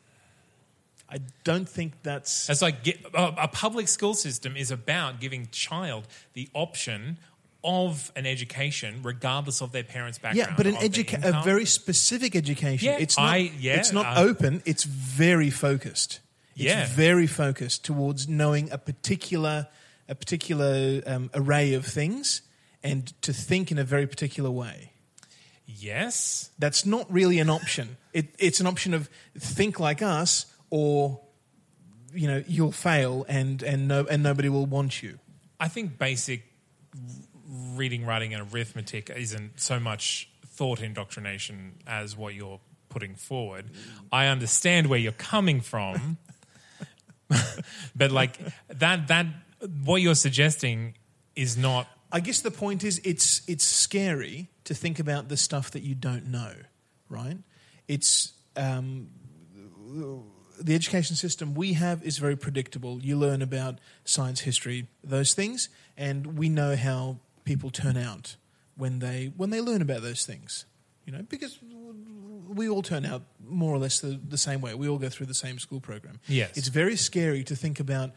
I 1.09 1.19
don't 1.43 1.69
think 1.69 1.93
that's 2.03 2.49
It's 2.49 2.61
like 2.61 2.83
get, 2.83 2.99
a, 3.13 3.43
a 3.43 3.47
public 3.47 3.87
school 3.87 4.13
system 4.15 4.57
is 4.57 4.71
about 4.71 5.19
giving 5.19 5.47
child 5.51 6.07
the 6.33 6.49
option 6.53 7.17
of 7.63 8.11
an 8.15 8.25
education, 8.25 8.99
regardless 9.03 9.61
of 9.61 9.71
their 9.71 9.83
parents' 9.83 10.17
background. 10.19 10.49
Yeah, 10.51 10.55
but 10.57 10.67
an 10.67 10.75
educa- 10.75 11.23
a 11.23 11.43
very 11.43 11.65
specific 11.65 12.35
education. 12.35 12.87
Yeah, 12.87 12.97
it's 12.99 13.17
not. 13.17 13.25
I- 13.33 13.51
yeah, 13.59 13.75
it's 13.77 13.91
not 13.91 14.17
uh, 14.17 14.21
open. 14.21 14.61
It's 14.65 14.83
very 14.83 15.49
focused. 15.49 16.19
It's 16.55 16.63
Yeah. 16.65 16.85
very 16.87 17.27
focused 17.27 17.83
towards 17.83 18.27
knowing 18.27 18.71
a 18.71 18.77
particular 18.77 19.67
a 20.07 20.13
particular 20.15 21.01
um, 21.07 21.31
array 21.33 21.73
of 21.73 21.85
things 21.85 22.41
and 22.83 23.11
to 23.23 23.33
think 23.33 23.71
in 23.71 23.79
a 23.79 23.83
very 23.83 24.05
particular 24.05 24.51
way. 24.51 24.91
yes, 25.65 26.51
That's 26.59 26.85
not 26.85 27.11
really 27.11 27.39
an 27.39 27.49
option. 27.49 27.97
It, 28.13 28.27
it's 28.37 28.59
an 28.59 28.67
option 28.67 28.93
of 28.93 29.09
think 29.37 29.79
like 29.79 30.01
us, 30.03 30.45
or 30.69 31.21
you 32.13 32.27
know 32.27 32.43
you'll 32.47 32.71
fail 32.71 33.25
and 33.27 33.61
and 33.63 33.87
no 33.87 34.05
and 34.05 34.23
nobody 34.23 34.49
will 34.49 34.65
want 34.65 35.01
you. 35.03 35.19
I 35.59 35.67
think 35.67 35.97
basic 35.97 36.43
reading, 37.47 38.05
writing, 38.05 38.33
and 38.33 38.51
arithmetic 38.53 39.09
isn't 39.09 39.59
so 39.59 39.79
much 39.79 40.29
thought 40.45 40.81
indoctrination 40.81 41.75
as 41.85 42.15
what 42.15 42.33
you're 42.33 42.59
putting 42.89 43.15
forward. 43.15 43.65
I 44.11 44.27
understand 44.27 44.87
where 44.87 44.99
you're 44.99 45.11
coming 45.11 45.61
from, 45.61 46.17
but 47.95 48.11
like 48.11 48.39
that 48.69 49.07
that 49.07 49.25
what 49.83 50.01
you're 50.01 50.15
suggesting 50.15 50.95
is 51.35 51.57
not 51.57 51.87
I 52.11 52.21
guess 52.21 52.39
the 52.41 52.51
point 52.51 52.83
is 52.83 53.01
it's 53.03 53.41
it's 53.47 53.65
scary 53.65 54.49
to 54.63 54.73
think 54.73 54.99
about 54.99 55.27
the 55.27 55.37
stuff 55.37 55.71
that 55.71 55.83
you 55.83 55.95
don't 55.95 56.27
know, 56.27 56.53
right? 57.09 57.37
It's 57.87 58.31
um, 58.55 59.09
the 60.59 60.75
education 60.75 61.15
system 61.15 61.53
we 61.53 61.73
have 61.73 62.03
is 62.03 62.17
very 62.17 62.35
predictable. 62.35 62.99
You 63.01 63.17
learn 63.17 63.41
about 63.41 63.79
science, 64.03 64.41
history, 64.41 64.87
those 65.03 65.33
things, 65.33 65.69
and 65.97 66.37
we 66.37 66.49
know 66.49 66.75
how 66.75 67.19
people 67.43 67.69
turn 67.69 67.97
out 67.97 68.35
when 68.75 68.99
they 68.99 69.31
when 69.37 69.49
they 69.49 69.61
learn 69.61 69.81
about 69.81 70.01
those 70.01 70.25
things. 70.25 70.65
You 71.05 71.13
know, 71.13 71.21
because 71.29 71.59
we 72.47 72.69
all 72.69 72.81
turn 72.81 73.05
out 73.05 73.23
more 73.45 73.73
or 73.73 73.77
less 73.77 73.99
the, 73.99 74.19
the 74.27 74.37
same 74.37 74.61
way. 74.61 74.73
We 74.73 74.87
all 74.87 74.97
go 74.97 75.09
through 75.09 75.27
the 75.27 75.33
same 75.33 75.59
school 75.59 75.79
program. 75.79 76.19
Yes. 76.27 76.57
it's 76.57 76.67
very 76.67 76.95
scary 76.95 77.43
to 77.43 77.55
think 77.55 77.79
about 77.79 78.11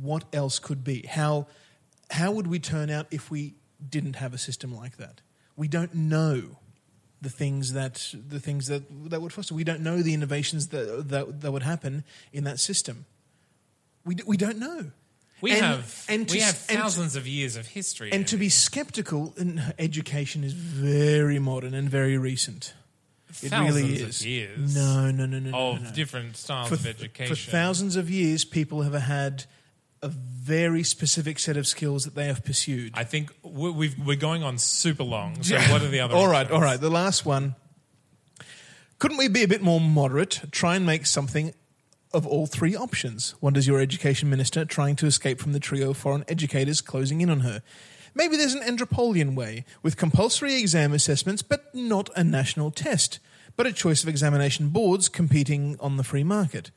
what 0.00 0.24
else 0.32 0.58
could 0.58 0.84
be. 0.84 1.06
How 1.06 1.46
how 2.10 2.32
would 2.32 2.46
we 2.46 2.58
turn 2.58 2.90
out 2.90 3.06
if 3.10 3.30
we 3.30 3.54
didn't 3.86 4.16
have 4.16 4.34
a 4.34 4.38
system 4.38 4.74
like 4.74 4.96
that? 4.98 5.20
We 5.56 5.68
don't 5.68 5.94
know 5.94 6.58
the 7.22 7.30
things 7.30 7.72
that 7.72 8.14
the 8.28 8.40
things 8.40 8.66
that 8.66 8.82
that 9.10 9.22
would 9.22 9.32
foster. 9.32 9.54
We 9.54 9.64
don't 9.64 9.80
know 9.80 10.02
the 10.02 10.12
innovations 10.12 10.68
that 10.68 11.08
that, 11.08 11.40
that 11.40 11.52
would 11.52 11.62
happen 11.62 12.04
in 12.32 12.44
that 12.44 12.58
system. 12.60 13.06
We 14.04 14.16
d- 14.16 14.24
we 14.26 14.36
don't 14.36 14.58
know. 14.58 14.90
we 15.40 15.52
And- 15.52 15.60
have 15.64 16.04
and 16.08 16.28
to 16.28 16.34
we 16.34 16.40
have 16.40 16.54
s- 16.54 16.66
and 16.68 16.78
thousands 16.78 17.16
of 17.16 17.26
years 17.26 17.56
of 17.56 17.66
history 17.68 18.10
And 18.12 18.26
to 18.28 18.36
be 18.36 18.48
skeptical 18.48 19.34
education 19.78 20.44
is 20.44 20.52
very 20.52 21.38
modern 21.38 21.74
and 21.74 21.88
very 21.88 22.18
recent. 22.18 22.74
It 23.30 23.48
thousands 23.48 23.74
really 23.88 24.02
of 24.02 24.08
is. 24.10 24.26
years 24.26 24.74
No, 24.74 25.10
no, 25.10 25.24
no, 25.26 25.38
no, 25.38 25.50
no, 25.50 25.70
of 25.70 25.82
no, 25.82 25.88
no. 25.88 25.94
different 25.94 26.36
styles 26.36 26.68
For, 26.68 26.74
of 26.74 26.86
education. 26.86 27.34
for 27.34 27.50
thousands 27.50 27.96
of 27.96 28.10
years, 28.10 28.44
people 28.44 28.82
have 28.82 28.94
had 29.00 29.44
a 30.02 30.08
very 30.08 30.82
specific 30.82 31.38
set 31.38 31.56
of 31.56 31.66
skills 31.66 32.04
that 32.04 32.14
they 32.14 32.26
have 32.26 32.44
pursued. 32.44 32.92
I 32.94 33.04
think 33.04 33.30
we- 33.42 33.70
we've, 33.70 33.98
we're 33.98 34.16
going 34.16 34.42
on 34.42 34.58
super 34.58 35.04
long. 35.04 35.42
So 35.42 35.58
what 35.70 35.82
are 35.82 35.88
the 35.88 36.00
other? 36.00 36.14
all 36.14 36.26
right, 36.28 36.50
all 36.50 36.60
right. 36.60 36.80
The 36.80 36.90
last 36.90 37.24
one. 37.24 37.54
Couldn't 38.98 39.16
we 39.18 39.28
be 39.28 39.42
a 39.42 39.48
bit 39.48 39.62
more 39.62 39.80
moderate? 39.80 40.40
Try 40.52 40.76
and 40.76 40.86
make 40.86 41.06
something 41.06 41.54
of 42.12 42.26
all 42.26 42.46
three 42.46 42.76
options. 42.76 43.34
Wonders 43.40 43.66
your 43.66 43.80
education 43.80 44.28
minister 44.30 44.64
trying 44.64 44.96
to 44.96 45.06
escape 45.06 45.40
from 45.40 45.52
the 45.52 45.60
trio 45.60 45.90
of 45.90 45.96
foreign 45.96 46.24
educators 46.28 46.80
closing 46.80 47.20
in 47.20 47.30
on 47.30 47.40
her. 47.40 47.62
Maybe 48.14 48.36
there's 48.36 48.54
an 48.54 48.60
Andropolian 48.62 49.34
way, 49.34 49.64
with 49.82 49.96
compulsory 49.96 50.56
exam 50.56 50.92
assessments, 50.92 51.40
but 51.42 51.74
not 51.74 52.10
a 52.14 52.22
national 52.22 52.70
test, 52.70 53.18
but 53.56 53.66
a 53.66 53.72
choice 53.72 54.02
of 54.02 54.08
examination 54.08 54.68
boards 54.68 55.08
competing 55.08 55.76
on 55.80 55.96
the 55.96 56.04
free 56.04 56.22
market. 56.24 56.70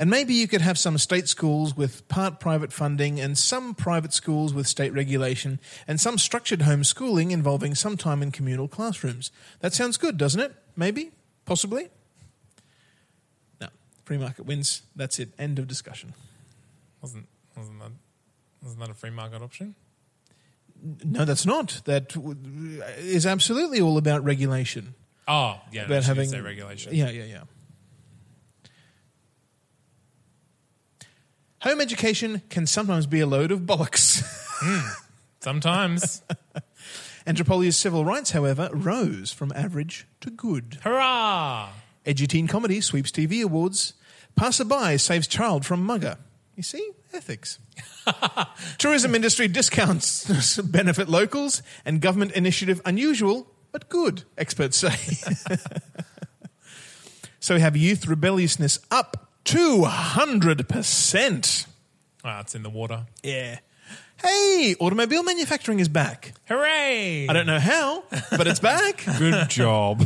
And 0.00 0.08
maybe 0.08 0.32
you 0.32 0.48
could 0.48 0.62
have 0.62 0.78
some 0.78 0.96
state 0.96 1.28
schools 1.28 1.76
with 1.76 2.08
part 2.08 2.40
private 2.40 2.72
funding 2.72 3.20
and 3.20 3.36
some 3.36 3.74
private 3.74 4.14
schools 4.14 4.54
with 4.54 4.66
state 4.66 4.94
regulation 4.94 5.60
and 5.86 6.00
some 6.00 6.16
structured 6.16 6.60
homeschooling 6.60 7.32
involving 7.32 7.74
some 7.74 7.98
time 7.98 8.22
in 8.22 8.32
communal 8.32 8.66
classrooms. 8.66 9.30
That 9.60 9.74
sounds 9.74 9.98
good, 9.98 10.16
doesn't 10.16 10.40
it? 10.40 10.54
Maybe? 10.74 11.10
Possibly? 11.44 11.90
No. 13.60 13.68
Free 14.06 14.16
market 14.16 14.46
wins. 14.46 14.84
That's 14.96 15.18
it. 15.18 15.34
End 15.38 15.58
of 15.58 15.68
discussion. 15.68 16.14
Wasn't 17.02 17.26
wasn't 17.54 17.80
that 17.80 17.92
wasn't 18.62 18.80
that 18.80 18.88
a 18.88 18.94
free 18.94 19.10
market 19.10 19.42
option? 19.42 19.74
No, 21.04 21.26
that's 21.26 21.44
not. 21.44 21.82
That 21.84 22.16
is 23.00 23.26
absolutely 23.26 23.82
all 23.82 23.98
about 23.98 24.24
regulation. 24.24 24.94
Oh, 25.28 25.60
yeah, 25.70 25.84
about 25.84 26.04
having 26.04 26.26
say 26.30 26.40
regulation. 26.40 26.94
Yeah, 26.94 27.10
yeah, 27.10 27.24
yeah. 27.24 27.42
Home 31.62 31.82
education 31.82 32.40
can 32.48 32.66
sometimes 32.66 33.06
be 33.06 33.20
a 33.20 33.26
load 33.26 33.50
of 33.50 33.60
bollocks. 33.60 34.22
Hmm, 34.62 34.88
sometimes. 35.40 36.22
Andropolia's 37.26 37.76
civil 37.76 38.02
rights, 38.02 38.30
however, 38.30 38.70
rose 38.72 39.30
from 39.30 39.52
average 39.54 40.06
to 40.22 40.30
good. 40.30 40.78
Hurrah! 40.82 41.68
Edgy 42.06 42.26
teen 42.26 42.46
comedy 42.46 42.80
sweeps 42.80 43.10
TV 43.10 43.42
awards. 43.42 43.92
Passerby 44.36 44.96
saves 44.96 45.26
child 45.26 45.66
from 45.66 45.84
mugger. 45.84 46.16
You 46.56 46.62
see, 46.62 46.92
ethics. 47.12 47.58
Tourism 48.78 49.14
industry 49.14 49.46
discounts 49.46 50.56
benefit 50.62 51.10
locals, 51.10 51.62
and 51.84 52.00
government 52.00 52.32
initiative 52.32 52.80
unusual 52.86 53.46
but 53.70 53.90
good, 53.90 54.24
experts 54.38 54.78
say. 54.78 54.96
so 57.38 57.54
we 57.54 57.60
have 57.60 57.76
youth 57.76 58.06
rebelliousness 58.06 58.78
up 58.90 59.29
200%. 59.44 61.66
Ah, 62.24 62.40
it's 62.40 62.54
in 62.54 62.62
the 62.62 62.70
water. 62.70 63.06
Yeah. 63.22 63.58
Hey, 64.22 64.76
automobile 64.78 65.22
manufacturing 65.22 65.80
is 65.80 65.88
back. 65.88 66.34
Hooray! 66.48 67.26
I 67.28 67.32
don't 67.32 67.46
know 67.46 67.58
how, 67.58 68.04
but 68.30 68.46
it's 68.46 68.60
back. 68.60 69.04
Good 69.18 69.48
job. 69.48 70.04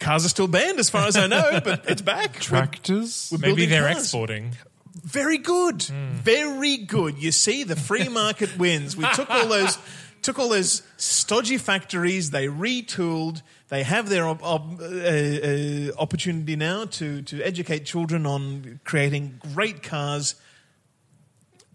Cars 0.00 0.24
are 0.24 0.30
still 0.30 0.48
banned 0.48 0.78
as 0.78 0.88
far 0.88 1.06
as 1.06 1.16
I 1.16 1.26
know, 1.26 1.60
but 1.62 1.84
it's 1.88 2.02
back. 2.02 2.40
Tractors. 2.40 3.28
We're 3.30 3.38
Maybe 3.38 3.50
building 3.52 3.70
they're 3.70 3.92
cars. 3.92 3.98
exporting. 4.04 4.56
Very 4.94 5.38
good. 5.38 5.82
Very 5.82 6.78
good. 6.78 7.22
You 7.22 7.32
see, 7.32 7.64
the 7.64 7.76
free 7.76 8.08
market 8.08 8.56
wins. 8.56 8.96
We 8.96 9.04
took 9.14 9.28
all 9.30 9.48
those 9.48 9.78
took 10.22 10.38
all 10.38 10.48
those 10.48 10.82
stodgy 10.96 11.58
factories, 11.58 12.30
they 12.30 12.46
retooled, 12.46 13.42
they 13.72 13.82
have 13.84 14.10
their 14.10 14.26
op- 14.28 14.42
op- 14.42 14.80
uh, 14.82 14.84
uh, 14.84 15.90
opportunity 15.98 16.56
now 16.56 16.84
to, 16.84 17.22
to 17.22 17.42
educate 17.42 17.86
children 17.86 18.26
on 18.26 18.80
creating 18.84 19.40
great 19.54 19.82
cars. 19.82 20.34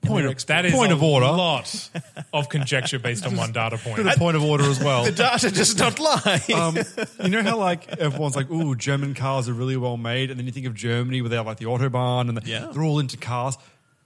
Point 0.04 0.26
Point 0.26 0.26
of, 0.28 0.46
they're 0.46 0.62
That 0.62 0.66
is 0.68 0.74
point 0.74 0.92
a 0.92 0.96
of 0.96 1.02
order. 1.02 1.26
lot 1.26 1.90
of 2.32 2.50
conjecture 2.50 3.00
based 3.00 3.26
on 3.26 3.36
one 3.36 3.52
data 3.52 3.80
point. 3.80 3.98
Bit 4.04 4.16
point 4.20 4.38
of 4.38 4.44
order 4.44 4.66
as 4.66 4.80
well. 4.80 5.06
The 5.06 5.12
data 5.12 5.50
does 5.50 5.76
not 5.80 6.00
lie. 6.00 6.42
um, 6.54 6.78
you 7.24 7.30
know 7.30 7.42
how 7.42 7.58
like 7.58 7.88
everyone's 7.98 8.36
like, 8.36 8.50
"Ooh, 8.52 8.76
German 8.76 9.16
cars 9.16 9.50
are 9.50 9.54
really 9.54 9.76
well 9.76 9.98
made," 9.98 10.30
and 10.30 10.40
then 10.40 10.46
you 10.46 10.52
think 10.52 10.68
of 10.68 10.76
Germany 10.76 11.22
where 11.24 11.30
they 11.30 11.36
have 11.36 11.48
like 11.48 11.58
the 11.58 11.66
autobahn 11.66 12.30
and 12.30 12.38
the, 12.38 12.48
Yeah. 12.48 12.70
they're 12.72 12.84
all 12.84 13.00
into 13.00 13.18
cars. 13.18 13.58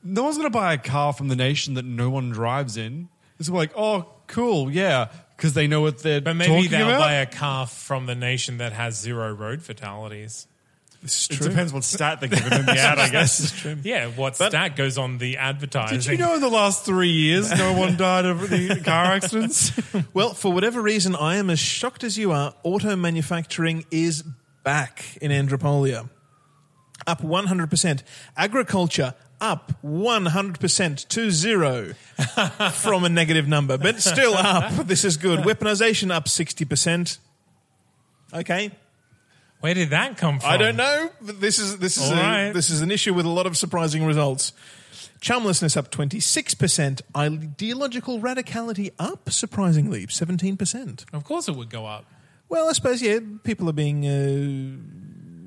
No 0.02 0.24
one's 0.24 0.38
going 0.38 0.50
to 0.50 0.58
buy 0.58 0.74
a 0.74 0.78
car 0.78 1.12
from 1.12 1.28
the 1.28 1.36
nation 1.36 1.74
that 1.74 1.84
no 1.86 2.10
one 2.10 2.30
drives 2.32 2.78
in. 2.78 3.10
It's 3.38 3.50
like, 3.50 3.72
oh, 3.76 4.08
cool, 4.28 4.72
yeah, 4.72 5.10
because 5.42 5.56
they 5.56 5.66
know 5.66 5.82
what 5.82 5.98
they're 6.04 6.22
But 6.22 6.36
maybe 6.36 6.54
talking 6.54 6.70
they'll 6.70 6.88
about. 6.90 7.00
buy 7.00 7.14
a 7.14 7.26
car 7.26 7.66
from 7.66 8.06
the 8.06 8.14
nation 8.14 8.60
that 8.60 8.74
has 8.74 9.00
zero 9.02 9.34
road 9.34 9.64
fatalities. 9.64 10.46
it 11.04 11.40
depends 11.42 11.74
what 11.74 11.84
stat 11.84 12.20
they're 12.20 12.30
giving 12.30 12.48
them 12.48 12.70
out, 12.78 13.00
I 13.00 13.10
guess. 13.10 13.66
Yeah, 13.82 14.10
what 14.10 14.36
stat 14.36 14.76
goes 14.76 15.00
on 15.00 15.18
the 15.18 15.38
advertising? 15.38 15.98
Did 15.98 16.06
you 16.06 16.18
know 16.20 16.36
in 16.36 16.42
the 16.42 16.48
last 16.50 16.86
three 16.86 17.10
years 17.10 17.50
no 17.58 17.74
one 17.74 17.98
died 17.98 18.26
of 18.26 18.40
the 18.52 18.80
car 18.86 19.06
accidents? 19.06 19.72
Well, 20.14 20.36
for 20.36 20.54
whatever 20.54 20.80
reason, 20.80 21.16
I 21.16 21.38
am 21.38 21.50
as 21.50 21.58
shocked 21.58 22.04
as 22.04 22.20
you 22.20 22.32
are. 22.32 22.54
Auto 22.62 22.96
manufacturing 22.96 23.84
is 23.90 24.24
back 24.64 25.18
in 25.24 25.32
Andropolia. 25.32 26.08
Up 27.12 27.22
100%. 27.22 28.04
Agriculture 28.38 29.14
up 29.42 29.74
100% 29.84 31.08
to 31.10 31.32
zero 31.32 31.94
from 32.74 33.04
a 33.04 33.10
negative 33.10 33.48
number, 33.50 33.78
but 33.78 34.00
still 34.00 34.34
up. 34.36 34.88
This 34.88 35.04
is 35.04 35.18
good. 35.18 35.40
Weaponization 35.40 36.10
up 36.10 36.26
60%. 36.26 37.18
Okay. 38.34 38.72
Where 39.60 39.74
did 39.74 39.90
that 39.90 40.16
come 40.18 40.40
from? 40.40 40.50
I 40.50 40.56
don't 40.56 40.78
know. 40.78 41.10
But 41.22 41.42
this 41.42 41.60
is 41.60 41.80
this 41.80 41.98
is 41.98 42.10
a, 42.10 42.16
right. 42.16 42.52
this 42.52 42.70
is 42.70 42.82
an 42.82 42.92
issue 42.92 43.14
with 43.14 43.26
a 43.26 43.30
lot 43.30 43.46
of 43.46 43.58
surprising 43.58 44.06
results. 44.06 44.54
Charmlessness 45.20 45.78
up 45.78 45.92
26%. 45.92 47.02
Ideological 47.16 48.20
radicality 48.20 48.92
up 48.98 49.30
surprisingly 49.30 50.08
17%. 50.08 51.06
Of 51.14 51.24
course 51.26 51.48
it 51.48 51.56
would 51.56 51.70
go 51.70 51.86
up. 51.86 52.06
Well, 52.50 52.68
I 52.68 52.74
suppose 52.74 53.02
yeah, 53.02 53.20
people 53.44 53.70
are 53.70 53.74
being, 53.74 54.06
uh, 54.06 55.01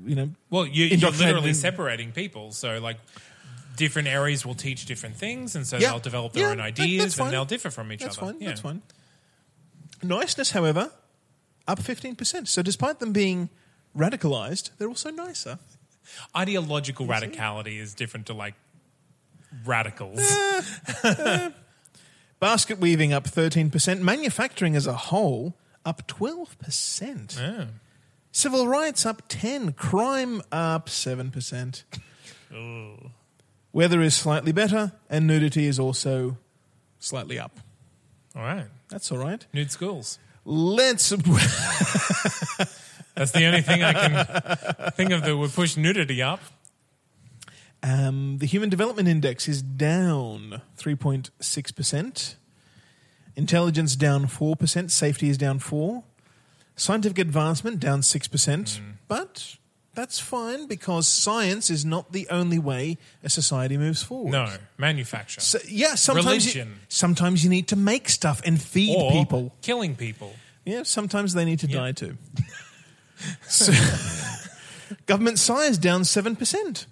you 0.05 0.15
know, 0.15 0.29
Well, 0.49 0.65
you, 0.65 0.85
you're 0.85 1.11
literally 1.11 1.49
in- 1.49 1.55
separating 1.55 2.11
people. 2.11 2.51
So, 2.51 2.79
like, 2.79 2.97
different 3.75 4.07
areas 4.07 4.45
will 4.45 4.55
teach 4.55 4.85
different 4.85 5.15
things, 5.17 5.55
and 5.55 5.65
so 5.67 5.77
Yeah. 5.77 5.89
they'll 5.89 5.99
develop 5.99 6.33
their 6.33 6.43
Yeah, 6.45 6.51
own 6.51 6.59
ideas, 6.61 7.15
fine. 7.15 7.27
and 7.27 7.33
they'll 7.33 7.45
differ 7.45 7.69
from 7.69 7.91
each 7.91 7.99
that's 8.01 8.17
other. 8.17 8.31
fine. 8.33 8.41
Yeah. 8.41 8.47
That's 8.49 8.61
fine. 8.61 8.81
Niceness, 10.03 10.51
however, 10.51 10.91
up 11.67 11.79
fifteen 11.81 12.15
percent. 12.15 12.47
So, 12.47 12.61
despite 12.61 12.99
them 12.99 13.11
being 13.11 13.49
radicalized, 13.97 14.69
they're 14.77 14.87
also 14.89 15.09
nicer. 15.09 15.57
Ideological 16.35 17.07
radicality 17.07 17.79
is 17.79 17.93
different 17.95 18.27
to 18.27 18.33
like 18.33 18.53
radicals. 19.65 20.19
Eh, 20.19 20.61
eh. 21.03 21.49
Basket 22.39 22.79
weaving 22.79 23.13
up 23.13 23.25
thirteen 23.27 23.69
percent. 23.71 24.01
Manufacturing 24.03 24.75
as 24.75 24.85
a 24.85 24.93
whole 24.93 25.55
up 25.85 26.05
twelve 26.07 26.57
percent. 26.59 27.37
Yeah. 27.39 27.65
Civil 28.35 28.67
rights 28.67 29.05
up 29.05 29.21
ten. 29.29 29.71
Crime 29.71 30.41
up 30.51 30.89
seven 30.89 31.31
percent. 31.31 31.85
Weather 33.71 34.01
is 34.01 34.13
slightly 34.13 34.51
better, 34.51 34.91
and 35.09 35.25
nudity 35.25 35.67
is 35.67 35.79
also 35.79 36.35
slightly 36.99 37.39
up. 37.39 37.57
All 38.35 38.41
right. 38.41 38.65
That's 38.89 39.09
all 39.09 39.19
right. 39.19 39.45
Nude 39.53 39.71
schools. 39.71 40.19
Let's. 40.43 41.09
That's 43.15 43.31
the 43.31 43.45
only 43.45 43.61
thing 43.61 43.83
I 43.83 43.93
can 43.93 44.91
think 44.91 45.11
of 45.11 45.23
that 45.23 45.37
would 45.37 45.53
push 45.53 45.77
nudity 45.77 46.21
up. 46.21 46.41
Um, 47.81 48.39
the 48.39 48.47
Human 48.47 48.67
Development 48.67 49.07
Index 49.07 49.47
is 49.47 49.61
down 49.61 50.61
3.6%. 50.77 52.35
Intelligence 53.37 53.95
down 53.95 54.27
4%. 54.27 54.91
Safety 54.91 55.29
is 55.29 55.37
down 55.37 55.59
4 55.59 56.03
Scientific 56.75 57.19
advancement 57.19 57.79
down 57.79 58.01
6%. 58.01 58.79
But 59.07 59.55
that's 59.93 60.19
fine 60.19 60.67
because 60.67 61.07
science 61.07 61.69
is 61.69 61.85
not 61.85 62.11
the 62.11 62.27
only 62.29 62.59
way 62.59 62.97
a 63.23 63.29
society 63.29 63.77
moves 63.77 64.03
forward. 64.03 64.31
No, 64.31 64.49
manufacture. 64.77 65.39
So, 65.39 65.59
yeah, 65.67 65.95
sometimes 65.95 66.53
you, 66.53 66.61
Religion. 66.61 66.79
sometimes 66.89 67.43
you 67.43 67.49
need 67.49 67.69
to 67.69 67.75
make 67.75 68.09
stuff 68.09 68.41
and 68.45 68.61
feed 68.61 68.95
or 68.95 69.11
people. 69.11 69.55
killing 69.61 69.95
people. 69.95 70.33
Yeah, 70.65 70.83
sometimes 70.83 71.33
they 71.33 71.45
need 71.45 71.59
to 71.59 71.67
die 71.67 71.93
too. 71.93 72.17
so, 73.47 73.71
government 75.05 75.39
size 75.39 75.77
down 75.77 76.01
7%. 76.01 76.85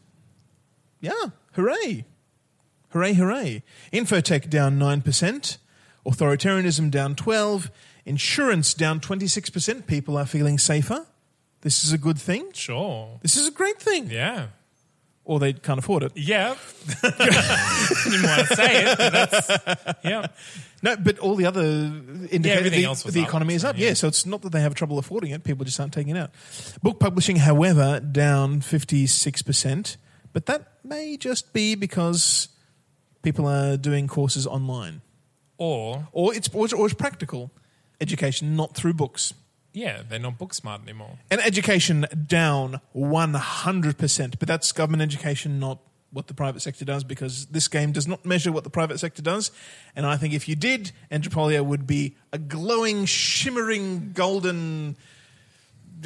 Yeah, 1.02 1.12
hooray. 1.54 2.06
Hooray, 2.90 3.14
hooray. 3.14 3.64
Infotech 3.92 4.50
down 4.50 4.80
9%. 4.80 5.58
Authoritarianism 6.06 6.92
down 6.92 7.16
12 7.16 7.72
Insurance 8.06 8.74
down 8.74 9.00
26%. 9.00 9.88
People 9.88 10.18
are 10.18 10.26
feeling 10.26 10.58
safer. 10.58 11.06
This 11.62 11.84
is 11.86 11.94
a 11.94 11.98
good 11.98 12.20
thing. 12.20 12.52
Sure. 12.54 13.20
This 13.22 13.38
is 13.38 13.48
a 13.48 13.52
great 13.52 13.80
thing. 13.80 14.10
Yeah. 14.10 14.48
Or 15.26 15.40
they 15.40 15.54
can't 15.54 15.80
afford 15.80 16.04
it. 16.04 16.12
Yeah. 16.16 16.56
Didn't 17.02 18.24
want 18.24 18.48
to 18.48 18.56
say 18.58 18.84
it, 18.84 18.98
but 18.98 19.14
that's 19.14 19.50
yeah. 20.04 20.28
No, 20.82 20.98
but 20.98 21.18
all 21.20 21.36
the 21.36 21.46
other 21.46 21.62
indicators, 21.62 22.46
everything 22.58 22.80
the, 22.82 22.86
else 22.86 23.06
was 23.06 23.14
the 23.14 23.22
up, 23.22 23.30
economy 23.30 23.54
is 23.54 23.62
so, 23.62 23.70
up. 23.70 23.78
yeah. 23.78 23.88
Yeah. 23.88 23.94
so 23.94 24.10
it's 24.10 24.26
not 24.26 24.42
that 24.42 24.52
they 24.52 24.60
have 24.60 24.76
trouble 24.76 25.00
affording 25.00 25.32
it; 25.32 25.46
people 25.46 25.64
just 25.64 25.80
aren't 25.80 25.94
taking 25.94 26.18
it 26.18 26.20
out. 26.20 26.32
Book 26.82 27.00
publishing, 27.00 27.38
however, 27.38 28.02
down 28.02 28.60
fifty 28.60 29.08
six 29.08 29.42
percent, 29.42 29.96
but 30.34 30.46
that 30.48 30.74
may 30.84 31.16
just 31.16 31.54
be 31.54 31.76
because 31.76 32.50
people 33.22 33.48
are 33.48 33.78
doing 33.78 34.08
courses 34.10 34.46
online, 34.46 35.02
Or 35.58 36.10
or 36.12 36.36
it's 36.36 36.50
or 36.54 36.66
it's, 36.66 36.74
or 36.74 36.86
it's 36.86 36.96
practical 36.96 37.50
education, 38.04 38.56
not 38.56 38.76
through 38.76 38.94
books. 38.94 39.34
yeah, 39.74 40.04
they're 40.08 40.20
not 40.20 40.38
book 40.38 40.54
smart 40.54 40.82
anymore. 40.84 41.18
And 41.32 41.42
education 41.42 42.06
down 42.28 42.80
one 42.92 43.34
hundred 43.34 43.98
percent, 43.98 44.38
but 44.38 44.48
that's 44.48 44.72
government 44.72 45.02
education, 45.02 45.60
not 45.60 45.80
what 46.12 46.28
the 46.28 46.34
private 46.36 46.62
sector 46.62 46.86
does, 46.86 47.04
because 47.04 47.48
this 47.48 47.68
game 47.68 47.92
does 47.92 48.08
not 48.08 48.24
measure 48.24 48.52
what 48.52 48.64
the 48.64 48.70
private 48.70 49.00
sector 49.00 49.24
does. 49.24 49.50
And 49.96 50.06
I 50.06 50.16
think 50.16 50.36
if 50.36 50.48
you 50.48 50.56
did, 50.56 50.92
Andropolia 51.12 51.66
would 51.66 51.88
be 51.88 52.16
a 52.32 52.38
glowing, 52.38 53.06
shimmering, 53.06 54.12
golden, 54.14 54.96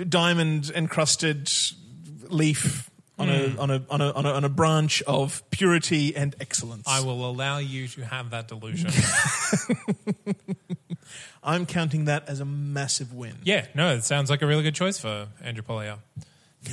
diamond 0.07 0.71
encrusted 0.73 1.51
leaf 2.29 2.89
on, 3.19 3.29
a, 3.29 3.55
on, 3.57 3.71
a, 3.71 3.85
on, 3.89 4.01
a, 4.01 4.11
on 4.11 4.25
a 4.25 4.29
on 4.31 4.43
a 4.43 4.49
branch 4.49 5.01
of 5.03 5.43
purity 5.49 6.15
and 6.15 6.35
excellence. 6.39 6.87
I 6.87 6.99
will 7.01 7.27
allow 7.29 7.57
you 7.57 7.87
to 7.89 8.05
have 8.05 8.29
that 8.29 8.47
delusion. 8.47 8.91
I'm 11.43 11.65
counting 11.65 12.05
that 12.05 12.27
as 12.27 12.39
a 12.39 12.45
massive 12.45 13.13
win. 13.13 13.35
yeah, 13.43 13.65
no, 13.73 13.93
it 13.93 14.03
sounds 14.03 14.29
like 14.29 14.41
a 14.41 14.47
really 14.47 14.63
good 14.63 14.75
choice 14.75 14.99
for 14.99 15.27
Andropolia. 15.43 15.99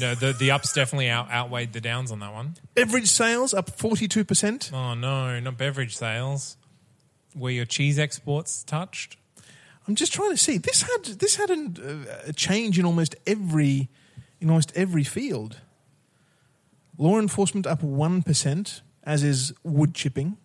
No, 0.01 0.15
the 0.15 0.33
the 0.33 0.51
ups 0.51 0.73
definitely 0.73 1.09
out, 1.09 1.31
outweighed 1.31 1.73
the 1.73 1.81
downs 1.81 2.11
on 2.11 2.19
that 2.21 2.33
one. 2.33 2.55
Beverage 2.75 3.09
sales 3.09 3.55
up 3.55 3.71
forty 3.71 4.09
two 4.09 4.25
percent. 4.25 4.71
Oh 4.73 4.95
no, 4.95 5.39
not 5.41 5.57
beverage 5.57 5.97
sales. 5.97 6.57
Were 7.35 7.51
your 7.51 7.65
cheese 7.65 7.99
exports 7.99 8.63
touched? 8.65 9.17
I'm 9.87 9.95
just 9.95 10.13
trying 10.13 10.31
to 10.31 10.37
see. 10.37 10.59
This 10.59 10.83
had 10.83 11.05
this 11.19 11.37
had 11.37 11.51
an, 11.51 11.77
uh, 12.09 12.29
a 12.29 12.33
change 12.33 12.79
in 12.79 12.85
almost 12.85 13.15
every 13.27 13.89
in 14.41 14.51
almost 14.51 14.73
every 14.75 15.05
field. 15.05 15.61
Law 16.97 17.19
enforcement 17.19 17.67
up 17.67 17.83
one 17.83 18.23
percent, 18.23 18.83
as 19.03 19.23
is 19.23 19.53
wood 19.63 19.95
chipping 19.95 20.37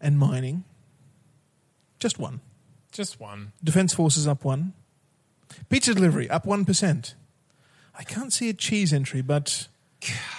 and 0.00 0.18
mining. 0.18 0.64
Just 1.98 2.18
one. 2.18 2.40
Just 2.90 3.20
one. 3.20 3.52
Defense 3.62 3.94
Forces 3.94 4.26
up 4.26 4.44
one. 4.44 4.74
Pizza 5.68 5.94
delivery 5.94 6.28
up 6.28 6.44
1%. 6.44 7.14
I 7.98 8.02
can't 8.04 8.32
see 8.32 8.48
a 8.48 8.52
cheese 8.52 8.92
entry, 8.92 9.22
but 9.22 9.68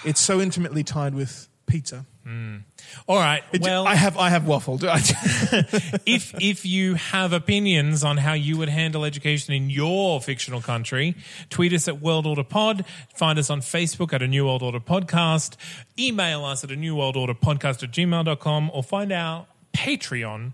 it's 0.04 0.20
so 0.20 0.40
intimately 0.40 0.84
tied 0.84 1.14
with 1.14 1.48
pizza. 1.66 2.04
Hmm. 2.24 2.58
All 3.06 3.16
right. 3.16 3.42
It- 3.52 3.60
well, 3.60 3.86
I 3.86 3.94
have 3.96 4.16
I 4.16 4.30
have 4.30 4.44
waffled. 4.44 4.82
if 6.06 6.34
if 6.40 6.64
you 6.64 6.94
have 6.94 7.32
opinions 7.32 8.02
on 8.02 8.16
how 8.16 8.32
you 8.32 8.56
would 8.56 8.68
handle 8.70 9.04
education 9.04 9.52
in 9.52 9.68
your 9.70 10.20
fictional 10.20 10.60
country, 10.62 11.16
tweet 11.50 11.72
us 11.72 11.86
at 11.86 12.00
World 12.00 12.26
Order 12.26 12.44
Pod. 12.44 12.84
Find 13.14 13.38
us 13.38 13.50
on 13.50 13.60
Facebook 13.60 14.12
at 14.12 14.22
a 14.22 14.26
New 14.28 14.46
World 14.46 14.62
Order 14.62 14.80
Podcast. 14.80 15.56
Email 15.98 16.44
us 16.44 16.64
at 16.64 16.70
a 16.70 16.76
New 16.76 16.96
World 16.96 17.16
Order 17.16 17.34
Podcast 17.34 17.82
at 17.82 17.90
gmail.com 17.90 18.70
or 18.72 18.82
find 18.82 19.12
our 19.12 19.46
Patreon, 19.74 20.52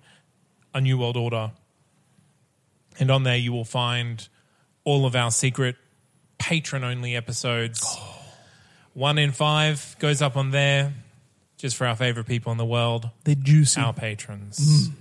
a 0.74 0.80
New 0.80 0.98
World 0.98 1.16
Order. 1.16 1.52
And 2.98 3.10
on 3.10 3.22
there 3.22 3.36
you 3.36 3.52
will 3.52 3.64
find 3.64 4.28
all 4.84 5.06
of 5.06 5.14
our 5.14 5.30
secret 5.30 5.76
patron 6.38 6.82
only 6.82 7.14
episodes. 7.14 7.80
Oh. 8.00 8.16
One 8.94 9.18
in 9.18 9.32
five 9.32 9.96
goes 9.98 10.20
up 10.20 10.36
on 10.36 10.50
there 10.50 10.92
just 11.56 11.76
for 11.76 11.86
our 11.86 11.96
favorite 11.96 12.26
people 12.26 12.50
in 12.52 12.58
the 12.58 12.64
world 12.64 13.10
They're 13.24 13.34
juicy. 13.34 13.80
our 13.80 13.92
patrons. 13.92 14.88
Mm. 14.88 14.92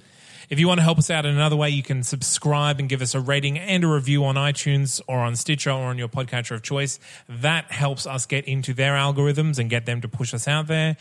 If 0.49 0.59
you 0.59 0.67
want 0.67 0.79
to 0.79 0.83
help 0.83 0.97
us 0.97 1.09
out 1.11 1.25
in 1.25 1.35
another 1.35 1.55
way, 1.55 1.69
you 1.69 1.83
can 1.83 2.01
subscribe 2.03 2.79
and 2.79 2.89
give 2.89 3.01
us 3.03 3.13
a 3.13 3.19
rating 3.19 3.59
and 3.59 3.83
a 3.83 3.87
review 3.87 4.25
on 4.25 4.35
iTunes 4.35 4.99
or 5.07 5.19
on 5.19 5.35
Stitcher 5.35 5.69
or 5.69 5.85
on 5.85 5.97
your 5.99 6.07
podcatcher 6.07 6.51
of 6.55 6.63
choice. 6.63 6.99
That 7.27 7.71
helps 7.71 8.07
us 8.07 8.25
get 8.25 8.45
into 8.45 8.73
their 8.73 8.93
algorithms 8.93 9.59
and 9.59 9.69
get 9.69 9.85
them 9.85 10.01
to 10.01 10.07
push 10.07 10.33
us 10.33 10.47
out 10.47 10.65
there. 10.67 10.97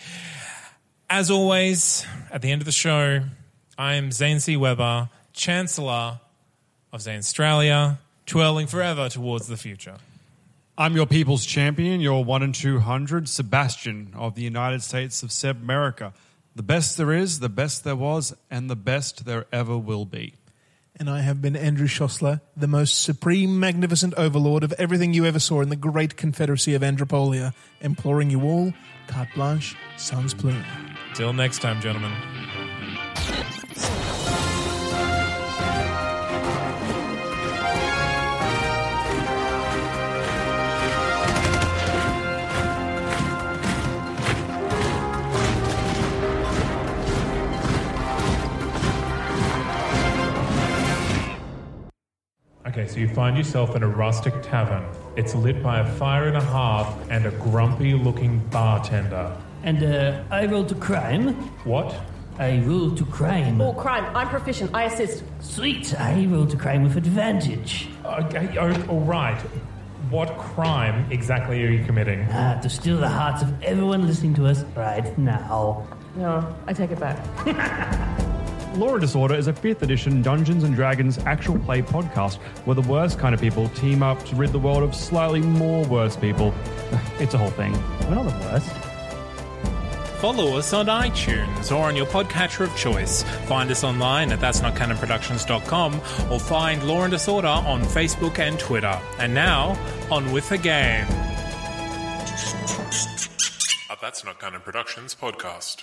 As 1.09 1.31
always, 1.31 2.07
at 2.31 2.43
the 2.43 2.51
end 2.51 2.61
of 2.61 2.67
the 2.67 2.73
show, 2.73 3.23
I 3.79 3.95
am 3.95 4.13
Zane 4.13 4.41
C. 4.41 4.57
Weber, 4.57 5.09
Chancellor 5.33 6.21
of 6.93 7.01
Zanstralia, 7.01 7.99
twirling 8.27 8.67
forever 8.67 9.09
towards 9.09 9.47
the 9.47 9.57
future. 9.57 9.97
I'm 10.81 10.95
your 10.95 11.07
people's 11.07 11.45
champion, 11.45 12.01
your 12.01 12.25
1 12.25 12.41
in 12.45 12.53
200, 12.53 13.29
Sebastian 13.29 14.13
of 14.15 14.37
the 14.37 14.43
United 14.43 14.81
States 14.81 15.25
of 15.25 15.31
Sebmerica. 15.31 16.13
The 16.55 16.63
best 16.63 16.97
there 16.97 17.13
is, 17.13 17.41
the 17.41 17.49
best 17.49 17.83
there 17.83 17.97
was, 17.97 18.33
and 18.49 18.71
the 18.71 18.77
best 18.77 19.25
there 19.25 19.47
ever 19.51 19.77
will 19.77 20.05
be. 20.05 20.35
and 20.95 21.11
I 21.11 21.23
have 21.23 21.43
been 21.43 21.57
Andrew 21.57 21.89
Szosler, 21.89 22.41
the 22.57 22.69
most 22.69 23.03
supreme, 23.03 23.59
magnificent 23.59 24.15
overlord 24.15 24.63
of 24.63 24.73
everything 24.79 25.15
you 25.15 25.27
ever 25.27 25.41
saw 25.41 25.63
in 25.63 25.69
the 25.69 25.77
great 25.77 26.17
confederacy 26.17 26.75
of 26.75 26.83
Andropolia, 26.83 27.55
imploring 27.81 28.31
you 28.31 28.43
all, 28.43 28.73
carte 29.09 29.35
blanche, 29.35 29.77
sans 29.97 30.33
plume. 30.33 30.65
Till 31.15 31.33
next 31.33 31.61
time, 31.61 31.81
gentlemen. 31.81 32.13
You 52.99 53.09
find 53.09 53.37
yourself 53.37 53.77
in 53.77 53.83
a 53.83 53.89
rustic 53.89 54.35
tavern. 54.43 54.85
It's 55.17 55.35
lit 55.35 55.63
by 55.63 55.81
a 55.81 55.93
fire 55.97 56.29
and 56.29 56.37
a 56.37 56.41
hearth 56.41 57.11
and 57.11 57.27
a 57.27 57.31
grumpy 57.31 57.95
looking 57.95 58.39
bartender. 58.51 59.37
And 59.63 59.83
uh, 59.83 60.23
I 60.31 60.47
roll 60.47 60.65
to 60.65 60.75
crime. 60.75 61.35
What? 61.65 61.95
I 62.39 62.59
roll 62.59 62.95
to 62.95 63.05
crime. 63.05 63.61
Oh, 63.61 63.73
crime. 63.73 64.05
I'm 64.15 64.29
proficient. 64.29 64.71
I 64.73 64.85
assist. 64.85 65.25
Sweet, 65.41 65.99
I 65.99 66.27
roll 66.27 66.47
to 66.47 66.57
crime 66.57 66.85
with 66.85 66.97
advantage. 66.97 67.89
Okay, 68.05 68.57
oh, 68.59 68.87
all 68.89 69.01
right. 69.01 69.41
What 70.11 70.39
crime 70.39 71.11
exactly 71.11 71.63
are 71.65 71.71
you 71.71 71.85
committing? 71.85 72.27
Ah, 72.31 72.59
to 72.63 72.71
steal 72.71 72.97
the 72.97 73.09
hearts 73.09 73.43
of 73.43 73.63
everyone 73.63 74.07
listening 74.07 74.35
to 74.35 74.47
us 74.47 74.63
right 74.77 75.19
now. 75.19 75.87
No, 76.17 76.57
I 76.67 76.73
take 76.73 76.93
it 76.93 77.01
back. 77.01 77.19
Law 78.79 78.93
and 78.93 79.01
Disorder 79.01 79.35
is 79.35 79.49
a 79.49 79.53
5th 79.53 79.83
edition 79.83 80.23
Dungeons 80.23 80.63
and 80.63 80.73
Dragons 80.73 81.19
actual 81.27 81.59
play 81.59 81.83
podcast 81.83 82.37
where 82.65 82.77
the 82.77 82.83
worst 82.83 83.19
kind 83.19 83.35
of 83.35 83.41
people 83.41 83.69
team 83.71 84.05
up 84.05 84.25
to 84.27 84.37
rid 84.37 84.53
the 84.53 84.59
world 84.59 84.85
of 84.85 84.95
slightly 84.95 85.41
more 85.41 85.85
worse 85.87 86.17
people. 86.17 86.55
It's 87.19 87.35
a 87.35 87.39
whole 87.39 87.51
thing. 87.51 87.73
We're 88.03 88.15
not 88.15 88.31
the 88.31 88.47
worst. 88.47 88.71
Follow 90.21 90.57
us 90.57 90.73
on 90.73 90.87
iTunes 90.87 91.77
or 91.77 91.83
on 91.85 91.97
your 91.97 92.07
podcatcher 92.07 92.61
of 92.61 92.77
choice. 92.77 93.25
Find 93.47 93.69
us 93.73 93.83
online 93.83 94.31
at 94.31 94.41
that's 94.41 94.63
not 94.63 94.77
canonproductions.com 94.77 95.95
or 96.31 96.39
find 96.39 96.87
Law 96.87 97.03
and 97.03 97.11
Disorder 97.11 97.49
on 97.49 97.83
Facebook 97.83 98.39
and 98.39 98.59
Twitter. 98.59 99.01
And 99.19 99.35
now, 99.35 99.77
on 100.11 100.31
with 100.31 100.49
the 100.49 100.59
game. 100.59 101.07
A 103.91 103.97
That's 104.01 104.25
Not 104.25 104.39
Canon 104.39 104.61
Productions 104.61 105.17
podcast. 105.21 105.83